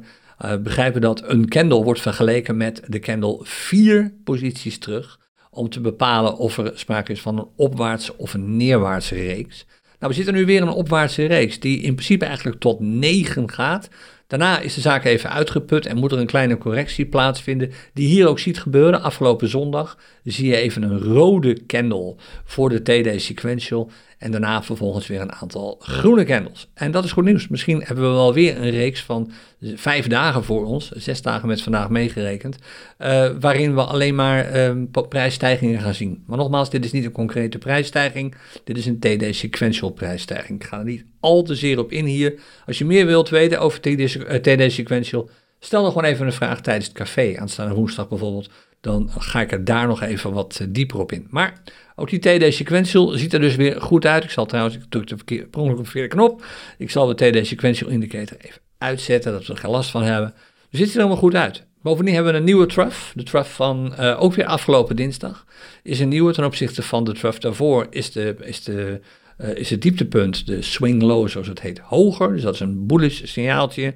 begrijpen 0.63 1.01
dat 1.01 1.29
een 1.29 1.49
candle 1.49 1.83
wordt 1.83 2.01
vergeleken 2.01 2.57
met 2.57 2.81
de 2.87 2.99
candle 2.99 3.39
vier 3.41 4.13
posities 4.23 4.77
terug 4.77 5.19
om 5.55 5.69
te 5.69 5.81
bepalen 5.81 6.37
of 6.37 6.57
er 6.57 6.71
sprake 6.73 7.11
is 7.11 7.21
van 7.21 7.37
een 7.37 7.47
opwaartse 7.55 8.17
of 8.17 8.33
een 8.33 8.57
neerwaartse 8.57 9.15
reeks. 9.15 9.65
Nou, 9.99 10.11
we 10.11 10.13
zitten 10.13 10.33
nu 10.33 10.45
weer 10.45 10.61
in 10.61 10.67
een 10.67 10.73
opwaartse 10.73 11.25
reeks 11.25 11.59
die 11.59 11.81
in 11.81 11.93
principe 11.93 12.25
eigenlijk 12.25 12.59
tot 12.59 12.79
9 12.79 13.51
gaat. 13.51 13.89
Daarna 14.27 14.59
is 14.59 14.73
de 14.73 14.81
zaak 14.81 15.03
even 15.03 15.29
uitgeput 15.29 15.85
en 15.85 15.97
moet 15.97 16.11
er 16.11 16.19
een 16.19 16.25
kleine 16.25 16.57
correctie 16.57 17.05
plaatsvinden, 17.05 17.71
die 17.93 18.07
hier 18.07 18.27
ook 18.27 18.39
ziet 18.39 18.59
gebeuren. 18.59 19.01
Afgelopen 19.01 19.49
zondag 19.49 19.97
zie 20.23 20.47
je 20.47 20.55
even 20.55 20.83
een 20.83 20.99
rode 20.99 21.65
candle 21.65 22.15
voor 22.43 22.69
de 22.69 22.81
TD 22.81 23.21
Sequential 23.21 23.91
en 24.25 24.31
daarna 24.31 24.63
vervolgens 24.63 25.07
weer 25.07 25.21
een 25.21 25.31
aantal 25.31 25.75
groene 25.79 26.23
candles. 26.23 26.67
En 26.73 26.91
dat 26.91 27.03
is 27.03 27.11
goed 27.11 27.23
nieuws. 27.23 27.47
Misschien 27.47 27.81
hebben 27.85 28.09
we 28.09 28.15
wel 28.15 28.33
weer 28.33 28.57
een 28.57 28.69
reeks 28.69 29.03
van 29.03 29.31
vijf 29.61 30.07
dagen 30.07 30.43
voor 30.43 30.65
ons, 30.65 30.91
zes 30.91 31.21
dagen 31.21 31.47
met 31.47 31.61
vandaag 31.61 31.89
meegerekend, 31.89 32.57
uh, 32.99 33.29
waarin 33.39 33.75
we 33.75 33.83
alleen 33.83 34.15
maar 34.15 34.55
uh, 34.55 34.85
prijsstijgingen 35.09 35.81
gaan 35.81 35.93
zien. 35.93 36.23
Maar 36.27 36.37
nogmaals, 36.37 36.69
dit 36.69 36.85
is 36.85 36.91
niet 36.91 37.05
een 37.05 37.11
concrete 37.11 37.57
prijsstijging, 37.57 38.35
dit 38.63 38.77
is 38.77 38.85
een 38.85 38.99
TD 38.99 39.35
sequential 39.35 39.89
prijsstijging. 39.89 40.61
Ik 40.61 40.67
ga 40.67 40.77
er 40.77 40.85
niet 40.85 41.05
al 41.19 41.43
te 41.43 41.55
zeer 41.55 41.79
op 41.79 41.91
in 41.91 42.05
hier. 42.05 42.39
Als 42.65 42.77
je 42.77 42.85
meer 42.85 43.05
wilt 43.05 43.29
weten 43.29 43.59
over 43.59 43.79
TD, 43.79 44.15
uh, 44.15 44.35
TD 44.35 44.71
sequential, 44.71 45.29
stel 45.59 45.81
dan 45.81 45.91
gewoon 45.91 46.09
even 46.09 46.25
een 46.25 46.33
vraag 46.33 46.61
tijdens 46.61 46.87
het 46.87 46.97
café, 46.97 47.35
aanstaande 47.37 47.75
woensdag 47.75 48.07
bijvoorbeeld. 48.07 48.49
Dan 48.85 49.09
ga 49.17 49.41
ik 49.41 49.51
er 49.51 49.65
daar 49.65 49.87
nog 49.87 50.01
even 50.01 50.33
wat 50.33 50.57
eh, 50.61 50.67
dieper 50.69 50.99
op 50.99 51.11
in. 51.11 51.27
Maar 51.29 51.61
ook 51.95 52.09
die 52.09 52.19
TD 52.19 52.53
Sequential 52.53 53.07
ziet 53.07 53.33
er 53.33 53.39
dus 53.39 53.55
weer 53.55 53.81
goed 53.81 54.05
uit. 54.05 54.23
Ik 54.23 54.29
zal 54.29 54.45
trouwens, 54.45 54.75
ik 54.75 54.83
druk 54.89 55.27
de 55.27 55.47
ongeluk 55.51 55.85
verkeerde 55.85 56.15
knop. 56.15 56.45
Ik 56.77 56.91
zal 56.91 57.07
de 57.07 57.15
TD 57.15 57.47
Sequential 57.47 57.89
Indicator 57.89 58.37
even 58.41 58.61
uitzetten, 58.77 59.31
dat 59.31 59.45
we 59.45 59.53
er 59.53 59.59
geen 59.59 59.71
last 59.71 59.89
van 59.89 60.03
hebben. 60.03 60.33
Dus 60.69 60.79
ziet 60.79 60.93
er 60.93 60.99
allemaal 60.99 61.17
goed 61.17 61.35
uit. 61.35 61.65
Bovendien 61.81 62.13
hebben 62.13 62.31
we 62.31 62.37
een 62.37 62.45
nieuwe 62.45 62.65
trough. 62.65 63.15
De 63.15 63.23
trough 63.23 63.49
van 63.49 63.93
uh, 63.99 64.21
ook 64.21 64.33
weer 64.33 64.45
afgelopen 64.45 64.95
dinsdag 64.95 65.45
is 65.83 65.99
een 65.99 66.09
nieuwe 66.09 66.33
ten 66.33 66.45
opzichte 66.45 66.81
van 66.81 67.03
de 67.03 67.13
trough 67.13 67.39
daarvoor. 67.39 67.87
Is, 67.89 68.11
de, 68.11 68.35
is, 68.39 68.63
de, 68.63 69.01
uh, 69.37 69.55
is 69.55 69.69
het 69.69 69.81
dieptepunt, 69.81 70.45
de 70.47 70.61
swing 70.61 71.01
low 71.01 71.27
zoals 71.27 71.47
het 71.47 71.61
heet, 71.61 71.79
hoger. 71.79 72.33
Dus 72.33 72.41
dat 72.41 72.53
is 72.53 72.59
een 72.59 72.87
bullish 72.87 73.21
signaaltje. 73.23 73.93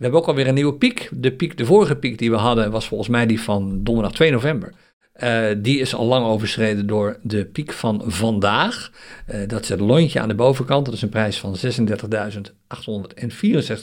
We 0.00 0.06
hebben 0.06 0.24
ook 0.24 0.28
alweer 0.28 0.48
een 0.48 0.54
nieuwe 0.54 0.74
piek. 0.74 1.08
De 1.12 1.32
piek, 1.32 1.56
de 1.56 1.64
vorige 1.64 1.96
piek 1.96 2.18
die 2.18 2.30
we 2.30 2.36
hadden 2.36 2.70
was 2.70 2.88
volgens 2.88 3.08
mij 3.08 3.26
die 3.26 3.40
van 3.40 3.80
donderdag 3.82 4.12
2 4.12 4.30
november. 4.30 4.72
Uh, 5.22 5.46
die 5.58 5.78
is 5.78 5.94
al 5.94 6.06
lang 6.06 6.26
overschreden 6.26 6.86
door 6.86 7.18
de 7.22 7.44
piek 7.44 7.72
van 7.72 8.02
vandaag. 8.06 8.90
Uh, 9.30 9.48
dat 9.48 9.62
is 9.62 9.68
het 9.68 9.80
lontje 9.80 10.20
aan 10.20 10.28
de 10.28 10.34
bovenkant. 10.34 10.84
Dat 10.84 10.94
is 10.94 11.02
een 11.02 11.08
prijs 11.08 11.38
van 11.38 11.56
36.864 11.56 11.60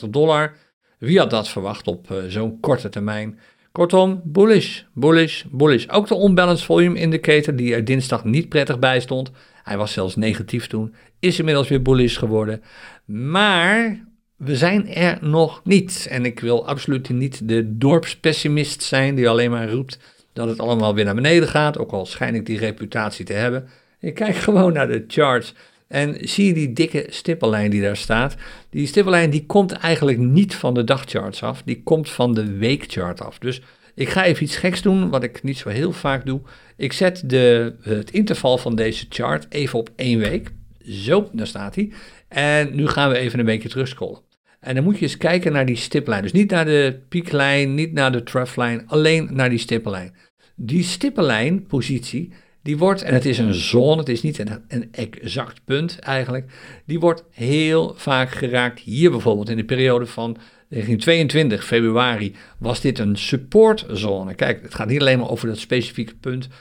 dollar. 0.09 0.55
Wie 0.99 1.19
had 1.19 1.29
dat 1.29 1.49
verwacht 1.49 1.87
op 1.87 2.11
uh, 2.11 2.17
zo'n 2.27 2.59
korte 2.59 2.89
termijn? 2.89 3.39
Kortom, 3.71 4.21
bullish, 4.23 4.81
bullish, 4.93 5.43
bullish. 5.51 5.85
Ook 5.87 6.07
de 6.07 6.23
unbalanced 6.23 6.65
volume 6.65 6.99
indicator, 6.99 7.55
die 7.55 7.73
er 7.73 7.85
dinsdag 7.85 8.23
niet 8.23 8.49
prettig 8.49 8.79
bij 8.79 8.99
stond. 8.99 9.31
Hij 9.63 9.77
was 9.77 9.91
zelfs 9.91 10.15
negatief 10.15 10.67
toen. 10.67 10.93
Is 11.19 11.39
inmiddels 11.39 11.67
weer 11.67 11.81
bullish 11.81 12.17
geworden. 12.17 12.61
Maar 13.05 14.05
we 14.37 14.55
zijn 14.55 14.87
er 14.87 15.17
nog 15.21 15.61
niet. 15.63 16.07
En 16.09 16.25
ik 16.25 16.39
wil 16.39 16.67
absoluut 16.67 17.09
niet 17.09 17.47
de 17.47 17.77
dorpspessimist 17.77 18.83
zijn 18.83 19.15
die 19.15 19.29
alleen 19.29 19.51
maar 19.51 19.69
roept 19.69 19.99
dat 20.33 20.47
het 20.47 20.59
allemaal 20.59 20.95
weer 20.95 21.05
naar 21.05 21.15
beneden 21.15 21.47
gaat, 21.47 21.77
ook 21.77 21.91
al 21.91 22.05
schijn 22.05 22.35
ik 22.35 22.45
die 22.45 22.57
reputatie 22.57 23.25
te 23.25 23.33
hebben. 23.33 23.67
Ik 23.99 24.13
kijk 24.13 24.35
gewoon 24.47 24.73
naar 24.73 24.87
de 24.87 25.03
charts 25.07 25.53
en 25.87 26.17
zie 26.19 26.45
je 26.45 26.53
die 26.53 26.73
dikke 26.73 27.05
stippellijn 27.09 27.69
die 27.69 27.81
daar 27.81 27.97
staat. 27.97 28.35
Die 28.69 28.87
stippellijn 28.87 29.29
die 29.29 29.45
komt 29.45 29.71
eigenlijk 29.71 30.17
niet 30.17 30.55
van 30.55 30.73
de 30.73 30.83
dagcharts 30.83 31.43
af, 31.43 31.61
die 31.65 31.83
komt 31.83 32.09
van 32.09 32.33
de 32.33 32.57
weekchart 32.57 33.21
af. 33.21 33.37
Dus 33.37 33.61
ik 33.95 34.09
ga 34.09 34.25
even 34.25 34.43
iets 34.43 34.55
geks 34.55 34.81
doen, 34.81 35.09
wat 35.09 35.23
ik 35.23 35.43
niet 35.43 35.57
zo 35.57 35.69
heel 35.69 35.91
vaak 35.91 36.25
doe. 36.25 36.41
Ik 36.75 36.93
zet 36.93 37.29
de, 37.29 37.75
het 37.81 38.11
interval 38.11 38.57
van 38.57 38.75
deze 38.75 39.05
chart 39.09 39.45
even 39.49 39.79
op 39.79 39.89
één 39.95 40.19
week. 40.19 40.51
Zo, 40.83 41.29
daar 41.31 41.47
staat 41.47 41.75
hij. 41.75 41.91
En 42.27 42.75
nu 42.75 42.87
gaan 42.87 43.09
we 43.09 43.17
even 43.17 43.39
een 43.39 43.45
beetje 43.45 43.69
terugscrollen. 43.69 44.26
En 44.67 44.75
dan 44.75 44.83
moet 44.83 44.97
je 44.97 45.01
eens 45.01 45.17
kijken 45.17 45.51
naar 45.51 45.65
die 45.65 45.75
stiplijn. 45.75 46.21
Dus 46.21 46.31
niet 46.31 46.51
naar 46.51 46.65
de 46.65 46.99
pieklijn, 47.09 47.73
niet 47.73 47.93
naar 47.93 48.11
de 48.11 48.23
troughlijn, 48.23 48.83
alleen 48.87 49.29
naar 49.31 49.49
die 49.49 49.59
stippellijn. 49.59 50.13
Die 50.55 50.83
stippenlijnpositie, 50.83 52.31
die 52.63 52.77
wordt, 52.77 53.01
en 53.01 53.13
het 53.13 53.25
is 53.25 53.37
een 53.37 53.53
zone, 53.53 53.97
het 53.97 54.09
is 54.09 54.21
niet 54.21 54.39
een, 54.39 54.49
een, 54.67 54.87
exact 54.91 55.61
punt 55.65 55.99
eigenlijk, 55.99 56.51
die 56.85 56.99
wordt 56.99 57.23
heel 57.31 57.93
vaak 57.97 58.29
geraakt. 58.29 58.79
Hier 58.79 59.11
bijvoorbeeld 59.11 59.49
in 59.49 59.57
de 59.57 59.65
periode 59.65 60.05
van 60.05 60.37
1922, 60.69 61.65
februari, 61.65 62.35
was 62.57 62.81
dit 62.81 62.99
een 62.99 63.17
supportzone. 63.17 64.33
Kijk, 64.33 64.61
het 64.61 64.75
gaat 64.75 64.87
niet 64.87 64.99
alleen 64.99 65.19
maar 65.19 65.29
over 65.29 65.47
dat 65.47 65.57
specifieke 65.57 66.15
punt, 66.15 66.47
37.882. 66.47 66.51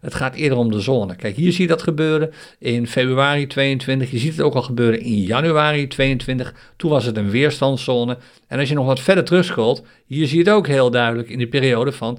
Het 0.00 0.14
gaat 0.14 0.34
eerder 0.34 0.58
om 0.58 0.70
de 0.70 0.80
zone. 0.80 1.16
Kijk, 1.16 1.36
hier 1.36 1.52
zie 1.52 1.62
je 1.62 1.68
dat 1.68 1.82
gebeuren 1.82 2.32
in 2.58 2.86
februari 2.86 3.46
22. 3.46 4.10
Je 4.10 4.18
ziet 4.18 4.32
het 4.32 4.40
ook 4.40 4.54
al 4.54 4.62
gebeuren 4.62 5.00
in 5.00 5.20
januari 5.20 5.86
22. 5.86 6.54
Toen 6.76 6.90
was 6.90 7.04
het 7.04 7.16
een 7.16 7.30
weerstandszone. 7.30 8.18
En 8.48 8.58
als 8.58 8.68
je 8.68 8.74
nog 8.74 8.86
wat 8.86 9.00
verder 9.00 9.24
terugscrollt, 9.24 9.82
hier 10.06 10.26
zie 10.26 10.38
je 10.38 10.44
het 10.44 10.52
ook 10.52 10.66
heel 10.66 10.90
duidelijk 10.90 11.28
in 11.28 11.38
de 11.38 11.48
periode 11.48 11.92
van 11.92 12.18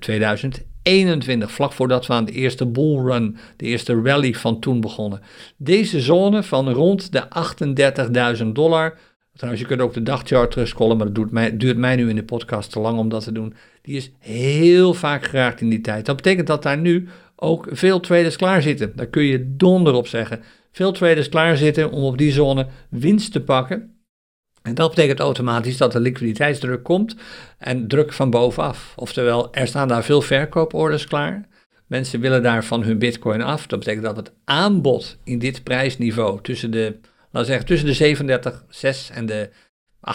2000. 0.00 0.64
21, 0.86 1.52
vlak 1.52 1.72
voordat 1.72 2.06
we 2.06 2.12
aan 2.12 2.24
de 2.24 2.32
eerste 2.32 2.66
bullrun, 2.66 3.36
de 3.56 3.64
eerste 3.64 4.00
rally 4.02 4.34
van 4.34 4.60
toen 4.60 4.80
begonnen. 4.80 5.20
Deze 5.56 6.00
zone 6.00 6.42
van 6.42 6.70
rond 6.70 7.12
de 7.12 7.22
38.000 8.42 8.46
dollar, 8.52 8.98
trouwens 9.34 9.62
je 9.62 9.68
kunt 9.68 9.80
ook 9.80 9.94
de 9.94 10.02
dagchart 10.02 10.50
terugscrollen, 10.50 10.96
maar 10.96 11.12
dat 11.12 11.30
mij, 11.30 11.56
duurt 11.56 11.76
mij 11.76 11.96
nu 11.96 12.08
in 12.08 12.16
de 12.16 12.24
podcast 12.24 12.72
te 12.72 12.80
lang 12.80 12.98
om 12.98 13.08
dat 13.08 13.24
te 13.24 13.32
doen. 13.32 13.54
Die 13.82 13.96
is 13.96 14.10
heel 14.18 14.94
vaak 14.94 15.24
geraakt 15.24 15.60
in 15.60 15.68
die 15.68 15.80
tijd. 15.80 16.06
Dat 16.06 16.16
betekent 16.16 16.46
dat 16.46 16.62
daar 16.62 16.78
nu 16.78 17.08
ook 17.36 17.68
veel 17.70 18.00
traders 18.00 18.36
klaar 18.36 18.62
zitten. 18.62 18.92
Daar 18.94 19.06
kun 19.06 19.22
je 19.22 19.56
donder 19.56 19.92
op 19.94 20.06
zeggen. 20.06 20.40
Veel 20.72 20.92
traders 20.92 21.28
klaar 21.28 21.56
zitten 21.56 21.90
om 21.90 22.02
op 22.02 22.18
die 22.18 22.32
zone 22.32 22.66
winst 22.88 23.32
te 23.32 23.40
pakken. 23.40 23.95
En 24.66 24.74
dat 24.74 24.90
betekent 24.90 25.20
automatisch 25.20 25.76
dat 25.76 25.94
er 25.94 26.00
liquiditeitsdruk 26.00 26.82
komt 26.82 27.16
en 27.58 27.88
druk 27.88 28.12
van 28.12 28.30
bovenaf. 28.30 28.92
Oftewel, 28.96 29.54
er 29.54 29.66
staan 29.66 29.88
daar 29.88 30.04
veel 30.04 30.22
verkooporders 30.22 31.06
klaar. 31.06 31.48
Mensen 31.86 32.20
willen 32.20 32.42
daar 32.42 32.64
van 32.64 32.82
hun 32.82 32.98
bitcoin 32.98 33.42
af. 33.42 33.66
Dat 33.66 33.78
betekent 33.78 34.04
dat 34.04 34.16
het 34.16 34.32
aanbod 34.44 35.18
in 35.24 35.38
dit 35.38 35.62
prijsniveau 35.62 36.38
tussen 36.42 36.70
de, 36.70 36.96
laten 37.30 37.48
zeggen, 37.48 37.66
tussen 37.66 38.16
de 38.18 38.36
37,6 39.10 39.14
en 39.14 39.26
de 39.26 39.50
38,4, 40.06 40.12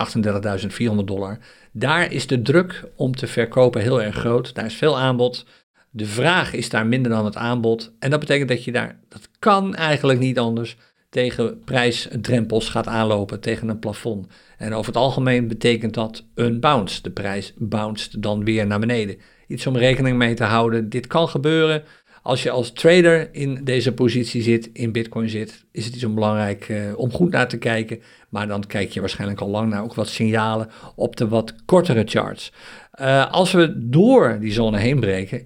38.400 1.00 1.04
dollar. 1.04 1.38
Daar 1.72 2.12
is 2.12 2.26
de 2.26 2.42
druk 2.42 2.84
om 2.96 3.14
te 3.14 3.26
verkopen 3.26 3.80
heel 3.80 4.02
erg 4.02 4.16
groot. 4.16 4.54
Daar 4.54 4.64
is 4.64 4.74
veel 4.74 4.98
aanbod. 4.98 5.46
De 5.90 6.06
vraag 6.06 6.52
is 6.52 6.68
daar 6.68 6.86
minder 6.86 7.10
dan 7.10 7.24
het 7.24 7.36
aanbod. 7.36 7.92
En 7.98 8.10
dat 8.10 8.20
betekent 8.20 8.48
dat 8.48 8.64
je 8.64 8.72
daar, 8.72 8.98
dat 9.08 9.28
kan 9.38 9.74
eigenlijk 9.74 10.18
niet 10.18 10.38
anders, 10.38 10.76
tegen 11.10 11.60
prijsdrempels 11.64 12.68
gaat 12.68 12.86
aanlopen, 12.86 13.40
tegen 13.40 13.68
een 13.68 13.78
plafond. 13.78 14.26
En 14.58 14.72
over 14.72 14.86
het 14.86 15.00
algemeen 15.00 15.48
betekent 15.48 15.94
dat 15.94 16.24
een 16.34 16.60
bounce. 16.60 17.02
De 17.02 17.10
prijs 17.10 17.52
bounced 17.56 18.22
dan 18.22 18.44
weer 18.44 18.66
naar 18.66 18.80
beneden. 18.80 19.16
Iets 19.46 19.66
om 19.66 19.76
rekening 19.76 20.16
mee 20.16 20.34
te 20.34 20.44
houden. 20.44 20.88
Dit 20.88 21.06
kan 21.06 21.28
gebeuren 21.28 21.84
als 22.22 22.42
je 22.42 22.50
als 22.50 22.72
trader 22.72 23.28
in 23.34 23.64
deze 23.64 23.92
positie 23.92 24.42
zit, 24.42 24.70
in 24.72 24.92
Bitcoin 24.92 25.28
zit, 25.28 25.64
is 25.72 25.84
het 25.84 25.92
niet 25.92 26.02
zo 26.02 26.10
belangrijk 26.10 26.68
uh, 26.68 26.98
om 26.98 27.12
goed 27.12 27.30
naar 27.30 27.48
te 27.48 27.58
kijken. 27.58 28.00
Maar 28.28 28.48
dan 28.48 28.66
kijk 28.66 28.90
je 28.90 29.00
waarschijnlijk 29.00 29.40
al 29.40 29.48
lang 29.48 29.70
naar 29.70 29.82
ook 29.82 29.94
wat 29.94 30.08
signalen 30.08 30.68
op 30.94 31.16
de 31.16 31.28
wat 31.28 31.54
kortere 31.64 32.02
charts. 32.04 32.52
Uh, 33.00 33.30
als 33.30 33.52
we 33.52 33.88
door 33.88 34.38
die 34.40 34.52
zone 34.52 34.78
heen 34.78 35.00
breken, 35.00 35.44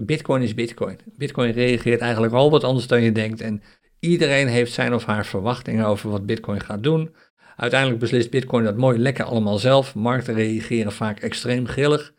Bitcoin 0.00 0.42
is 0.42 0.54
Bitcoin. 0.54 0.98
Bitcoin 1.16 1.50
reageert 1.50 2.00
eigenlijk 2.00 2.32
al 2.32 2.50
wat 2.50 2.64
anders 2.64 2.86
dan 2.86 3.02
je 3.02 3.12
denkt. 3.12 3.40
En 3.40 3.62
iedereen 4.00 4.48
heeft 4.48 4.72
zijn 4.72 4.94
of 4.94 5.04
haar 5.04 5.26
verwachtingen 5.26 5.86
over 5.86 6.10
wat 6.10 6.26
Bitcoin 6.26 6.60
gaat 6.60 6.82
doen. 6.82 7.14
Uiteindelijk 7.56 8.00
beslist 8.00 8.30
Bitcoin 8.30 8.64
dat 8.64 8.76
mooi 8.76 8.98
lekker 8.98 9.24
allemaal 9.24 9.58
zelf. 9.58 9.94
Markten 9.94 10.34
reageren 10.34 10.92
vaak 10.92 11.20
extreem 11.20 11.66
grillig. 11.66 12.12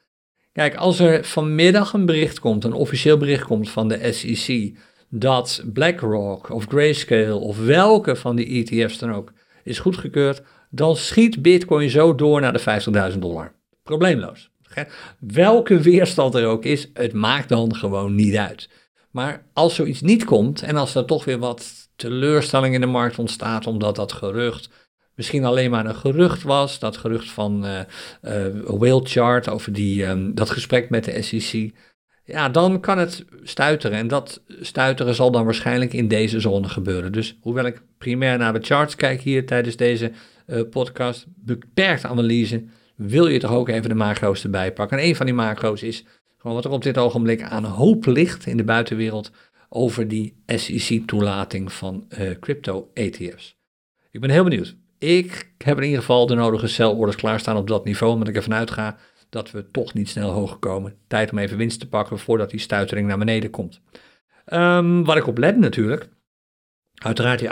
Kijk, 0.51 0.75
als 0.75 0.99
er 0.99 1.23
vanmiddag 1.23 1.93
een 1.93 2.05
bericht 2.05 2.39
komt, 2.39 2.63
een 2.63 2.73
officieel 2.73 3.17
bericht 3.17 3.43
komt 3.43 3.69
van 3.69 3.87
de 3.87 4.11
SEC, 4.13 4.77
dat 5.09 5.63
BlackRock 5.73 6.49
of 6.49 6.65
Grayscale 6.65 7.35
of 7.35 7.65
welke 7.65 8.15
van 8.15 8.35
die 8.35 8.65
ETF's 8.65 8.97
dan 8.97 9.13
ook 9.13 9.31
is 9.63 9.79
goedgekeurd, 9.79 10.41
dan 10.69 10.95
schiet 10.95 11.41
Bitcoin 11.41 11.89
zo 11.89 12.15
door 12.15 12.41
naar 12.41 12.53
de 12.53 13.11
50.000 13.13 13.17
dollar. 13.19 13.53
Probleemloos. 13.83 14.51
Welke 15.19 15.79
weerstand 15.79 16.35
er 16.35 16.45
ook 16.45 16.65
is, 16.65 16.89
het 16.93 17.13
maakt 17.13 17.49
dan 17.49 17.75
gewoon 17.75 18.15
niet 18.15 18.35
uit. 18.35 18.69
Maar 19.11 19.43
als 19.53 19.75
zoiets 19.75 20.01
niet 20.01 20.23
komt 20.23 20.61
en 20.61 20.75
als 20.75 20.95
er 20.95 21.05
toch 21.05 21.25
weer 21.25 21.39
wat 21.39 21.89
teleurstelling 21.95 22.73
in 22.73 22.81
de 22.81 22.87
markt 22.87 23.19
ontstaat, 23.19 23.67
omdat 23.67 23.95
dat 23.95 24.11
gerucht 24.11 24.69
misschien 25.15 25.45
alleen 25.45 25.71
maar 25.71 25.85
een 25.85 25.95
gerucht 25.95 26.43
was, 26.43 26.79
dat 26.79 26.97
gerucht 26.97 27.31
van 27.31 27.65
uh, 27.65 27.79
uh, 28.65 29.53
over 29.53 29.73
die, 29.73 30.05
um, 30.05 30.35
dat 30.35 30.49
gesprek 30.49 30.89
met 30.89 31.03
de 31.03 31.21
SEC, 31.21 31.71
ja, 32.23 32.49
dan 32.49 32.79
kan 32.79 32.97
het 32.97 33.25
stuiteren. 33.43 33.97
En 33.97 34.07
dat 34.07 34.41
stuiteren 34.61 35.15
zal 35.15 35.31
dan 35.31 35.45
waarschijnlijk 35.45 35.93
in 35.93 36.07
deze 36.07 36.39
zone 36.39 36.69
gebeuren. 36.69 37.11
Dus 37.11 37.37
hoewel 37.41 37.65
ik 37.65 37.81
primair 37.97 38.37
naar 38.37 38.53
de 38.53 38.65
charts 38.65 38.95
kijk 38.95 39.21
hier 39.21 39.45
tijdens 39.45 39.75
deze 39.75 40.11
uh, 40.47 40.61
podcast, 40.69 41.25
beperkte 41.35 42.07
analyse, 42.07 42.63
wil 42.95 43.27
je 43.27 43.39
toch 43.39 43.51
ook 43.51 43.69
even 43.69 43.89
de 43.89 43.95
macro's 43.95 44.43
erbij 44.43 44.73
pakken. 44.73 44.97
En 44.97 45.05
een 45.05 45.15
van 45.15 45.25
die 45.25 45.35
macro's 45.35 45.81
is 45.81 46.05
gewoon 46.41 46.55
wat 46.55 46.65
er 46.65 46.71
op 46.71 46.83
dit 46.83 46.97
ogenblik 46.97 47.41
aan 47.41 47.63
hoop 47.63 48.05
ligt 48.05 48.45
in 48.45 48.57
de 48.57 48.63
buitenwereld 48.63 49.31
over 49.69 50.07
die 50.07 50.43
SEC-toelating 50.45 51.73
van 51.73 52.07
crypto-ETF's. 52.39 53.59
Ik 54.11 54.21
ben 54.21 54.29
heel 54.29 54.43
benieuwd. 54.43 54.75
Ik 54.97 55.51
heb 55.57 55.77
in 55.77 55.83
ieder 55.83 55.99
geval 55.99 56.25
de 56.25 56.35
nodige 56.35 56.67
celorders 56.67 57.17
klaarstaan 57.17 57.57
op 57.57 57.67
dat 57.67 57.85
niveau, 57.85 58.13
omdat 58.13 58.27
ik 58.27 58.35
ervan 58.35 58.53
uitga 58.53 58.97
dat 59.29 59.51
we 59.51 59.71
toch 59.71 59.93
niet 59.93 60.09
snel 60.09 60.31
hoger 60.31 60.57
komen. 60.57 60.95
Tijd 61.07 61.31
om 61.31 61.37
even 61.37 61.57
winst 61.57 61.79
te 61.79 61.89
pakken 61.89 62.19
voordat 62.19 62.49
die 62.49 62.59
stuitering 62.59 63.07
naar 63.07 63.17
beneden 63.17 63.49
komt. 63.49 63.81
Um, 64.53 65.03
wat 65.05 65.17
ik 65.17 65.27
op 65.27 65.37
let 65.37 65.57
natuurlijk, 65.57 66.09
uiteraard 66.93 67.39
die 67.39 67.49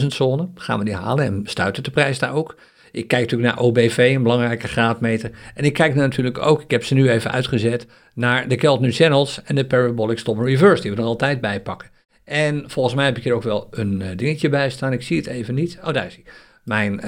38.000 0.00 0.06
zone, 0.06 0.48
gaan 0.54 0.78
we 0.78 0.84
die 0.84 0.94
halen 0.94 1.24
en 1.24 1.40
stuiten 1.44 1.82
de 1.82 1.90
prijs 1.90 2.18
daar 2.18 2.32
ook. 2.32 2.56
Ik 2.92 3.08
kijk 3.08 3.22
natuurlijk 3.22 3.54
naar 3.54 3.64
OBV, 3.64 4.12
een 4.14 4.22
belangrijke 4.22 4.68
graadmeter. 4.68 5.30
En 5.54 5.64
ik 5.64 5.72
kijk 5.72 5.94
natuurlijk 5.94 6.38
ook, 6.38 6.62
ik 6.62 6.70
heb 6.70 6.84
ze 6.84 6.94
nu 6.94 7.10
even 7.10 7.30
uitgezet, 7.30 7.86
naar 8.14 8.48
de 8.48 8.56
Keltner 8.56 8.92
Channels 8.92 9.42
en 9.42 9.54
de 9.54 9.66
Parabolic 9.66 10.18
Stop 10.18 10.38
Reverse, 10.38 10.82
die 10.82 10.90
we 10.90 10.96
er 10.96 11.04
altijd 11.04 11.40
bij 11.40 11.60
pakken. 11.60 11.90
En 12.24 12.70
volgens 12.70 12.94
mij 12.94 13.04
heb 13.04 13.16
ik 13.16 13.24
hier 13.24 13.34
ook 13.34 13.42
wel 13.42 13.68
een 13.70 14.00
uh, 14.00 14.08
dingetje 14.16 14.48
bij 14.48 14.70
staan. 14.70 14.92
Ik 14.92 15.02
zie 15.02 15.16
het 15.16 15.26
even 15.26 15.54
niet. 15.54 15.78
Oh, 15.84 15.92
daar 15.92 16.06
is 16.06 16.14
hij 16.14 16.24
mijn 16.64 17.00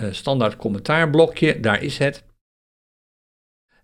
uh, 0.00 0.06
standaard 0.10 0.56
commentaarblokje, 0.56 1.60
daar 1.60 1.82
is 1.82 1.98
het. 1.98 2.24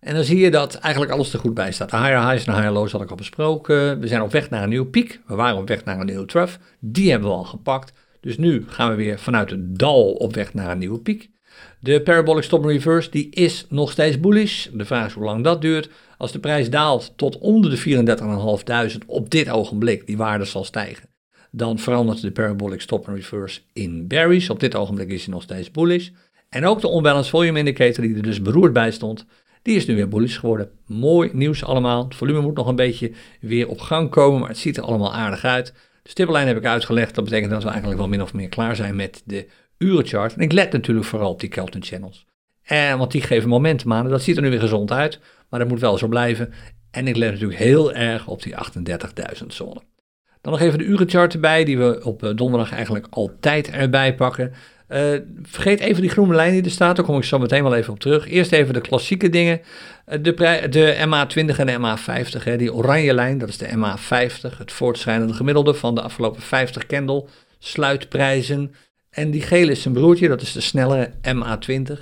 En 0.00 0.14
dan 0.14 0.24
zie 0.24 0.38
je 0.38 0.50
dat 0.50 0.74
eigenlijk 0.74 1.12
alles 1.12 1.32
er 1.32 1.38
goed 1.38 1.54
bij 1.54 1.72
staat. 1.72 1.90
De 1.90 1.96
higher 1.96 2.28
highs 2.28 2.46
en 2.46 2.54
higher 2.54 2.70
lows 2.70 2.92
had 2.92 3.02
ik 3.02 3.10
al 3.10 3.16
besproken. 3.16 4.00
We 4.00 4.06
zijn 4.06 4.22
op 4.22 4.32
weg 4.32 4.50
naar 4.50 4.62
een 4.62 4.68
nieuwe 4.68 4.86
piek. 4.86 5.20
We 5.26 5.34
waren 5.34 5.56
op 5.56 5.68
weg 5.68 5.84
naar 5.84 6.00
een 6.00 6.06
nieuwe 6.06 6.26
trough. 6.26 6.56
Die 6.80 7.10
hebben 7.10 7.28
we 7.28 7.34
al 7.34 7.44
gepakt. 7.44 7.92
Dus 8.24 8.38
nu 8.38 8.64
gaan 8.66 8.90
we 8.90 8.96
weer 8.96 9.18
vanuit 9.18 9.50
het 9.50 9.78
dal 9.78 10.12
op 10.12 10.34
weg 10.34 10.54
naar 10.54 10.70
een 10.70 10.78
nieuwe 10.78 11.00
piek. 11.00 11.30
De 11.80 12.02
parabolic 12.02 12.42
stop 12.42 12.64
reverse 12.64 13.10
die 13.10 13.30
is 13.30 13.66
nog 13.68 13.90
steeds 13.90 14.20
bullish. 14.20 14.66
De 14.72 14.84
vraag 14.84 15.06
is 15.06 15.12
hoe 15.12 15.24
lang 15.24 15.44
dat 15.44 15.60
duurt. 15.60 15.90
Als 16.18 16.32
de 16.32 16.38
prijs 16.38 16.70
daalt 16.70 17.12
tot 17.16 17.38
onder 17.38 17.70
de 17.70 18.04
34.500 18.92 19.06
op 19.06 19.30
dit 19.30 19.50
ogenblik, 19.50 20.06
die 20.06 20.16
waarde 20.16 20.44
zal 20.44 20.64
stijgen 20.64 21.12
dan 21.56 21.78
verandert 21.78 22.20
de 22.20 22.30
parabolic 22.30 22.80
stop 22.80 23.08
and 23.08 23.16
reverse 23.16 23.60
in 23.72 24.06
berries. 24.06 24.50
Op 24.50 24.60
dit 24.60 24.74
ogenblik 24.74 25.08
is 25.08 25.24
hij 25.24 25.34
nog 25.34 25.42
steeds 25.42 25.70
bullish. 25.70 26.08
En 26.48 26.66
ook 26.66 26.80
de 26.80 26.92
unbalanced 26.92 27.30
volume 27.30 27.58
indicator 27.58 28.04
die 28.04 28.16
er 28.16 28.22
dus 28.22 28.42
beroerd 28.42 28.72
bij 28.72 28.90
stond, 28.90 29.26
die 29.62 29.76
is 29.76 29.86
nu 29.86 29.94
weer 29.94 30.08
bullish 30.08 30.38
geworden. 30.38 30.70
Mooi 30.86 31.30
nieuws 31.32 31.64
allemaal. 31.64 32.04
Het 32.04 32.14
volume 32.14 32.40
moet 32.40 32.56
nog 32.56 32.66
een 32.66 32.76
beetje 32.76 33.12
weer 33.40 33.68
op 33.68 33.80
gang 33.80 34.10
komen, 34.10 34.40
maar 34.40 34.48
het 34.48 34.58
ziet 34.58 34.76
er 34.76 34.82
allemaal 34.82 35.14
aardig 35.14 35.44
uit. 35.44 35.74
De 36.04 36.10
stippellijn 36.10 36.46
heb 36.46 36.56
ik 36.56 36.64
uitgelegd. 36.64 37.14
Dat 37.14 37.24
betekent 37.24 37.50
dat 37.50 37.62
we 37.62 37.68
eigenlijk 37.68 37.98
wel 37.98 38.08
min 38.08 38.22
of 38.22 38.32
meer 38.32 38.48
klaar 38.48 38.76
zijn 38.76 38.96
met 38.96 39.22
de 39.24 39.46
urenchart. 39.78 40.34
En 40.34 40.40
ik 40.40 40.52
let 40.52 40.72
natuurlijk 40.72 41.06
vooral 41.06 41.30
op 41.30 41.40
die 41.40 41.48
Kelton 41.48 41.82
channels. 41.82 42.26
En, 42.62 42.98
want 42.98 43.12
die 43.12 43.22
geven 43.22 43.48
momentum 43.48 43.92
aan. 43.92 44.08
Dat 44.08 44.22
ziet 44.22 44.36
er 44.36 44.42
nu 44.42 44.50
weer 44.50 44.60
gezond 44.60 44.92
uit, 44.92 45.20
maar 45.48 45.60
dat 45.60 45.68
moet 45.68 45.80
wel 45.80 45.98
zo 45.98 46.08
blijven. 46.08 46.52
En 46.90 47.06
ik 47.06 47.16
let 47.16 47.32
natuurlijk 47.32 47.58
heel 47.58 47.92
erg 47.92 48.26
op 48.26 48.42
die 48.42 48.54
38.000 49.40 49.46
zone. 49.46 49.82
Dan 50.40 50.52
nog 50.52 50.60
even 50.60 50.78
de 50.78 50.84
urenchart 50.84 51.34
erbij, 51.34 51.64
die 51.64 51.78
we 51.78 52.00
op 52.04 52.22
eh, 52.22 52.30
donderdag 52.36 52.72
eigenlijk 52.72 53.06
altijd 53.10 53.70
erbij 53.70 54.14
pakken. 54.14 54.52
Uh, 54.88 55.18
vergeet 55.42 55.80
even 55.80 56.00
die 56.00 56.10
groene 56.10 56.34
lijn 56.34 56.52
die 56.52 56.62
er 56.62 56.70
staat, 56.70 56.96
daar 56.96 57.04
kom 57.04 57.16
ik 57.16 57.24
zo 57.24 57.38
meteen 57.38 57.62
wel 57.62 57.74
even 57.74 57.92
op 57.92 58.00
terug. 58.00 58.28
Eerst 58.28 58.52
even 58.52 58.74
de 58.74 58.80
klassieke 58.80 59.28
dingen. 59.28 59.60
Uh, 60.08 60.18
de, 60.22 60.66
de 60.70 60.94
MA20 61.06 61.58
en 61.58 61.66
de 61.66 61.78
MA50, 61.78 62.42
hè, 62.42 62.56
die 62.56 62.74
oranje 62.74 63.14
lijn, 63.14 63.38
dat 63.38 63.48
is 63.48 63.58
de 63.58 63.68
MA50, 63.68 64.58
het 64.58 64.72
voortschrijdende 64.72 65.34
gemiddelde 65.34 65.74
van 65.74 65.94
de 65.94 66.00
afgelopen 66.02 66.42
50 66.42 66.86
candle 66.86 67.24
sluitprijzen. 67.58 68.74
En 69.10 69.30
die 69.30 69.42
gele 69.42 69.70
is 69.70 69.82
zijn 69.82 69.94
broertje, 69.94 70.28
dat 70.28 70.42
is 70.42 70.52
de 70.52 70.60
snellere 70.60 71.10
MA20. 71.22 71.92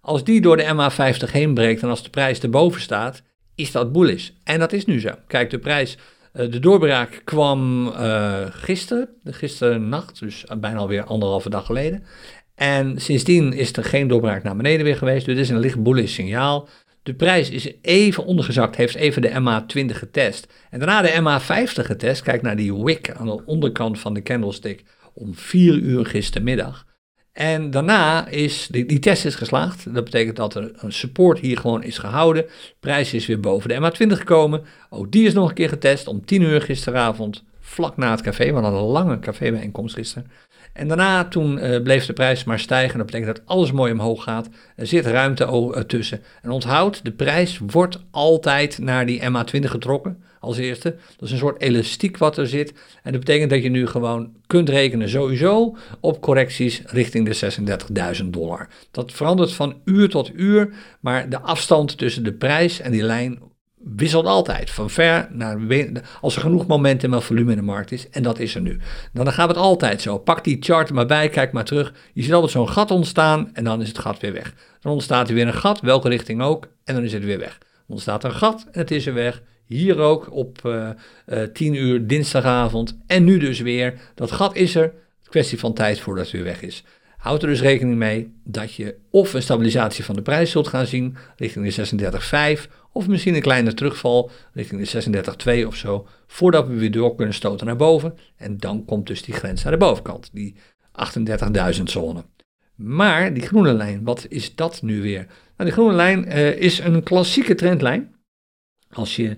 Als 0.00 0.24
die 0.24 0.40
door 0.40 0.56
de 0.56 0.64
MA50 0.64 1.32
heen 1.32 1.54
breekt 1.54 1.82
en 1.82 1.88
als 1.88 2.02
de 2.02 2.10
prijs 2.10 2.40
erboven 2.40 2.80
staat, 2.80 3.22
is 3.54 3.72
dat 3.72 3.92
bullish. 3.92 4.30
En 4.44 4.58
dat 4.58 4.72
is 4.72 4.84
nu 4.84 5.00
zo. 5.00 5.10
Kijk, 5.26 5.50
de 5.50 5.58
prijs 5.58 5.94
eh, 5.94 6.00
de 6.32 6.58
doorbraak 6.58 7.20
kwam 7.24 7.92
gisteren, 8.50 9.08
gisteren 9.24 9.88
nacht, 9.88 10.18
dus 10.18 10.44
bijna 10.60 10.78
alweer 10.78 11.04
anderhalve 11.04 11.50
dag 11.50 11.66
geleden. 11.66 12.04
En 12.54 13.00
sindsdien 13.00 13.52
is 13.52 13.72
er 13.72 13.84
geen 13.84 14.08
doorbraak 14.08 14.42
naar 14.42 14.56
beneden 14.56 14.84
weer 14.84 14.96
geweest, 14.96 15.26
dus 15.26 15.34
dit 15.34 15.44
is 15.44 15.50
een 15.50 15.58
licht 15.58 15.82
bullish 15.82 16.14
signaal. 16.14 16.68
De 17.02 17.14
prijs 17.14 17.50
is 17.50 17.72
even 17.82 18.24
ondergezakt, 18.24 18.76
heeft 18.76 18.94
even 18.94 19.22
de 19.22 19.30
MA20 19.30 19.96
getest. 19.96 20.52
En 20.70 20.78
daarna 20.78 21.02
de 21.02 21.40
MA50 21.40 21.84
getest. 21.84 22.22
Kijk 22.22 22.42
naar 22.42 22.56
die 22.56 22.74
wick 22.74 23.10
aan 23.10 23.26
de 23.26 23.44
onderkant 23.46 23.98
van 23.98 24.14
de 24.14 24.22
candlestick 24.22 24.84
om 25.14 25.34
4 25.34 25.74
uur 25.74 26.06
gistermiddag. 26.06 26.86
En 27.38 27.70
daarna 27.70 28.28
is 28.28 28.68
die, 28.70 28.86
die, 28.86 28.98
test 28.98 29.24
is 29.24 29.34
geslaagd. 29.34 29.94
Dat 29.94 30.04
betekent 30.04 30.36
dat 30.36 30.54
er 30.54 30.70
een 30.76 30.92
support 30.92 31.38
hier 31.38 31.58
gewoon 31.58 31.82
is 31.82 31.98
gehouden. 31.98 32.44
Prijs 32.80 33.14
is 33.14 33.26
weer 33.26 33.40
boven 33.40 33.68
de 33.68 33.74
MA20 33.74 34.12
gekomen. 34.12 34.62
Ook 34.90 35.12
die 35.12 35.26
is 35.26 35.32
nog 35.32 35.48
een 35.48 35.54
keer 35.54 35.68
getest 35.68 36.06
om 36.06 36.24
10 36.24 36.42
uur 36.42 36.62
gisteravond, 36.62 37.44
vlak 37.60 37.96
na 37.96 38.10
het 38.10 38.20
café. 38.20 38.46
We 38.46 38.52
hadden 38.52 38.80
een 38.80 38.86
lange 38.86 39.18
cafébijeenkomst 39.18 39.94
gisteren. 39.94 40.30
En 40.72 40.88
daarna 40.88 41.24
toen 41.24 41.58
uh, 41.58 41.82
bleef 41.82 42.06
de 42.06 42.12
prijs 42.12 42.44
maar 42.44 42.58
stijgen. 42.58 42.96
Dat 42.98 43.06
betekent 43.06 43.36
dat 43.36 43.46
alles 43.46 43.72
mooi 43.72 43.92
omhoog 43.92 44.22
gaat. 44.22 44.48
Er 44.76 44.86
zit 44.86 45.06
ruimte 45.06 45.44
uh, 45.44 45.82
tussen. 45.82 46.22
En 46.42 46.50
onthoud, 46.50 47.04
de 47.04 47.12
prijs 47.12 47.60
wordt 47.66 47.98
altijd 48.10 48.78
naar 48.78 49.06
die 49.06 49.20
MA20 49.20 49.60
getrokken 49.60 50.22
als 50.40 50.56
eerste. 50.56 50.96
Dat 51.16 51.28
is 51.28 51.30
een 51.30 51.38
soort 51.38 51.60
elastiek 51.60 52.16
wat 52.16 52.38
er 52.38 52.46
zit. 52.46 52.72
En 53.02 53.12
dat 53.12 53.20
betekent 53.20 53.50
dat 53.50 53.62
je 53.62 53.68
nu 53.68 53.86
gewoon 53.86 54.32
kunt 54.46 54.68
rekenen 54.68 55.08
sowieso 55.08 55.76
op 56.00 56.20
correcties 56.20 56.82
richting 56.86 57.28
de 57.28 58.16
36.000 58.22 58.24
dollar. 58.24 58.68
Dat 58.90 59.12
verandert 59.12 59.52
van 59.52 59.80
uur 59.84 60.08
tot 60.08 60.30
uur, 60.34 60.74
maar 61.00 61.28
de 61.28 61.40
afstand 61.40 61.98
tussen 61.98 62.24
de 62.24 62.32
prijs 62.32 62.80
en 62.80 62.92
die 62.92 63.02
lijn 63.02 63.38
wisselt 63.96 64.26
altijd. 64.26 64.70
Van 64.70 64.90
ver 64.90 65.28
naar 65.30 65.58
als 66.20 66.36
er 66.36 66.40
genoeg 66.40 66.66
momentum 66.66 67.14
en 67.14 67.22
volume 67.22 67.50
in 67.50 67.56
de 67.56 67.62
markt 67.62 67.92
is. 67.92 68.08
En 68.08 68.22
dat 68.22 68.38
is 68.38 68.54
er 68.54 68.60
nu. 68.60 68.80
Dan 69.12 69.32
gaat 69.32 69.48
het 69.48 69.56
altijd 69.56 70.02
zo. 70.02 70.18
Pak 70.18 70.44
die 70.44 70.56
chart 70.60 70.92
maar 70.92 71.06
bij, 71.06 71.28
kijk 71.28 71.52
maar 71.52 71.64
terug. 71.64 71.92
Je 72.12 72.22
ziet 72.22 72.32
altijd 72.32 72.52
zo'n 72.52 72.68
gat 72.68 72.90
ontstaan 72.90 73.50
en 73.54 73.64
dan 73.64 73.80
is 73.80 73.88
het 73.88 73.98
gat 73.98 74.20
weer 74.20 74.32
weg. 74.32 74.54
Dan 74.80 74.92
ontstaat 74.92 75.28
er 75.28 75.34
weer 75.34 75.46
een 75.46 75.54
gat, 75.54 75.80
welke 75.80 76.08
richting 76.08 76.42
ook, 76.42 76.68
en 76.84 76.94
dan 76.94 77.04
is 77.04 77.12
het 77.12 77.24
weer 77.24 77.38
weg. 77.38 77.58
Ontstaat 77.86 78.24
er 78.24 78.30
een 78.30 78.36
gat 78.36 78.66
en 78.70 78.80
het 78.80 78.90
is 78.90 79.06
er 79.06 79.14
weg. 79.14 79.42
Hier 79.68 79.98
ook 79.98 80.32
op 80.32 80.58
uh, 80.66 80.88
uh, 81.26 81.42
10 81.42 81.74
uur 81.74 82.06
dinsdagavond. 82.06 82.98
En 83.06 83.24
nu 83.24 83.38
dus 83.38 83.60
weer. 83.60 83.94
Dat 84.14 84.32
gat 84.32 84.56
is 84.56 84.74
er. 84.74 84.92
Kwestie 85.22 85.58
van 85.58 85.74
tijd 85.74 86.00
voordat 86.00 86.24
het 86.24 86.32
weer 86.32 86.44
weg 86.44 86.62
is. 86.62 86.84
Houd 87.16 87.42
er 87.42 87.48
dus 87.48 87.60
rekening 87.60 87.96
mee 87.96 88.32
dat 88.44 88.74
je 88.74 88.96
of 89.10 89.34
een 89.34 89.42
stabilisatie 89.42 90.04
van 90.04 90.14
de 90.14 90.22
prijs 90.22 90.50
zult 90.50 90.68
gaan 90.68 90.86
zien 90.86 91.16
richting 91.36 91.74
de 91.74 92.56
36,5 92.56 92.70
of 92.92 93.08
misschien 93.08 93.34
een 93.34 93.40
kleine 93.40 93.74
terugval 93.74 94.30
richting 94.52 94.88
de 94.88 95.62
36,2 95.62 95.66
of 95.66 95.76
zo, 95.76 96.06
voordat 96.26 96.66
we 96.66 96.74
weer 96.74 96.90
door 96.90 97.14
kunnen 97.14 97.34
stoten 97.34 97.66
naar 97.66 97.76
boven. 97.76 98.14
En 98.36 98.58
dan 98.58 98.84
komt 98.84 99.06
dus 99.06 99.22
die 99.22 99.34
grens 99.34 99.62
naar 99.62 99.72
de 99.72 99.78
bovenkant, 99.78 100.30
die 100.32 100.54
38.000 101.76 101.82
zone. 101.82 102.24
Maar 102.74 103.34
die 103.34 103.42
groene 103.42 103.72
lijn, 103.72 104.04
wat 104.04 104.26
is 104.28 104.54
dat 104.54 104.82
nu 104.82 105.02
weer? 105.02 105.26
Nou, 105.26 105.70
die 105.70 105.72
groene 105.72 105.94
lijn 105.94 106.26
uh, 106.28 106.56
is 106.56 106.78
een 106.78 107.02
klassieke 107.02 107.54
trendlijn. 107.54 108.14
Als 108.92 109.16
je 109.16 109.36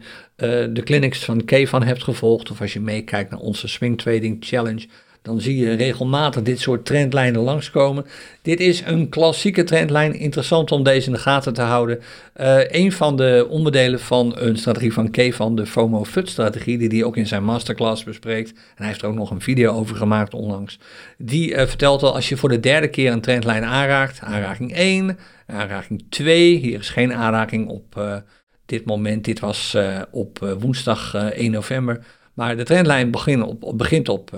de 0.73 0.81
clinics 0.85 1.25
van 1.25 1.45
Kevan 1.45 1.83
hebt 1.83 2.03
gevolgd 2.03 2.51
of 2.51 2.61
als 2.61 2.73
je 2.73 2.81
meekijkt 2.81 3.31
naar 3.31 3.41
onze 3.41 3.69
Swing 3.69 3.99
Trading 3.99 4.37
Challenge, 4.41 4.87
dan 5.23 5.41
zie 5.41 5.57
je 5.57 5.73
regelmatig 5.73 6.43
dit 6.43 6.61
soort 6.61 6.85
trendlijnen 6.85 7.41
langskomen. 7.41 8.07
Dit 8.43 8.61
is 8.61 8.83
een 8.87 9.09
klassieke 9.09 9.65
trendlijn, 9.65 10.15
interessant 10.15 10.73
om 10.73 10.83
deze 10.83 11.07
in 11.07 11.13
de 11.13 11.19
gaten 11.19 11.53
te 11.53 11.63
houden. 11.63 12.01
Uh, 12.41 12.71
een 12.71 12.93
van 12.93 13.17
de 13.17 13.47
onderdelen 13.51 14.01
van 14.01 14.33
een 14.37 14.57
strategie 14.57 14.93
van 14.93 15.11
Kevan, 15.11 15.57
de 15.57 15.67
FOMO-FUT-strategie, 15.67 16.79
die 16.79 16.89
hij 16.89 17.05
ook 17.05 17.17
in 17.17 17.27
zijn 17.27 17.45
masterclass 17.45 18.05
bespreekt, 18.05 18.51
en 18.51 18.57
hij 18.77 18.87
heeft 18.87 19.03
er 19.03 19.09
ook 19.09 19.15
nog 19.15 19.31
een 19.31 19.41
video 19.41 19.73
over 19.73 19.97
gemaakt 19.97 20.35
onlangs, 20.35 20.79
die 21.19 21.51
uh, 21.51 21.57
vertelt 21.67 22.03
al 22.03 22.15
als 22.15 22.29
je 22.29 22.37
voor 22.37 22.49
de 22.49 22.61
derde 22.61 22.89
keer 22.89 23.13
een 23.13 23.21
trendlijn 23.21 23.65
aanraakt, 23.65 24.21
aanraking 24.21 24.75
1, 24.75 25.19
aanraking 25.47 26.05
2, 26.09 26.57
hier 26.57 26.79
is 26.79 26.89
geen 26.89 27.15
aanraking 27.15 27.69
op 27.69 28.23
dit 28.71 28.85
moment, 28.85 29.25
dit 29.25 29.41
was 29.41 29.77
op 30.11 30.55
woensdag 30.59 31.15
1 31.15 31.51
november, 31.51 32.05
maar 32.35 32.57
de 32.57 32.65
trendlijn 32.65 33.11
begint 33.11 33.43
op, 33.43 33.73
begint 33.77 34.09
op 34.09 34.31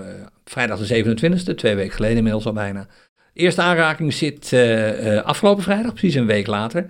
vrijdag 0.44 0.86
de 0.86 1.04
27e, 1.04 1.54
twee 1.54 1.74
weken 1.74 1.94
geleden 1.94 2.16
inmiddels 2.16 2.46
al 2.46 2.52
bijna. 2.52 2.86
De 3.32 3.40
eerste 3.40 3.62
aanraking 3.62 4.12
zit 4.12 4.52
afgelopen 5.24 5.62
vrijdag, 5.62 5.92
precies 5.92 6.14
een 6.14 6.26
week 6.26 6.46
later. 6.46 6.86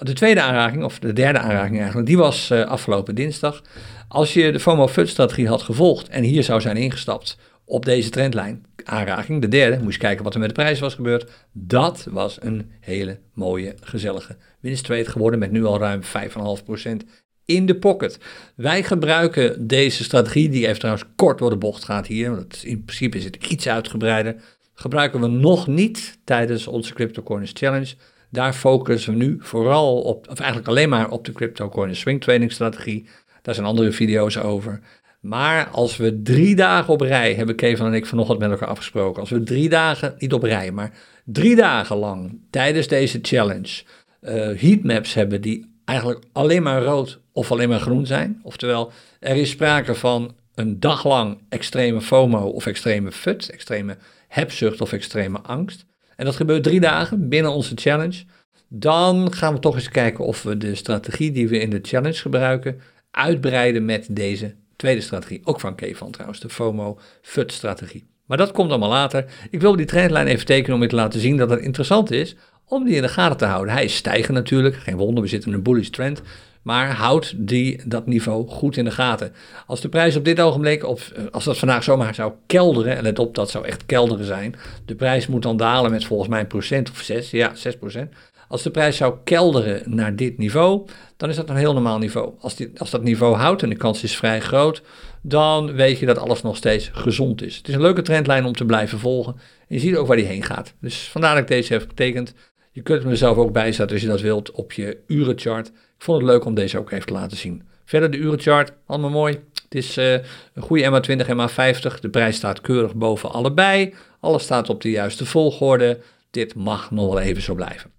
De 0.00 0.12
tweede 0.12 0.40
aanraking, 0.40 0.84
of 0.84 0.98
de 0.98 1.12
derde 1.12 1.38
aanraking 1.38 1.78
eigenlijk, 1.78 2.06
die 2.06 2.18
was 2.18 2.52
afgelopen 2.52 3.14
dinsdag. 3.14 3.62
Als 4.08 4.34
je 4.34 4.52
de 4.52 4.60
FOMO-FUD-strategie 4.60 5.48
had 5.48 5.62
gevolgd 5.62 6.08
en 6.08 6.22
hier 6.22 6.42
zou 6.42 6.60
zijn 6.60 6.76
ingestapt 6.76 7.38
op 7.68 7.84
deze 7.84 8.10
trendlijn, 8.10 8.66
aanraking, 8.84 9.40
de 9.40 9.48
derde, 9.48 9.82
moest 9.82 9.94
je 9.94 10.00
kijken 10.00 10.24
wat 10.24 10.34
er 10.34 10.40
met 10.40 10.48
de 10.48 10.54
prijs 10.54 10.80
was 10.80 10.94
gebeurd. 10.94 11.30
Dat 11.52 12.06
was 12.10 12.42
een 12.42 12.70
hele 12.80 13.18
mooie, 13.32 13.74
gezellige 13.80 14.36
winsttrade 14.60 15.04
geworden 15.04 15.38
met 15.38 15.50
nu 15.50 15.64
al 15.64 15.78
ruim 15.78 16.00
5,5% 16.02 17.08
in 17.44 17.66
de 17.66 17.76
pocket. 17.76 18.18
Wij 18.54 18.82
gebruiken 18.82 19.66
deze 19.66 20.04
strategie, 20.04 20.48
die 20.48 20.66
even 20.66 20.78
trouwens 20.78 21.06
kort 21.16 21.38
door 21.38 21.50
de 21.50 21.56
bocht 21.56 21.84
gaat 21.84 22.06
hier, 22.06 22.30
want 22.30 22.64
in 22.64 22.84
principe 22.84 23.16
is 23.16 23.24
het 23.24 23.36
iets 23.36 23.68
uitgebreider, 23.68 24.36
gebruiken 24.74 25.20
we 25.20 25.26
nog 25.26 25.66
niet 25.66 26.18
tijdens 26.24 26.66
onze 26.66 26.94
CryptoCoins 26.94 27.50
Challenge. 27.54 27.94
Daar 28.30 28.52
focussen 28.52 29.12
we 29.12 29.24
nu 29.24 29.36
vooral 29.40 30.00
op, 30.00 30.28
of 30.30 30.38
eigenlijk 30.38 30.68
alleen 30.68 30.88
maar 30.88 31.10
op 31.10 31.24
de 31.24 31.32
CryptoCoins 31.32 31.98
Swing 31.98 32.20
Trading 32.20 32.52
strategie. 32.52 33.06
Daar 33.42 33.54
zijn 33.54 33.66
andere 33.66 33.92
video's 33.92 34.36
over. 34.36 34.80
Maar 35.20 35.68
als 35.68 35.96
we 35.96 36.22
drie 36.22 36.56
dagen 36.56 36.92
op 36.92 37.00
rij, 37.00 37.34
hebben 37.34 37.54
Kevin 37.54 37.86
en 37.86 37.94
ik 37.94 38.06
vanochtend 38.06 38.38
met 38.38 38.50
elkaar 38.50 38.68
afgesproken, 38.68 39.20
als 39.20 39.30
we 39.30 39.42
drie 39.42 39.68
dagen, 39.68 40.14
niet 40.18 40.32
op 40.32 40.42
rij, 40.42 40.72
maar 40.72 40.92
drie 41.24 41.56
dagen 41.56 41.96
lang 41.96 42.40
tijdens 42.50 42.88
deze 42.88 43.18
challenge 43.22 43.82
uh, 44.20 44.60
heatmaps 44.60 45.14
hebben 45.14 45.40
die 45.40 45.80
eigenlijk 45.84 46.24
alleen 46.32 46.62
maar 46.62 46.82
rood 46.82 47.20
of 47.32 47.52
alleen 47.52 47.68
maar 47.68 47.80
groen 47.80 48.06
zijn. 48.06 48.40
Oftewel, 48.42 48.92
er 49.20 49.36
is 49.36 49.50
sprake 49.50 49.94
van 49.94 50.34
een 50.54 50.80
dag 50.80 51.04
lang 51.04 51.38
extreme 51.48 52.00
FOMO 52.00 52.48
of 52.48 52.66
extreme 52.66 53.12
FUT, 53.12 53.50
extreme 53.50 53.96
hebzucht 54.28 54.80
of 54.80 54.92
extreme 54.92 55.40
angst. 55.40 55.84
En 56.16 56.24
dat 56.24 56.36
gebeurt 56.36 56.62
drie 56.62 56.80
dagen 56.80 57.28
binnen 57.28 57.52
onze 57.52 57.72
challenge. 57.74 58.24
Dan 58.68 59.32
gaan 59.32 59.54
we 59.54 59.60
toch 59.60 59.74
eens 59.74 59.88
kijken 59.88 60.24
of 60.24 60.42
we 60.42 60.56
de 60.56 60.74
strategie 60.74 61.30
die 61.30 61.48
we 61.48 61.58
in 61.58 61.70
de 61.70 61.78
challenge 61.82 62.18
gebruiken 62.18 62.80
uitbreiden 63.10 63.84
met 63.84 64.06
deze 64.10 64.54
tweede 64.78 65.00
strategie. 65.00 65.40
Ook 65.44 65.60
van 65.60 65.74
Kevan 65.74 66.10
trouwens, 66.10 66.40
de 66.40 66.48
FOMO-FUT-strategie. 66.48 68.06
Maar 68.26 68.38
dat 68.38 68.52
komt 68.52 68.70
allemaal 68.70 68.88
later. 68.88 69.24
Ik 69.50 69.60
wil 69.60 69.76
die 69.76 69.86
trendlijn 69.86 70.26
even 70.26 70.46
tekenen 70.46 70.76
om 70.76 70.82
je 70.82 70.88
te 70.88 70.94
laten 70.94 71.20
zien 71.20 71.36
dat 71.36 71.50
het 71.50 71.60
interessant 71.60 72.10
is 72.10 72.36
om 72.64 72.84
die 72.84 72.94
in 72.94 73.02
de 73.02 73.08
gaten 73.08 73.36
te 73.36 73.44
houden. 73.44 73.74
Hij 73.74 73.84
is 73.84 73.96
stijgen 73.96 74.34
natuurlijk, 74.34 74.76
geen 74.76 74.96
wonder, 74.96 75.22
we 75.22 75.28
zitten 75.28 75.50
in 75.50 75.56
een 75.56 75.62
bullish 75.62 75.88
trend. 75.88 76.22
Maar 76.62 76.92
houd 76.92 77.34
die, 77.36 77.80
dat 77.84 78.06
niveau 78.06 78.48
goed 78.48 78.76
in 78.76 78.84
de 78.84 78.90
gaten. 78.90 79.32
Als 79.66 79.80
de 79.80 79.88
prijs 79.88 80.16
op 80.16 80.24
dit 80.24 80.40
ogenblik, 80.40 80.82
eh, 80.82 80.94
als 81.30 81.44
dat 81.44 81.58
vandaag 81.58 81.82
zomaar 81.84 82.14
zou 82.14 82.32
kelderen, 82.46 82.96
en 82.96 83.02
let 83.02 83.18
op, 83.18 83.34
dat 83.34 83.50
zou 83.50 83.66
echt 83.66 83.86
kelderen 83.86 84.24
zijn. 84.24 84.54
De 84.84 84.94
prijs 84.94 85.26
moet 85.26 85.42
dan 85.42 85.56
dalen 85.56 85.90
met 85.90 86.04
volgens 86.04 86.28
mij 86.28 86.40
een 86.40 86.46
procent 86.46 86.90
of 86.90 87.00
zes, 87.00 87.30
ja, 87.30 87.54
6 87.54 87.76
procent. 87.76 88.12
Als 88.48 88.62
de 88.62 88.70
prijs 88.70 88.96
zou 88.96 89.14
kelderen 89.24 89.82
naar 89.94 90.16
dit 90.16 90.38
niveau, 90.38 90.88
dan 91.16 91.28
is 91.28 91.36
dat 91.36 91.48
een 91.48 91.56
heel 91.56 91.72
normaal 91.72 91.98
niveau. 91.98 92.32
Als, 92.40 92.56
die, 92.56 92.70
als 92.76 92.90
dat 92.90 93.02
niveau 93.02 93.36
houdt, 93.36 93.62
en 93.62 93.68
de 93.68 93.76
kans 93.76 94.02
is 94.02 94.16
vrij 94.16 94.40
groot, 94.40 94.82
dan 95.22 95.72
weet 95.72 95.98
je 95.98 96.06
dat 96.06 96.18
alles 96.18 96.42
nog 96.42 96.56
steeds 96.56 96.90
gezond 96.92 97.42
is. 97.42 97.56
Het 97.56 97.68
is 97.68 97.74
een 97.74 97.80
leuke 97.80 98.02
trendlijn 98.02 98.44
om 98.44 98.52
te 98.52 98.64
blijven 98.64 98.98
volgen. 98.98 99.32
En 99.34 99.74
je 99.74 99.78
ziet 99.78 99.96
ook 99.96 100.06
waar 100.06 100.16
die 100.16 100.26
heen 100.26 100.42
gaat. 100.42 100.74
Dus 100.80 101.08
vandaar 101.08 101.34
dat 101.34 101.42
ik 101.42 101.48
deze 101.48 101.72
heb 101.72 101.88
getekend. 101.88 102.34
Je 102.72 102.82
kunt 102.82 103.02
hem 103.02 103.12
er 103.12 103.38
ook 103.38 103.52
bijzetten 103.52 103.96
als 103.96 104.04
je 104.04 104.10
dat 104.10 104.20
wilt 104.20 104.50
op 104.50 104.72
je 104.72 104.98
urenchart. 105.06 105.68
Ik 105.68 106.04
vond 106.04 106.20
het 106.20 106.30
leuk 106.30 106.44
om 106.44 106.54
deze 106.54 106.78
ook 106.78 106.90
even 106.90 107.06
te 107.06 107.12
laten 107.12 107.36
zien. 107.36 107.62
Verder 107.84 108.10
de 108.10 108.16
urenchart, 108.16 108.72
allemaal 108.86 109.10
mooi. 109.10 109.38
Het 109.64 109.74
is 109.74 109.98
uh, 109.98 110.12
een 110.12 110.62
goede 110.62 110.84
MA20, 110.84 111.26
MA50. 111.26 112.00
De 112.00 112.08
prijs 112.10 112.36
staat 112.36 112.60
keurig 112.60 112.94
boven 112.94 113.30
allebei. 113.30 113.94
Alles 114.20 114.42
staat 114.42 114.68
op 114.68 114.80
de 114.80 114.90
juiste 114.90 115.26
volgorde. 115.26 116.00
Dit 116.30 116.54
mag 116.54 116.90
nog 116.90 117.06
wel 117.06 117.20
even 117.20 117.42
zo 117.42 117.54
blijven. 117.54 117.97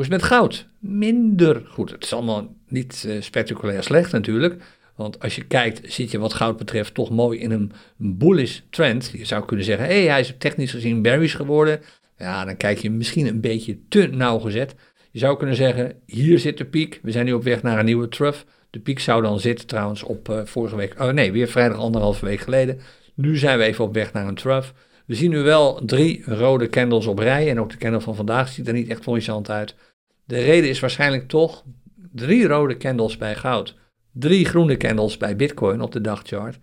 Hoe 0.00 0.08
is 0.08 0.14
het 0.14 0.22
met 0.22 0.32
goud? 0.32 0.66
Minder 0.78 1.62
goed. 1.68 1.90
Het 1.90 2.04
is 2.04 2.12
allemaal 2.12 2.54
niet 2.68 3.04
uh, 3.06 3.20
spectaculair 3.20 3.82
slecht 3.82 4.12
natuurlijk. 4.12 4.62
Want 4.96 5.22
als 5.22 5.34
je 5.34 5.44
kijkt, 5.44 5.92
zit 5.92 6.10
je 6.10 6.18
wat 6.18 6.34
goud 6.34 6.56
betreft 6.56 6.94
toch 6.94 7.10
mooi 7.10 7.38
in 7.38 7.50
een 7.50 7.72
bullish 7.96 8.60
trend. 8.70 9.10
Je 9.12 9.24
zou 9.24 9.44
kunnen 9.44 9.64
zeggen, 9.64 9.86
hé, 9.86 10.02
hey, 10.02 10.10
hij 10.10 10.20
is 10.20 10.34
technisch 10.38 10.70
gezien 10.70 11.02
bearish 11.02 11.36
geworden. 11.36 11.80
Ja, 12.18 12.44
dan 12.44 12.56
kijk 12.56 12.78
je 12.78 12.90
misschien 12.90 13.26
een 13.26 13.40
beetje 13.40 13.78
te 13.88 14.06
nauwgezet. 14.06 14.74
Je 15.10 15.18
zou 15.18 15.36
kunnen 15.36 15.56
zeggen, 15.56 15.94
hier 16.06 16.38
zit 16.38 16.58
de 16.58 16.64
piek. 16.64 17.00
We 17.02 17.10
zijn 17.10 17.24
nu 17.24 17.32
op 17.32 17.42
weg 17.42 17.62
naar 17.62 17.78
een 17.78 17.84
nieuwe 17.84 18.08
trough. 18.08 18.38
De 18.70 18.80
piek 18.80 19.00
zou 19.00 19.22
dan 19.22 19.40
zitten 19.40 19.66
trouwens 19.66 20.02
op 20.02 20.28
uh, 20.28 20.40
vorige 20.44 20.76
week. 20.76 21.00
Oh 21.00 21.10
nee, 21.10 21.32
weer 21.32 21.48
vrijdag 21.48 21.78
anderhalve 21.78 22.24
week 22.24 22.40
geleden. 22.40 22.80
Nu 23.14 23.36
zijn 23.36 23.58
we 23.58 23.64
even 23.64 23.84
op 23.84 23.94
weg 23.94 24.12
naar 24.12 24.26
een 24.26 24.34
trough. 24.34 24.68
We 25.06 25.14
zien 25.14 25.30
nu 25.30 25.38
wel 25.42 25.84
drie 25.84 26.22
rode 26.24 26.68
candles 26.68 27.06
op 27.06 27.18
rij. 27.18 27.50
En 27.50 27.60
ook 27.60 27.70
de 27.70 27.76
candle 27.76 28.00
van 28.00 28.14
vandaag 28.14 28.48
ziet 28.48 28.66
er 28.66 28.72
niet 28.72 28.88
echt 28.88 29.02
florissant 29.02 29.50
uit. 29.50 29.74
De 30.30 30.40
reden 30.40 30.70
is 30.70 30.80
waarschijnlijk 30.80 31.28
toch 31.28 31.64
drie 32.12 32.46
rode 32.46 32.76
candles 32.76 33.16
bij 33.16 33.34
goud. 33.34 33.76
Drie 34.12 34.44
groene 34.44 34.76
candles 34.76 35.16
bij 35.16 35.36
bitcoin 35.36 35.80
op 35.80 35.92
de 35.92 36.00
dagchart. 36.00 36.58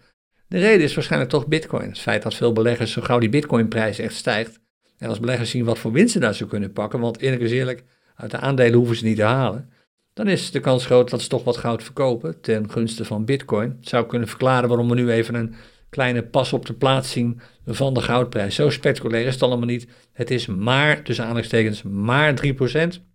De 0.47 0.60
reden 0.60 0.84
is 0.84 0.93
waarschijnlijk 0.93 1.32
toch 1.32 1.47
bitcoin. 1.47 1.88
Het 1.88 1.99
feit 1.99 2.23
dat 2.23 2.34
veel 2.34 2.53
beleggers 2.53 2.91
zo 2.91 3.01
gauw 3.01 3.19
die 3.19 3.30
bitcoinprijs 3.30 3.99
echt 3.99 4.15
stijgt. 4.15 4.60
En 4.97 5.10
als 5.10 5.19
beleggers 5.19 5.49
zien 5.49 5.65
wat 5.65 5.80
voor 5.80 5.91
winsten 5.91 6.21
daar 6.21 6.34
ze 6.34 6.47
kunnen 6.47 6.73
pakken. 6.73 6.99
Want 6.99 7.19
eerlijk 7.19 7.41
is 7.41 7.51
eerlijk, 7.51 7.84
uit 8.15 8.32
de 8.32 8.38
aandelen 8.38 8.77
hoeven 8.77 8.95
ze 8.95 9.06
niet 9.06 9.15
te 9.15 9.23
halen. 9.23 9.69
Dan 10.13 10.27
is 10.27 10.51
de 10.51 10.60
kans 10.60 10.86
groot 10.86 11.10
dat 11.10 11.21
ze 11.21 11.27
toch 11.27 11.43
wat 11.43 11.58
goud 11.58 11.84
verkopen 11.84 12.41
ten 12.41 12.71
gunste 12.71 13.06
van 13.06 13.25
Bitcoin. 13.25 13.75
Het 13.80 13.89
zou 13.89 14.06
kunnen 14.06 14.27
verklaren 14.27 14.69
waarom 14.69 14.89
we 14.89 14.95
nu 14.95 15.12
even 15.12 15.36
een 15.36 15.56
kleine 15.89 16.23
pas 16.23 16.53
op 16.53 16.65
de 16.65 16.73
plaats 16.73 17.12
zien 17.12 17.41
van 17.65 17.93
de 17.93 18.01
goudprijs. 18.01 18.56
Zo 18.56 18.69
spectaculair 18.69 19.25
is 19.25 19.34
het 19.34 19.43
allemaal 19.43 19.67
niet. 19.67 19.88
Het 20.13 20.32
is 20.32 20.45
maar, 20.45 21.01
tussen 21.03 21.23
aanhalingstekens, 21.23 21.84
maar 21.84 22.34
3%. 22.45 23.06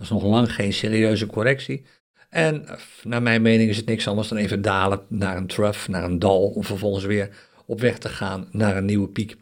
Dat 0.00 0.08
is 0.08 0.14
nog 0.14 0.30
lang 0.30 0.52
geen 0.52 0.72
serieuze 0.72 1.26
correctie. 1.26 1.84
En 2.28 2.64
naar 3.02 3.22
mijn 3.22 3.42
mening 3.42 3.70
is 3.70 3.76
het 3.76 3.86
niks 3.86 4.08
anders 4.08 4.28
dan 4.28 4.38
even 4.38 4.62
dalen 4.62 5.00
naar 5.08 5.36
een 5.36 5.46
trough, 5.46 5.88
naar 5.88 6.04
een 6.04 6.18
dal, 6.18 6.48
om 6.48 6.64
vervolgens 6.64 7.04
weer 7.04 7.28
op 7.66 7.80
weg 7.80 7.98
te 7.98 8.08
gaan 8.08 8.48
naar 8.50 8.76
een 8.76 8.84
nieuwe 8.84 9.08
piek. 9.08 9.36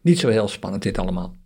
Niet 0.00 0.18
zo 0.18 0.28
heel 0.28 0.48
spannend 0.48 0.82
dit 0.82 0.98
allemaal. 0.98 1.36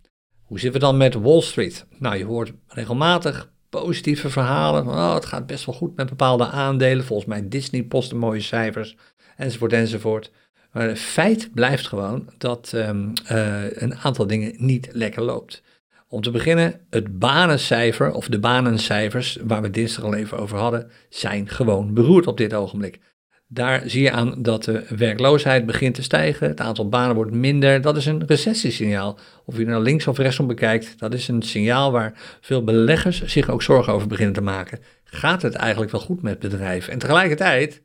Hoe 0.43 0.59
zitten 0.59 0.81
we 0.81 0.85
dan 0.85 0.97
met 0.97 1.13
Wall 1.13 1.41
Street? 1.41 1.85
Nou, 1.97 2.17
je 2.17 2.25
hoort 2.25 2.53
regelmatig 2.67 3.51
positieve 3.69 4.29
verhalen. 4.29 4.87
Oh, 4.87 5.13
het 5.13 5.25
gaat 5.25 5.45
best 5.45 5.65
wel 5.65 5.75
goed 5.75 5.95
met 5.95 6.09
bepaalde 6.09 6.47
aandelen. 6.47 7.05
Volgens 7.05 7.27
mij 7.27 7.47
Disney 7.47 7.83
post 7.83 8.13
mooie 8.13 8.41
cijfers, 8.41 8.97
enzovoort, 9.35 9.73
enzovoort. 9.73 10.31
Maar 10.71 10.87
het 10.87 10.99
feit 10.99 11.49
blijft 11.53 11.87
gewoon 11.87 12.29
dat 12.37 12.71
um, 12.75 13.13
uh, 13.31 13.77
een 13.81 13.95
aantal 13.95 14.27
dingen 14.27 14.53
niet 14.57 14.89
lekker 14.91 15.23
loopt. 15.23 15.63
Om 16.13 16.21
te 16.21 16.31
beginnen, 16.31 16.79
het 16.89 17.19
banencijfer 17.19 18.11
of 18.11 18.27
de 18.27 18.39
banencijfers, 18.39 19.37
waar 19.43 19.61
we 19.61 19.69
dinsdag 19.69 20.05
al 20.05 20.13
even 20.13 20.37
over 20.37 20.57
hadden, 20.57 20.91
zijn 21.09 21.49
gewoon 21.49 21.93
beroerd 21.93 22.27
op 22.27 22.37
dit 22.37 22.53
ogenblik. 22.53 22.99
Daar 23.47 23.89
zie 23.89 24.01
je 24.01 24.11
aan 24.11 24.41
dat 24.41 24.63
de 24.63 24.85
werkloosheid 24.97 25.65
begint 25.65 25.95
te 25.95 26.03
stijgen, 26.03 26.47
het 26.47 26.59
aantal 26.59 26.89
banen 26.89 27.15
wordt 27.15 27.31
minder. 27.31 27.81
Dat 27.81 27.97
is 27.97 28.05
een 28.05 28.25
recessiesignaal. 28.25 29.19
Of 29.45 29.57
je 29.57 29.65
nou 29.65 29.83
links 29.83 30.07
of 30.07 30.17
rechtsom 30.17 30.47
bekijkt, 30.47 30.99
dat 30.99 31.13
is 31.13 31.27
een 31.27 31.41
signaal 31.41 31.91
waar 31.91 32.37
veel 32.41 32.63
beleggers 32.63 33.23
zich 33.23 33.49
ook 33.49 33.61
zorgen 33.61 33.93
over 33.93 34.07
beginnen 34.07 34.35
te 34.35 34.41
maken. 34.41 34.79
Gaat 35.03 35.41
het 35.41 35.55
eigenlijk 35.55 35.91
wel 35.91 36.01
goed 36.01 36.21
met 36.21 36.39
bedrijven? 36.39 36.93
En 36.93 36.99
tegelijkertijd 36.99 37.83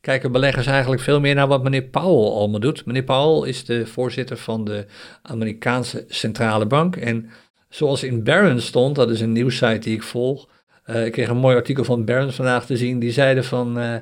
kijken 0.00 0.32
beleggers 0.32 0.66
eigenlijk 0.66 1.02
veel 1.02 1.20
meer 1.20 1.34
naar 1.34 1.48
wat 1.48 1.62
meneer 1.62 1.84
Powell 1.84 2.32
allemaal 2.32 2.60
doet. 2.60 2.86
Meneer 2.86 3.04
Powell 3.04 3.48
is 3.48 3.64
de 3.64 3.86
voorzitter 3.86 4.36
van 4.36 4.64
de 4.64 4.86
Amerikaanse 5.22 6.04
Centrale 6.08 6.66
Bank. 6.66 6.96
En 6.96 7.30
zoals 7.70 8.02
in 8.02 8.24
Barron 8.24 8.60
stond, 8.60 8.96
dat 8.96 9.10
is 9.10 9.20
een 9.20 9.32
nieuwssite 9.32 9.78
die 9.78 9.94
ik 9.94 10.02
volg. 10.02 10.48
Uh, 10.86 11.06
ik 11.06 11.12
kreeg 11.12 11.28
een 11.28 11.36
mooi 11.36 11.56
artikel 11.56 11.84
van 11.84 12.04
Barron 12.04 12.32
vandaag 12.32 12.66
te 12.66 12.76
zien. 12.76 12.98
Die 12.98 13.12
zeiden 13.12 13.44
van. 13.44 13.78
Uh, 13.78 13.96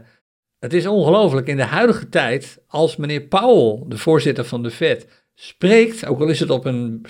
het 0.58 0.72
is 0.72 0.86
ongelooflijk 0.86 1.46
in 1.46 1.56
de 1.56 1.64
huidige 1.64 2.08
tijd, 2.08 2.58
als 2.66 2.96
meneer 2.96 3.20
Powell, 3.20 3.82
de 3.88 3.98
voorzitter 3.98 4.44
van 4.44 4.62
de 4.62 4.70
Fed, 4.70 5.06
spreekt, 5.34 6.06
ook 6.06 6.20
al 6.20 6.28
is 6.28 6.40
het 6.40 6.50
op 6.50 6.64
een 6.64 7.06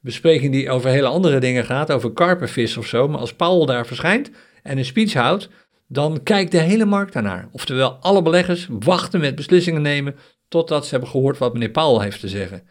bespreking 0.00 0.52
die 0.52 0.70
over 0.70 0.90
hele 0.90 1.06
andere 1.06 1.38
dingen 1.38 1.64
gaat, 1.64 1.92
over 1.92 2.12
karpenvis 2.12 2.76
of 2.76 2.86
zo, 2.86 3.08
maar 3.08 3.20
als 3.20 3.34
Powell 3.34 3.66
daar 3.66 3.86
verschijnt 3.86 4.30
en 4.62 4.78
een 4.78 4.84
speech 4.84 5.12
houdt, 5.12 5.48
dan 5.88 6.22
kijkt 6.22 6.52
de 6.52 6.58
hele 6.58 6.84
markt 6.84 7.12
daarnaar. 7.12 7.48
Oftewel, 7.52 7.90
alle 7.90 8.22
beleggers 8.22 8.68
wachten 8.70 9.20
met 9.20 9.34
beslissingen 9.34 9.82
nemen 9.82 10.14
totdat 10.48 10.84
ze 10.84 10.90
hebben 10.90 11.08
gehoord 11.08 11.38
wat 11.38 11.52
meneer 11.52 11.70
Powell 11.70 12.04
heeft 12.04 12.20
te 12.20 12.28
zeggen. 12.28 12.62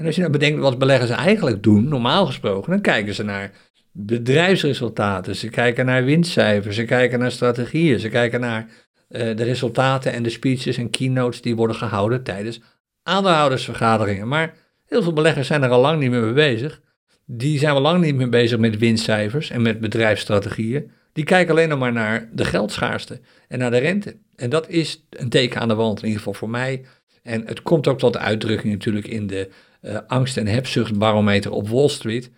En 0.00 0.06
als 0.06 0.14
je 0.14 0.20
nou 0.20 0.32
bedenkt 0.32 0.60
wat 0.60 0.78
beleggers 0.78 1.10
eigenlijk 1.10 1.62
doen, 1.62 1.88
normaal 1.88 2.26
gesproken, 2.26 2.70
dan 2.70 2.80
kijken 2.80 3.14
ze 3.14 3.22
naar 3.22 3.52
bedrijfsresultaten, 3.92 5.36
ze 5.36 5.48
kijken 5.48 5.86
naar 5.86 6.04
winstcijfers, 6.04 6.76
ze 6.76 6.84
kijken 6.84 7.18
naar 7.18 7.30
strategieën, 7.30 7.98
ze 7.98 8.08
kijken 8.08 8.40
naar 8.40 8.66
uh, 9.08 9.36
de 9.36 9.42
resultaten 9.42 10.12
en 10.12 10.22
de 10.22 10.30
speeches 10.30 10.76
en 10.76 10.90
keynotes 10.90 11.42
die 11.42 11.56
worden 11.56 11.76
gehouden 11.76 12.22
tijdens 12.22 12.60
aandeelhoudersvergaderingen. 13.02 14.28
Maar 14.28 14.54
heel 14.86 15.02
veel 15.02 15.12
beleggers 15.12 15.46
zijn 15.46 15.62
er 15.62 15.70
al 15.70 15.80
lang 15.80 16.00
niet 16.00 16.10
meer 16.10 16.22
mee 16.22 16.32
bezig. 16.32 16.80
Die 17.24 17.58
zijn 17.58 17.74
al 17.74 17.80
lang 17.80 18.04
niet 18.04 18.14
meer 18.14 18.28
bezig 18.28 18.58
met 18.58 18.78
winstcijfers 18.78 19.50
en 19.50 19.62
met 19.62 19.80
bedrijfsstrategieën. 19.80 20.90
Die 21.12 21.24
kijken 21.24 21.50
alleen 21.50 21.68
nog 21.68 21.78
maar 21.78 21.92
naar 21.92 22.28
de 22.32 22.44
geldschaarste 22.44 23.20
en 23.48 23.58
naar 23.58 23.70
de 23.70 23.78
rente. 23.78 24.16
En 24.36 24.50
dat 24.50 24.68
is 24.68 25.06
een 25.10 25.28
teken 25.28 25.60
aan 25.60 25.68
de 25.68 25.74
wand, 25.74 25.98
in 25.98 26.04
ieder 26.04 26.18
geval 26.18 26.34
voor 26.34 26.50
mij. 26.50 26.84
En 27.22 27.46
het 27.46 27.62
komt 27.62 27.88
ook 27.88 27.98
tot 27.98 28.16
uitdrukking 28.16 28.72
natuurlijk 28.72 29.06
in 29.06 29.26
de 29.26 29.50
uh, 29.82 29.98
angst- 30.06 30.36
en 30.36 30.46
hebzuchtbarometer 30.46 31.50
op 31.50 31.68
Wall 31.68 31.88
Street. 31.88 32.30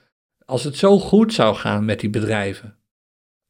Als 0.44 0.64
het 0.64 0.76
zo 0.76 0.98
goed 0.98 1.33
zou 1.35 1.55
gaan 1.55 1.85
met 1.85 2.00
die 2.00 2.11
bedrijven, 2.11 2.76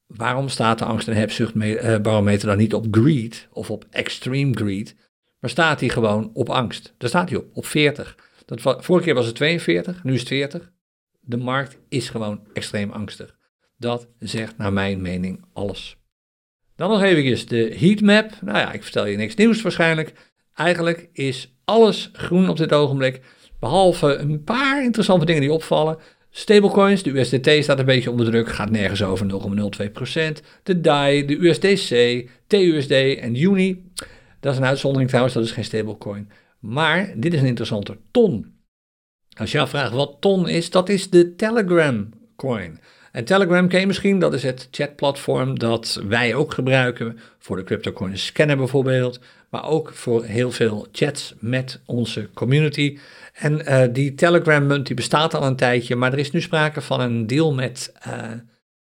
waarom 0.07 0.49
staat 0.49 0.79
de 0.79 0.85
angst- 0.85 1.09
en 1.09 1.17
hebzuchtbarometer 1.17 2.49
dan 2.49 2.57
niet 2.57 2.75
op 2.75 2.87
greed 2.91 3.49
of 3.53 3.71
op 3.71 3.87
extreme 3.91 4.57
greed, 4.57 4.97
maar 5.41 5.51
staat 5.51 5.81
hij 5.81 5.89
gewoon 5.89 6.31
op 6.35 6.51
angst? 6.51 6.95
Daar 6.99 7.09
staat 7.09 7.29
hij 7.29 7.39
op, 7.39 7.47
op 7.53 7.67
40. 7.67 8.17
Dat, 8.45 8.61
vorige 8.61 9.05
keer 9.05 9.15
was 9.15 9.27
het 9.27 9.35
42, 9.35 10.05
nu 10.05 10.13
is 10.13 10.21
het 10.21 10.29
40. 10.29 10.73
De 11.21 11.37
markt 11.37 11.79
is 11.89 12.09
gewoon 12.09 12.41
extreem 12.53 12.91
angstig. 12.91 13.37
Dat 13.77 14.09
zegt 14.19 14.57
naar 14.57 14.73
mijn 14.73 15.03
mening 15.03 15.45
alles. 15.53 15.97
Dan 16.77 16.91
nog 16.91 17.03
even 17.03 17.49
de 17.49 17.77
heatmap. 17.79 18.31
Nou 18.41 18.59
ja, 18.59 18.73
ik 18.73 18.83
vertel 18.83 19.07
je 19.07 19.17
niks 19.17 19.35
nieuws 19.35 19.63
waarschijnlijk. 19.63 20.13
Eigenlijk 20.55 21.09
is 21.13 21.55
alles 21.65 22.11
groen 22.13 22.49
op 22.49 22.57
dit 22.57 22.73
ogenblik. 22.73 23.21
Behalve 23.63 24.15
een 24.15 24.45
paar 24.45 24.85
interessante 24.85 25.25
dingen 25.25 25.41
die 25.41 25.53
opvallen. 25.53 25.99
Stablecoins, 26.31 27.03
de 27.03 27.19
USDT 27.19 27.51
staat 27.63 27.79
een 27.79 27.85
beetje 27.85 28.11
onder 28.11 28.27
druk, 28.27 28.49
gaat 28.49 28.71
nergens 28.71 29.03
over 29.03 29.27
0,02%. 29.27 30.43
De 30.63 30.81
DAI, 30.81 31.25
de 31.25 31.49
USDC, 31.49 32.29
TUSD 32.47 32.91
en 33.19 33.43
Uni. 33.43 33.91
Dat 34.41 34.53
is 34.53 34.59
een 34.59 34.65
uitzondering 34.65 35.09
trouwens, 35.09 35.35
dat 35.35 35.45
is 35.45 35.51
geen 35.53 35.65
stablecoin. 35.65 36.31
Maar 36.59 37.13
dit 37.17 37.35
is 37.35 37.41
een 37.41 37.47
interessante 37.47 37.97
ton. 38.11 38.55
Als 39.37 39.53
je 39.53 39.61
afvraagt 39.61 39.93
wat 39.93 40.17
ton 40.21 40.49
is, 40.49 40.71
dat 40.71 40.89
is 40.89 41.11
de 41.11 41.35
Telegram 41.35 42.09
coin. 42.37 42.81
En 43.13 43.25
Telegram 43.25 43.69
ken 43.69 43.81
je 43.81 43.87
misschien, 43.87 44.19
dat 44.19 44.35
is 44.35 44.43
het 44.43 44.69
chatplatform 44.71 45.59
dat 45.59 46.01
wij 46.09 46.35
ook 46.35 46.55
gebruiken 46.55 47.19
voor 47.39 47.57
de 47.57 47.65
CryptoCoin 47.65 48.19
scanner 48.19 48.57
bijvoorbeeld, 48.57 49.21
maar 49.51 49.65
ook 49.65 49.93
voor 49.93 50.25
heel 50.25 50.51
veel 50.51 50.87
chats 50.93 51.35
met 51.39 51.81
onze 51.87 52.29
community. 52.35 52.99
En 53.33 53.61
uh, 53.69 53.83
die 53.93 54.15
Telegram 54.15 54.67
munt 54.67 54.87
die 54.87 54.97
bestaat 54.97 55.35
al 55.35 55.43
een 55.43 55.57
tijdje, 55.57 55.97
maar 55.97 56.13
er 56.13 56.19
is 56.19 56.31
nu 56.31 56.41
sprake 56.41 56.81
van 56.81 57.01
een 57.01 57.27
deal 57.27 57.55
met 57.55 57.93
uh, 58.07 58.31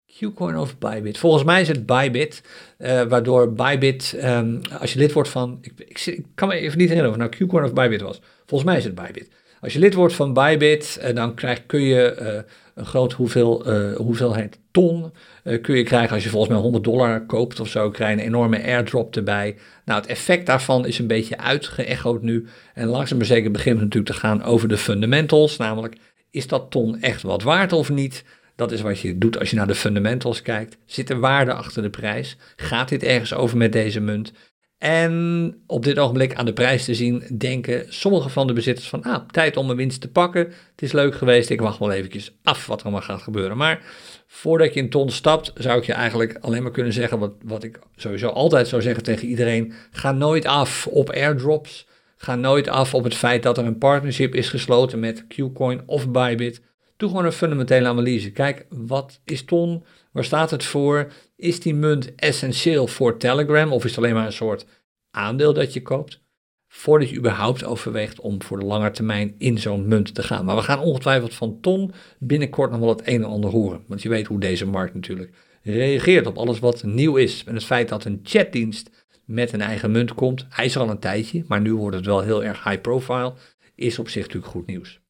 Qcoin 0.05 0.57
of 0.57 0.77
Bybit. 0.77 1.17
Volgens 1.17 1.43
mij 1.43 1.61
is 1.61 1.67
het 1.67 1.85
Bybit, 1.85 2.43
uh, 2.77 3.01
waardoor 3.01 3.53
Bybit, 3.53 4.19
um, 4.23 4.61
als 4.79 4.93
je 4.93 4.99
lid 4.99 5.11
wordt 5.11 5.29
van, 5.29 5.57
ik, 5.61 5.73
ik, 6.05 6.25
kan 6.35 6.47
me 6.47 6.53
even 6.53 6.77
niet 6.77 6.89
herinneren 6.89 7.11
of 7.11 7.17
nou 7.17 7.45
Qcoin 7.47 7.63
of 7.63 7.73
Bybit 7.73 8.01
was. 8.01 8.21
Volgens 8.45 8.69
mij 8.69 8.77
is 8.77 8.83
het 8.83 8.95
Bybit. 8.95 9.29
Als 9.61 9.73
je 9.73 9.79
lid 9.79 9.93
wordt 9.93 10.13
van 10.13 10.33
Bybit, 10.33 11.11
dan 11.13 11.35
krijg, 11.35 11.65
kun 11.65 11.81
je 11.81 12.45
een 12.81 12.87
groot 12.87 13.13
hoeveel, 13.13 13.73
uh, 13.73 13.95
hoeveelheid 13.95 14.59
ton 14.71 15.11
uh, 15.43 15.61
kun 15.61 15.75
je 15.75 15.83
krijgen 15.83 16.13
als 16.13 16.23
je 16.23 16.29
volgens 16.29 16.51
mij 16.51 16.61
100 16.61 16.83
dollar 16.83 17.25
koopt 17.25 17.59
of 17.59 17.67
zo, 17.67 17.89
krijg 17.89 18.15
je 18.15 18.21
een 18.21 18.27
enorme 18.27 18.63
airdrop 18.63 19.15
erbij. 19.15 19.57
Nou, 19.85 20.01
het 20.01 20.09
effect 20.09 20.45
daarvan 20.45 20.85
is 20.85 20.99
een 20.99 21.07
beetje 21.07 21.37
uitgeëchoed 21.37 22.21
nu 22.21 22.47
en 22.73 22.87
langzaam 22.87 23.17
maar 23.17 23.27
zeker 23.27 23.51
begint 23.51 23.75
het 23.75 23.83
natuurlijk 23.83 24.13
te 24.13 24.19
gaan 24.19 24.43
over 24.43 24.67
de 24.67 24.77
fundamentals, 24.77 25.57
namelijk 25.57 25.95
is 26.31 26.47
dat 26.47 26.71
ton 26.71 27.01
echt 27.01 27.21
wat 27.21 27.43
waard 27.43 27.73
of 27.73 27.89
niet? 27.89 28.23
Dat 28.55 28.71
is 28.71 28.81
wat 28.81 28.99
je 28.99 29.17
doet 29.17 29.39
als 29.39 29.49
je 29.49 29.55
naar 29.55 29.67
de 29.67 29.75
fundamentals 29.75 30.41
kijkt. 30.41 30.77
Zit 30.85 31.09
er 31.09 31.19
waarde 31.19 31.53
achter 31.53 31.81
de 31.81 31.89
prijs? 31.89 32.37
Gaat 32.55 32.89
dit 32.89 33.03
ergens 33.03 33.33
over 33.33 33.57
met 33.57 33.71
deze 33.71 33.99
munt? 33.99 34.33
En 34.81 35.55
op 35.67 35.83
dit 35.83 35.99
ogenblik 35.99 36.35
aan 36.35 36.45
de 36.45 36.53
prijs 36.53 36.85
te 36.85 36.95
zien, 36.95 37.23
denken 37.37 37.85
sommige 37.89 38.29
van 38.29 38.47
de 38.47 38.53
bezitters 38.53 38.89
van, 38.89 39.03
ah, 39.03 39.27
tijd 39.27 39.57
om 39.57 39.65
mijn 39.65 39.77
winst 39.77 40.01
te 40.01 40.11
pakken. 40.11 40.41
Het 40.41 40.81
is 40.81 40.91
leuk 40.91 41.15
geweest, 41.15 41.49
ik 41.49 41.61
wacht 41.61 41.79
wel 41.79 41.91
eventjes 41.91 42.35
af 42.43 42.65
wat 42.65 42.79
er 42.79 42.85
allemaal 42.85 43.03
gaat 43.03 43.21
gebeuren. 43.21 43.57
Maar 43.57 43.81
voordat 44.27 44.73
je 44.73 44.79
in 44.79 44.89
ton 44.89 45.09
stapt, 45.09 45.51
zou 45.55 45.79
ik 45.79 45.85
je 45.85 45.93
eigenlijk 45.93 46.37
alleen 46.41 46.63
maar 46.63 46.71
kunnen 46.71 46.93
zeggen, 46.93 47.19
wat, 47.19 47.31
wat 47.43 47.63
ik 47.63 47.79
sowieso 47.95 48.27
altijd 48.27 48.67
zou 48.67 48.81
zeggen 48.81 49.03
tegen 49.03 49.27
iedereen, 49.27 49.73
ga 49.91 50.11
nooit 50.11 50.45
af 50.45 50.87
op 50.87 51.09
airdrops. 51.09 51.87
Ga 52.17 52.35
nooit 52.35 52.67
af 52.67 52.93
op 52.93 53.03
het 53.03 53.15
feit 53.15 53.43
dat 53.43 53.57
er 53.57 53.65
een 53.65 53.77
partnership 53.77 54.35
is 54.35 54.49
gesloten 54.49 54.99
met 54.99 55.25
Qcoin 55.27 55.81
of 55.85 56.09
Bybit. 56.09 56.61
Doe 56.97 57.09
gewoon 57.09 57.25
een 57.25 57.31
fundamentele 57.31 57.87
analyse. 57.87 58.31
Kijk, 58.31 58.65
wat 58.69 59.19
is 59.25 59.43
ton? 59.43 59.83
Waar 60.11 60.23
staat 60.23 60.51
het 60.51 60.63
voor? 60.63 61.11
Is 61.35 61.59
die 61.59 61.75
munt 61.75 62.15
essentieel 62.15 62.87
voor 62.87 63.17
Telegram 63.17 63.71
of 63.71 63.83
is 63.83 63.89
het 63.89 63.99
alleen 63.99 64.13
maar 64.13 64.25
een 64.25 64.33
soort 64.33 64.65
aandeel 65.11 65.53
dat 65.53 65.73
je 65.73 65.81
koopt? 65.81 66.21
Voordat 66.67 67.09
je 67.09 67.17
überhaupt 67.17 67.63
overweegt 67.63 68.19
om 68.19 68.41
voor 68.41 68.59
de 68.59 68.65
lange 68.65 68.91
termijn 68.91 69.35
in 69.37 69.57
zo'n 69.57 69.87
munt 69.87 70.15
te 70.15 70.23
gaan. 70.23 70.45
Maar 70.45 70.55
we 70.55 70.61
gaan 70.61 70.79
ongetwijfeld 70.79 71.33
van 71.33 71.57
ton 71.61 71.91
binnenkort 72.19 72.71
nog 72.71 72.79
wel 72.79 72.89
het 72.89 73.07
een 73.07 73.23
en 73.23 73.29
ander 73.29 73.49
horen. 73.49 73.83
Want 73.87 74.01
je 74.01 74.09
weet 74.09 74.27
hoe 74.27 74.39
deze 74.39 74.65
markt 74.65 74.93
natuurlijk 74.93 75.33
reageert 75.63 76.27
op 76.27 76.37
alles 76.37 76.59
wat 76.59 76.83
nieuw 76.83 77.15
is. 77.15 77.43
En 77.43 77.53
het 77.53 77.65
feit 77.65 77.89
dat 77.89 78.05
een 78.05 78.19
chatdienst 78.23 78.89
met 79.25 79.53
een 79.53 79.61
eigen 79.61 79.91
munt 79.91 80.13
komt, 80.13 80.45
hij 80.49 80.65
is 80.65 80.75
er 80.75 80.81
al 80.81 80.89
een 80.89 80.99
tijdje, 80.99 81.43
maar 81.47 81.61
nu 81.61 81.73
wordt 81.75 81.95
het 81.95 82.05
wel 82.05 82.21
heel 82.21 82.43
erg 82.43 82.63
high 82.63 82.81
profile, 82.81 83.33
is 83.75 83.99
op 83.99 84.09
zich 84.09 84.21
natuurlijk 84.23 84.51
goed 84.51 84.67
nieuws. 84.67 85.00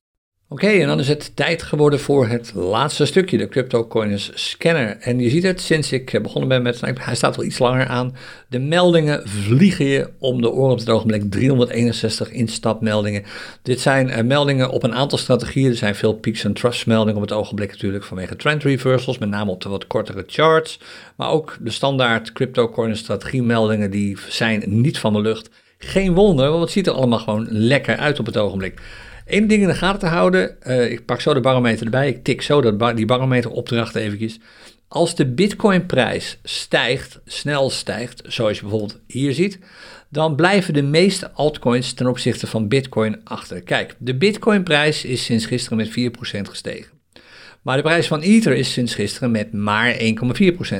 Oké, 0.51 0.67
en 0.67 0.87
dan 0.87 0.99
is 0.99 1.07
het 1.07 1.35
tijd 1.35 1.63
geworden 1.63 1.99
voor 1.99 2.27
het 2.27 2.51
laatste 2.55 3.05
stukje, 3.05 3.37
de 3.37 3.47
CryptoCoins 3.47 4.31
scanner. 4.33 4.97
En 4.99 5.19
je 5.19 5.29
ziet 5.29 5.43
het 5.43 5.61
sinds 5.61 5.91
ik 5.91 6.19
begonnen 6.21 6.49
ben 6.49 6.61
met, 6.61 6.81
hij 6.81 7.15
staat 7.15 7.35
wel 7.35 7.45
iets 7.45 7.59
langer 7.59 7.87
aan. 7.87 8.15
De 8.47 8.59
meldingen 8.59 9.29
vliegen 9.29 9.85
je 9.85 10.09
om 10.19 10.41
de 10.41 10.51
oren 10.51 10.71
op 10.71 10.79
het 10.79 10.89
ogenblik. 10.89 11.31
361 11.31 12.31
instapmeldingen. 12.31 13.23
Dit 13.61 13.79
zijn 13.81 14.09
uh, 14.09 14.21
meldingen 14.21 14.69
op 14.69 14.83
een 14.83 14.93
aantal 14.93 15.17
strategieën. 15.17 15.69
Er 15.69 15.75
zijn 15.75 15.95
veel 15.95 16.13
peaks 16.13 16.43
en 16.43 16.53
meldingen 16.85 17.15
op 17.15 17.29
het 17.29 17.37
ogenblik 17.37 17.71
natuurlijk 17.71 18.03
vanwege 18.03 18.35
trend 18.35 18.63
reversals, 18.63 19.17
met 19.17 19.29
name 19.29 19.51
op 19.51 19.61
de 19.61 19.69
wat 19.69 19.87
kortere 19.87 20.23
charts. 20.27 20.79
Maar 21.15 21.29
ook 21.29 21.57
de 21.61 21.71
standaard 21.71 22.31
CryptoCoins 22.31 22.99
strategie 22.99 23.43
meldingen, 23.43 23.91
die 23.91 24.17
zijn 24.29 24.63
niet 24.65 24.99
van 24.99 25.13
de 25.13 25.21
lucht. 25.21 25.49
Geen 25.77 26.13
wonder, 26.13 26.49
want 26.49 26.61
het 26.61 26.71
ziet 26.71 26.87
er 26.87 26.93
allemaal 26.93 27.19
gewoon 27.19 27.47
lekker 27.49 27.97
uit 27.97 28.19
op 28.19 28.25
het 28.25 28.37
ogenblik. 28.37 28.81
Eén 29.31 29.47
ding 29.47 29.61
in 29.61 29.67
de 29.67 29.73
gaten 29.73 29.99
te 29.99 30.05
houden, 30.05 30.55
uh, 30.67 30.91
ik 30.91 31.05
pak 31.05 31.21
zo 31.21 31.33
de 31.33 31.39
barometer 31.39 31.85
erbij, 31.85 32.07
ik 32.07 32.23
tik 32.23 32.41
zo 32.41 32.61
dat 32.61 32.95
die 32.95 33.05
barometeropdracht 33.05 33.95
eventjes. 33.95 34.39
Als 34.87 35.15
de 35.15 35.25
bitcoinprijs 35.25 36.39
stijgt, 36.43 37.19
snel 37.25 37.69
stijgt, 37.69 38.21
zoals 38.27 38.55
je 38.55 38.61
bijvoorbeeld 38.61 38.99
hier 39.07 39.33
ziet, 39.33 39.59
dan 40.09 40.35
blijven 40.35 40.73
de 40.73 40.81
meeste 40.81 41.31
altcoins 41.31 41.93
ten 41.93 42.07
opzichte 42.07 42.47
van 42.47 42.67
bitcoin 42.67 43.21
achter. 43.23 43.61
Kijk, 43.61 43.95
de 43.97 44.15
bitcoinprijs 44.15 45.05
is 45.05 45.25
sinds 45.25 45.45
gisteren 45.45 45.77
met 45.77 45.89
4% 45.89 45.91
gestegen. 46.41 47.00
Maar 47.61 47.75
de 47.75 47.83
prijs 47.83 48.07
van 48.07 48.21
Ether 48.21 48.55
is 48.55 48.73
sinds 48.73 48.95
gisteren 48.95 49.31
met 49.31 49.53
maar 49.53 49.93
1,4% 49.93 49.99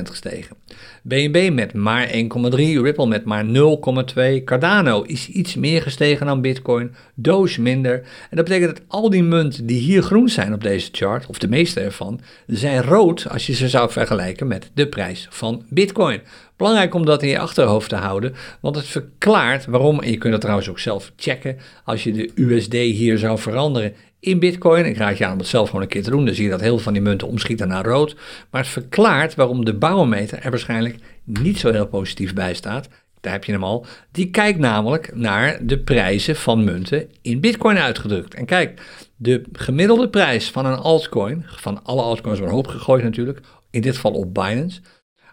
gestegen. 0.02 0.56
BNB 1.02 1.50
met 1.52 1.72
maar 1.72 2.08
1,3%, 2.08 2.12
Ripple 2.56 3.06
met 3.06 3.24
maar 3.24 3.44
0,2%, 3.44 4.44
Cardano 4.44 5.02
is 5.02 5.28
iets 5.28 5.54
meer 5.54 5.82
gestegen 5.82 6.26
dan 6.26 6.40
Bitcoin, 6.40 6.94
Doge 7.14 7.60
minder. 7.60 7.94
En 8.30 8.36
dat 8.36 8.44
betekent 8.44 8.76
dat 8.76 8.84
al 8.88 9.10
die 9.10 9.22
munten 9.22 9.66
die 9.66 9.80
hier 9.80 10.02
groen 10.02 10.28
zijn 10.28 10.52
op 10.52 10.62
deze 10.62 10.88
chart, 10.92 11.26
of 11.26 11.38
de 11.38 11.48
meeste 11.48 11.80
ervan, 11.80 12.20
zijn 12.46 12.82
rood 12.82 13.28
als 13.28 13.46
je 13.46 13.52
ze 13.52 13.68
zou 13.68 13.90
vergelijken 13.90 14.46
met 14.46 14.70
de 14.74 14.88
prijs 14.88 15.26
van 15.30 15.64
Bitcoin. 15.68 16.20
Belangrijk 16.56 16.94
om 16.94 17.04
dat 17.04 17.22
in 17.22 17.28
je 17.28 17.38
achterhoofd 17.38 17.88
te 17.88 17.96
houden, 17.96 18.34
want 18.60 18.76
het 18.76 18.86
verklaart 18.86 19.66
waarom, 19.66 20.00
en 20.00 20.10
je 20.10 20.18
kunt 20.18 20.32
dat 20.32 20.40
trouwens 20.40 20.68
ook 20.68 20.78
zelf 20.78 21.12
checken, 21.16 21.58
als 21.84 22.04
je 22.04 22.12
de 22.12 22.30
USD 22.34 22.72
hier 22.72 23.18
zou 23.18 23.38
veranderen 23.38 23.94
in 24.22 24.38
Bitcoin. 24.38 24.86
Ik 24.86 24.96
raad 24.96 25.18
je 25.18 25.26
aan 25.26 25.32
om 25.32 25.38
het 25.38 25.46
zelf 25.46 25.66
gewoon 25.66 25.82
een 25.82 25.88
keer 25.88 26.02
te 26.02 26.10
doen. 26.10 26.24
Dan 26.24 26.34
zie 26.34 26.44
je 26.44 26.50
dat 26.50 26.60
heel 26.60 26.74
veel 26.74 26.84
van 26.84 26.92
die 26.92 27.02
munten 27.02 27.28
omschieten 27.28 27.68
naar 27.68 27.84
rood. 27.84 28.16
Maar 28.50 28.60
het 28.60 28.70
verklaart 28.70 29.34
waarom 29.34 29.64
de 29.64 29.74
barometer 29.74 30.38
er 30.38 30.50
waarschijnlijk 30.50 30.96
niet 31.24 31.58
zo 31.58 31.72
heel 31.72 31.86
positief 31.86 32.34
bij 32.34 32.54
staat. 32.54 32.88
Daar 33.20 33.32
heb 33.32 33.44
je 33.44 33.52
hem 33.52 33.64
al. 33.64 33.86
Die 34.10 34.30
kijkt 34.30 34.58
namelijk 34.58 35.14
naar 35.14 35.66
de 35.66 35.78
prijzen 35.78 36.36
van 36.36 36.64
munten 36.64 37.10
in 37.22 37.40
Bitcoin 37.40 37.78
uitgedrukt. 37.78 38.34
En 38.34 38.46
kijk, 38.46 38.82
de 39.16 39.42
gemiddelde 39.52 40.08
prijs 40.08 40.50
van 40.50 40.66
een 40.66 40.78
altcoin, 40.78 41.44
van 41.46 41.84
alle 41.84 42.02
altcoins 42.02 42.38
worden 42.38 42.56
hoop 42.56 42.66
gegooid 42.66 43.02
natuurlijk, 43.02 43.40
in 43.70 43.80
dit 43.80 43.94
geval 43.94 44.12
op 44.12 44.34
Binance. 44.34 44.80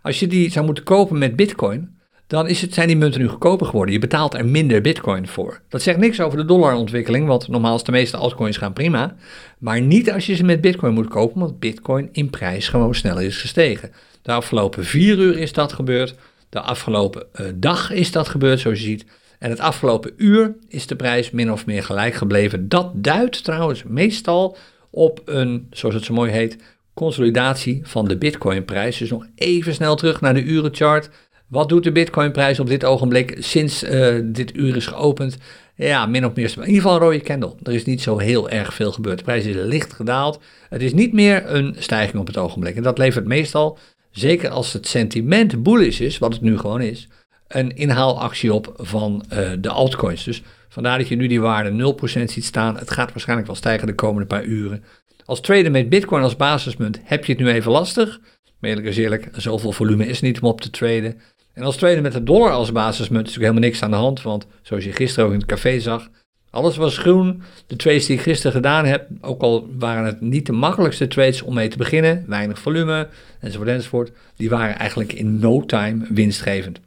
Als 0.02 0.20
je 0.20 0.28
die 0.28 0.52
zou 0.52 0.66
moeten 0.66 0.84
kopen 0.84 1.18
met 1.18 1.36
Bitcoin, 1.36 1.99
dan 2.30 2.48
is 2.48 2.62
het, 2.62 2.74
zijn 2.74 2.88
die 2.88 2.98
munten 2.98 3.22
nu 3.22 3.28
goedkoper 3.28 3.66
geworden. 3.66 3.94
Je 3.94 4.00
betaalt 4.00 4.34
er 4.34 4.46
minder 4.46 4.82
bitcoin 4.82 5.28
voor. 5.28 5.62
Dat 5.70 5.82
zegt 5.82 5.98
niks 5.98 6.20
over 6.22 6.38
de 6.38 6.46
dollarontwikkeling, 6.46 7.28
want 7.28 7.48
normaal 7.48 7.76
is 7.76 7.84
de 7.84 7.92
meeste 7.92 8.18
altcoins 8.18 8.58
gaan 8.58 8.74
prima. 8.74 9.16
Maar 9.58 9.82
niet 9.82 10.12
als 10.12 10.26
je 10.26 10.36
ze 10.36 10.44
met 10.44 10.62
bitcoin 10.62 10.94
moet 10.94 11.08
kopen, 11.08 11.40
want 11.40 11.60
bitcoin 11.60 12.10
in 12.12 12.30
prijs 12.30 12.68
gewoon 12.68 12.96
sneller 12.96 13.24
is 13.24 13.38
gestegen. 13.38 13.92
De 14.22 14.32
afgelopen 14.32 14.86
vier 14.86 15.18
uur 15.18 15.38
is 15.38 15.54
dat 15.54 15.74
gebeurd. 15.74 16.16
De 16.50 16.60
afgelopen 16.60 17.26
uh, 17.34 17.48
dag 17.56 17.92
is 17.92 18.12
dat 18.12 18.28
gebeurd, 18.28 18.60
zoals 18.60 18.80
je 18.80 18.86
ziet. 18.86 19.06
En 19.40 19.50
het 19.50 19.60
afgelopen 19.60 20.14
uur 20.18 20.56
is 20.68 20.88
de 20.88 20.96
prijs 20.96 21.32
min 21.32 21.52
of 21.52 21.66
meer 21.66 21.84
gelijk 21.84 22.14
gebleven. 22.14 22.70
Dat 22.70 22.92
duidt 22.96 23.44
trouwens 23.44 23.84
meestal 23.84 24.58
op 24.90 25.22
een, 25.26 25.68
zoals 25.72 25.96
het 25.96 26.04
zo 26.04 26.14
mooi 26.14 26.32
heet, 26.32 26.58
consolidatie 26.94 27.82
van 27.84 28.08
de 28.08 28.18
Bitcoin-prijs. 28.18 28.98
Dus 28.98 29.10
nog 29.10 29.26
even 29.36 29.74
snel 29.74 29.96
terug 29.96 30.22
naar 30.22 30.34
de 30.34 30.44
urenchart. 30.44 31.10
Wat 31.50 31.70
doet 31.70 31.84
de 31.84 31.92
Bitcoin-prijs 31.92 32.60
op 32.60 32.68
dit 32.68 32.86
ogenblik 32.86 33.36
sinds 33.40 33.84
uh, 33.84 34.20
dit 34.24 34.56
uur 34.56 34.76
is 34.76 34.88
geopend? 34.88 35.38
Ja, 35.76 36.06
min 36.06 36.26
of 36.26 36.36
meer. 36.36 36.54
In 36.56 36.60
ieder 36.60 36.82
geval 36.82 36.94
een 36.94 37.02
rode 37.02 37.22
candle. 37.22 37.56
Er 37.64 37.74
is 37.74 37.86
niet 37.86 38.02
zo 38.02 38.18
heel 38.18 38.50
erg 38.50 38.74
veel 38.74 38.92
gebeurd. 38.92 39.18
De 39.18 39.24
prijs 39.24 39.46
is 39.46 39.56
licht 39.56 39.94
gedaald. 39.94 40.40
Het 40.70 40.82
is 40.82 40.94
niet 40.94 41.14
meer 41.14 41.44
een 41.46 41.76
stijging 41.80 42.20
op 42.20 42.28
het 42.28 42.38
ogenblik. 42.38 42.76
En 42.76 42.84
dat 42.84 42.98
levert 42.98 43.26
meestal, 43.26 43.78
zeker 44.12 44.50
als 44.50 44.74
het 44.74 44.88
sentiment 44.88 45.64
bullish 45.64 46.00
is, 46.00 46.18
wat 46.18 46.34
het 46.34 46.42
nu 46.42 46.58
gewoon 46.58 46.82
is, 46.82 47.08
een 47.48 47.76
inhaalactie 47.76 48.54
op 48.54 48.74
van 48.76 49.26
uh, 49.34 49.52
de 49.60 49.70
altcoins. 49.70 50.24
Dus 50.24 50.42
vandaar 50.70 50.98
dat 50.98 51.08
je 51.08 51.16
nu 51.16 51.28
die 51.28 51.42
waarde 51.42 51.96
0% 52.00 52.24
ziet 52.24 52.46
staan. 52.46 52.78
Het 52.78 52.92
gaat 52.92 53.12
waarschijnlijk 53.12 53.48
wel 53.48 53.58
stijgen 53.58 53.88
de 53.88 53.96
komende 53.96 54.28
paar 54.28 54.44
uren. 54.44 54.84
Als 55.26 55.42
trader 55.42 55.72
met 55.72 55.90
Bitcoin 55.90 56.24
als 56.24 56.36
basismunt 56.36 57.00
heb 57.04 57.26
je 57.26 57.32
het 57.32 57.42
nu 57.42 57.50
even 57.50 57.72
lastig. 57.72 58.20
Maar 58.60 58.78
eerlijk, 58.78 59.30
zoveel 59.36 59.72
volume 59.72 60.06
is 60.06 60.22
niet 60.22 60.42
om 60.42 60.48
op 60.48 60.62
te 60.62 60.70
traden. 60.70 61.22
En 61.60 61.66
als 61.66 61.78
trader 61.78 62.02
met 62.02 62.12
de 62.12 62.24
dollar 62.24 62.52
als 62.52 62.72
basismunt 62.72 63.28
is 63.28 63.34
natuurlijk 63.34 63.54
helemaal 63.54 63.70
niks 63.70 63.84
aan 63.84 63.92
de 63.92 63.98
hand. 63.98 64.22
Want 64.22 64.48
zoals 64.62 64.84
je 64.84 64.92
gisteren 64.92 65.26
ook 65.26 65.34
in 65.34 65.40
het 65.40 65.48
café 65.48 65.80
zag, 65.80 66.10
alles 66.50 66.78
was 66.78 66.98
groen. 66.98 67.42
De 67.68 67.76
trades 67.76 68.06
die 68.06 68.16
ik 68.16 68.22
gisteren 68.22 68.52
gedaan 68.52 68.86
heb, 68.86 69.08
ook 69.22 69.42
al 69.42 69.70
waren 69.78 70.06
het 70.06 70.22
niet 70.22 70.46
de 70.46 70.52
makkelijkste 70.52 71.08
trades 71.08 71.42
om 71.42 71.54
mee 71.54 71.68
te 71.68 71.78
beginnen, 71.78 72.24
weinig 72.28 72.60
volume 72.60 73.08
enzovoort 73.40 73.70
enzovoort, 73.70 74.12
die 74.36 74.50
waren 74.50 74.78
eigenlijk 74.78 75.14
in 75.14 75.40
no 75.40 75.66
time 75.66 76.06
winstgevend. 76.10 76.80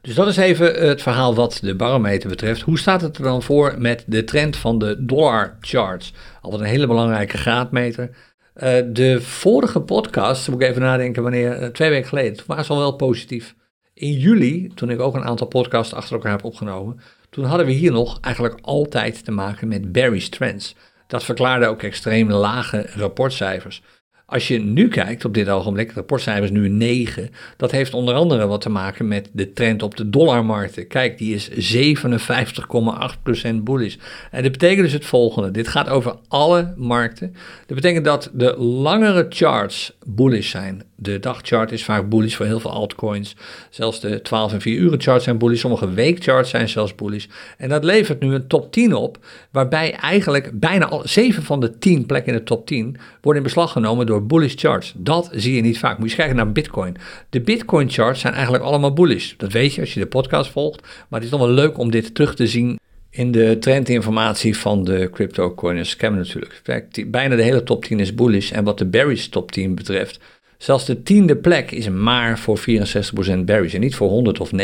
Dus 0.00 0.14
dat 0.14 0.28
is 0.28 0.36
even 0.36 0.86
het 0.88 1.02
verhaal 1.02 1.34
wat 1.34 1.58
de 1.62 1.74
barometer 1.74 2.28
betreft. 2.28 2.60
Hoe 2.60 2.78
staat 2.78 3.00
het 3.00 3.16
er 3.16 3.22
dan 3.22 3.42
voor 3.42 3.74
met 3.78 4.04
de 4.06 4.24
trend 4.24 4.56
van 4.56 4.78
de 4.78 5.04
dollar 5.04 5.56
charts? 5.60 6.12
Altijd 6.40 6.62
een 6.62 6.68
hele 6.68 6.86
belangrijke 6.86 7.38
graadmeter. 7.38 8.10
Uh, 8.54 8.78
de 8.86 9.20
vorige 9.20 9.80
podcast, 9.80 10.48
moet 10.48 10.60
ik 10.60 10.68
even 10.68 10.82
nadenken 10.82 11.22
wanneer, 11.22 11.62
uh, 11.62 11.68
twee 11.68 11.90
weken 11.90 12.08
geleden, 12.08 12.36
toen 12.36 12.56
was 12.56 12.70
al 12.70 12.78
wel 12.78 12.96
positief. 12.96 13.54
In 13.94 14.12
juli, 14.12 14.72
toen 14.74 14.90
ik 14.90 15.00
ook 15.00 15.14
een 15.14 15.24
aantal 15.24 15.46
podcasts 15.46 15.94
achter 15.94 16.14
elkaar 16.14 16.32
heb 16.32 16.44
opgenomen, 16.44 17.00
toen 17.30 17.44
hadden 17.44 17.66
we 17.66 17.72
hier 17.72 17.92
nog 17.92 18.18
eigenlijk 18.20 18.58
altijd 18.60 19.24
te 19.24 19.30
maken 19.30 19.68
met 19.68 19.92
Barry's 19.92 20.28
Trends. 20.28 20.76
Dat 21.06 21.24
verklaarde 21.24 21.66
ook 21.66 21.82
extreem 21.82 22.30
lage 22.30 22.86
rapportcijfers. 22.94 23.82
Als 24.26 24.48
je 24.48 24.58
nu 24.58 24.88
kijkt 24.88 25.24
op 25.24 25.34
dit 25.34 25.48
ogenblik, 25.48 25.88
de 25.88 25.94
rapportcijfers 25.94 26.50
nu 26.50 26.68
9, 26.68 27.30
dat 27.56 27.70
heeft 27.70 27.94
onder 27.94 28.14
andere 28.14 28.46
wat 28.46 28.60
te 28.60 28.68
maken 28.68 29.08
met 29.08 29.30
de 29.32 29.52
trend 29.52 29.82
op 29.82 29.96
de 29.96 30.10
dollarmarkten. 30.10 30.86
Kijk, 30.86 31.18
die 31.18 31.34
is 31.34 31.76
57,8% 31.76 33.54
bullish. 33.54 33.96
En 34.30 34.42
dat 34.42 34.52
betekent 34.52 34.82
dus 34.82 34.92
het 34.92 35.04
volgende, 35.04 35.50
dit 35.50 35.68
gaat 35.68 35.88
over 35.88 36.16
alle 36.28 36.74
markten. 36.76 37.34
Dat 37.66 37.76
betekent 37.76 38.04
dat 38.04 38.30
de 38.32 38.56
langere 38.58 39.26
charts 39.28 39.93
bullish 40.06 40.50
zijn. 40.50 40.82
De 40.96 41.18
dagchart 41.18 41.72
is 41.72 41.84
vaak 41.84 42.08
bullish 42.08 42.34
voor 42.34 42.46
heel 42.46 42.60
veel 42.60 42.70
altcoins. 42.70 43.36
Zelfs 43.70 44.00
de 44.00 44.22
12 44.22 44.52
en 44.52 44.60
4 44.60 44.78
uren 44.78 45.00
charts 45.00 45.24
zijn 45.24 45.38
bullish. 45.38 45.60
Sommige 45.60 45.90
weekcharts 45.90 46.50
zijn 46.50 46.68
zelfs 46.68 46.94
bullish. 46.94 47.26
En 47.58 47.68
dat 47.68 47.84
levert 47.84 48.20
nu 48.20 48.34
een 48.34 48.46
top 48.46 48.72
10 48.72 48.94
op, 48.94 49.18
waarbij 49.50 49.92
eigenlijk 49.92 50.60
bijna 50.60 50.88
al 50.88 51.02
7 51.04 51.42
van 51.42 51.60
de 51.60 51.78
10 51.78 52.06
plekken 52.06 52.32
in 52.32 52.38
de 52.38 52.44
top 52.44 52.66
10 52.66 52.96
worden 53.20 53.42
in 53.42 53.48
beslag 53.48 53.72
genomen 53.72 54.06
door 54.06 54.26
bullish 54.26 54.54
charts. 54.56 54.92
Dat 54.96 55.28
zie 55.32 55.54
je 55.54 55.62
niet 55.62 55.78
vaak. 55.78 55.98
Moet 55.98 56.10
je 56.10 56.16
kijken 56.16 56.36
naar 56.36 56.52
Bitcoin. 56.52 56.96
De 57.30 57.40
Bitcoin 57.40 57.90
charts 57.90 58.20
zijn 58.20 58.32
eigenlijk 58.34 58.64
allemaal 58.64 58.92
bullish. 58.92 59.32
Dat 59.36 59.52
weet 59.52 59.74
je 59.74 59.80
als 59.80 59.94
je 59.94 60.00
de 60.00 60.06
podcast 60.06 60.50
volgt. 60.50 60.80
Maar 60.82 61.20
het 61.20 61.22
is 61.22 61.30
nog 61.30 61.40
wel 61.40 61.54
leuk 61.54 61.78
om 61.78 61.90
dit 61.90 62.14
terug 62.14 62.34
te 62.34 62.46
zien 62.46 62.78
in 63.16 63.32
de 63.32 63.56
trendinformatie 63.60 64.56
van 64.56 64.84
de 64.84 65.08
crypto 65.12 65.54
scam 65.82 66.14
natuurlijk. 66.14 66.62
Bijna 67.06 67.36
de 67.36 67.42
hele 67.42 67.62
top 67.62 67.84
10 67.84 68.00
is 68.00 68.14
bullish. 68.14 68.52
En 68.52 68.64
wat 68.64 68.78
de 68.78 68.84
Barry's 68.84 69.28
top 69.28 69.52
10 69.52 69.74
betreft, 69.74 70.20
zelfs 70.58 70.86
de 70.86 71.02
tiende 71.02 71.36
plek 71.36 71.70
is 71.70 71.88
maar 71.88 72.38
voor 72.38 72.58
64% 72.58 73.38
Barry's 73.44 73.74
en 73.74 73.80
niet 73.80 73.94
voor 73.94 74.08
100 74.08 74.40
of 74.40 74.50
90% 74.52 74.56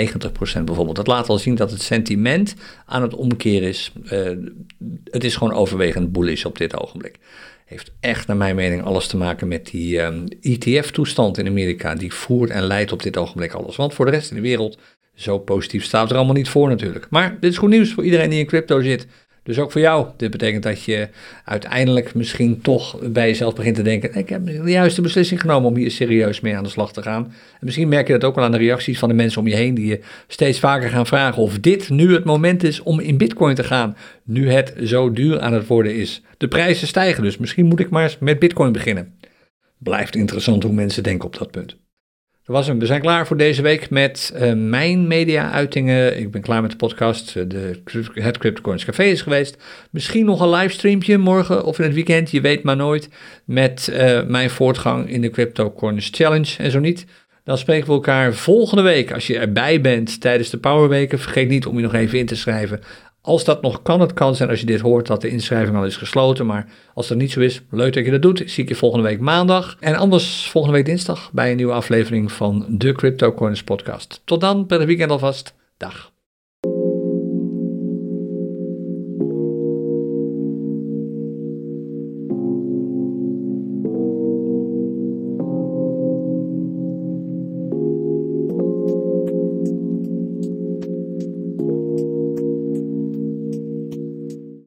bijvoorbeeld. 0.64 0.96
Dat 0.96 1.06
laat 1.06 1.28
al 1.28 1.38
zien 1.38 1.54
dat 1.54 1.70
het 1.70 1.82
sentiment 1.82 2.54
aan 2.86 3.02
het 3.02 3.14
omkeren 3.14 3.68
is. 3.68 3.92
Uh, 4.04 4.30
het 5.04 5.24
is 5.24 5.36
gewoon 5.36 5.54
overwegend 5.54 6.12
bullish 6.12 6.44
op 6.44 6.58
dit 6.58 6.80
ogenblik 6.80 7.18
heeft 7.70 7.92
echt 8.00 8.26
naar 8.26 8.36
mijn 8.36 8.56
mening 8.56 8.84
alles 8.84 9.06
te 9.06 9.16
maken 9.16 9.48
met 9.48 9.66
die 9.66 10.00
um, 10.00 10.24
ehm, 10.40 10.52
ETF-toestand 10.52 11.38
in 11.38 11.46
Amerika. 11.46 11.94
Die 11.94 12.14
voert 12.14 12.50
en 12.50 12.62
leidt 12.62 12.92
op 12.92 13.02
dit 13.02 13.16
ogenblik 13.16 13.52
alles. 13.52 13.76
Want 13.76 13.94
voor 13.94 14.04
de 14.04 14.10
rest 14.10 14.30
in 14.30 14.36
de 14.36 14.42
wereld, 14.42 14.78
zo 15.20 15.38
positief 15.38 15.84
staat 15.84 16.10
er 16.10 16.16
allemaal 16.16 16.34
niet 16.34 16.48
voor 16.48 16.68
natuurlijk. 16.68 17.06
Maar 17.10 17.36
dit 17.40 17.50
is 17.50 17.58
goed 17.58 17.70
nieuws 17.70 17.92
voor 17.92 18.04
iedereen 18.04 18.30
die 18.30 18.38
in 18.38 18.46
crypto 18.46 18.80
zit. 18.80 19.06
Dus 19.42 19.58
ook 19.58 19.72
voor 19.72 19.80
jou. 19.80 20.06
Dit 20.16 20.30
betekent 20.30 20.62
dat 20.62 20.82
je 20.82 21.08
uiteindelijk 21.44 22.14
misschien 22.14 22.60
toch 22.60 22.98
bij 23.10 23.26
jezelf 23.26 23.54
begint 23.54 23.76
te 23.76 23.82
denken: 23.82 24.14
ik 24.14 24.28
heb 24.28 24.46
de 24.46 24.70
juiste 24.70 25.00
beslissing 25.00 25.40
genomen 25.40 25.68
om 25.68 25.76
hier 25.76 25.90
serieus 25.90 26.40
mee 26.40 26.56
aan 26.56 26.62
de 26.62 26.68
slag 26.68 26.92
te 26.92 27.02
gaan. 27.02 27.24
En 27.24 27.58
misschien 27.60 27.88
merk 27.88 28.06
je 28.06 28.12
dat 28.12 28.24
ook 28.24 28.34
wel 28.34 28.44
aan 28.44 28.50
de 28.50 28.58
reacties 28.58 28.98
van 28.98 29.08
de 29.08 29.14
mensen 29.14 29.40
om 29.40 29.46
je 29.46 29.54
heen, 29.54 29.74
die 29.74 29.86
je 29.86 30.00
steeds 30.26 30.58
vaker 30.58 30.90
gaan 30.90 31.06
vragen 31.06 31.42
of 31.42 31.58
dit 31.58 31.90
nu 31.90 32.12
het 32.12 32.24
moment 32.24 32.62
is 32.62 32.80
om 32.80 33.00
in 33.00 33.16
Bitcoin 33.16 33.54
te 33.54 33.64
gaan, 33.64 33.96
nu 34.24 34.50
het 34.50 34.74
zo 34.82 35.12
duur 35.12 35.40
aan 35.40 35.52
het 35.52 35.66
worden 35.66 35.94
is. 35.94 36.22
De 36.36 36.48
prijzen 36.48 36.86
stijgen, 36.86 37.22
dus 37.22 37.38
misschien 37.38 37.66
moet 37.66 37.80
ik 37.80 37.90
maar 37.90 38.02
eens 38.02 38.18
met 38.18 38.38
Bitcoin 38.38 38.72
beginnen. 38.72 39.14
Blijft 39.78 40.16
interessant 40.16 40.62
hoe 40.62 40.72
mensen 40.72 41.02
denken 41.02 41.26
op 41.26 41.38
dat 41.38 41.50
punt 41.50 41.76
was 42.50 42.66
hem. 42.66 42.78
We 42.78 42.86
zijn 42.86 43.00
klaar 43.00 43.26
voor 43.26 43.36
deze 43.36 43.62
week 43.62 43.90
met 43.90 44.32
uh, 44.34 44.52
mijn 44.52 45.06
media-uitingen. 45.06 46.18
Ik 46.18 46.30
ben 46.30 46.40
klaar 46.40 46.62
met 46.62 46.70
de 46.70 46.76
podcast. 46.76 47.36
Eh, 47.36 47.42
de, 47.46 47.80
het 48.14 48.38
CryptoCoins 48.38 48.84
Café 48.84 49.02
is 49.02 49.22
geweest. 49.22 49.56
Misschien 49.90 50.24
nog 50.24 50.40
een 50.40 50.50
livestreampje 50.50 51.18
morgen 51.18 51.64
of 51.64 51.78
in 51.78 51.84
het 51.84 51.94
weekend. 51.94 52.30
Je 52.30 52.40
weet 52.40 52.62
maar 52.62 52.76
nooit. 52.76 53.08
Met 53.44 53.90
uh, 53.92 54.22
mijn 54.26 54.50
voortgang 54.50 55.10
in 55.10 55.20
de 55.20 55.30
CryptoCoins 55.30 56.08
Challenge. 56.12 56.54
En 56.58 56.70
zo 56.70 56.78
niet, 56.78 57.06
dan 57.44 57.58
spreken 57.58 57.86
we 57.86 57.92
elkaar 57.92 58.34
volgende 58.34 58.82
week. 58.82 59.12
Als 59.12 59.26
je 59.26 59.38
erbij 59.38 59.80
bent 59.80 60.20
tijdens 60.20 60.50
de 60.50 60.58
Powerweken, 60.58 61.18
vergeet 61.18 61.48
niet 61.48 61.66
om 61.66 61.76
je 61.76 61.82
nog 61.82 61.94
even 61.94 62.18
in 62.18 62.26
te 62.26 62.36
schrijven. 62.36 62.80
Als 63.22 63.44
dat 63.44 63.62
nog 63.62 63.82
kan, 63.82 64.00
het 64.00 64.12
kan 64.12 64.36
zijn 64.36 64.48
als 64.48 64.60
je 64.60 64.66
dit 64.66 64.80
hoort 64.80 65.06
dat 65.06 65.20
de 65.20 65.28
inschrijving 65.28 65.76
al 65.76 65.84
is 65.84 65.96
gesloten. 65.96 66.46
Maar 66.46 66.68
als 66.94 67.08
dat 67.08 67.18
niet 67.18 67.30
zo 67.30 67.40
is, 67.40 67.62
leuk 67.70 67.92
dat 67.92 68.04
je 68.04 68.10
dat 68.10 68.22
doet. 68.22 68.42
Zie 68.46 68.62
ik 68.62 68.68
je 68.68 68.74
volgende 68.74 69.08
week 69.08 69.20
maandag. 69.20 69.76
En 69.80 69.94
anders 69.94 70.48
volgende 70.50 70.76
week 70.76 70.86
dinsdag 70.86 71.30
bij 71.32 71.50
een 71.50 71.56
nieuwe 71.56 71.72
aflevering 71.72 72.32
van 72.32 72.66
de 72.68 72.92
Crypto 72.92 73.32
Coins 73.32 73.64
podcast. 73.64 74.20
Tot 74.24 74.40
dan, 74.40 74.66
per 74.66 74.86
weekend 74.86 75.10
alvast. 75.10 75.54
Dag. 75.76 76.12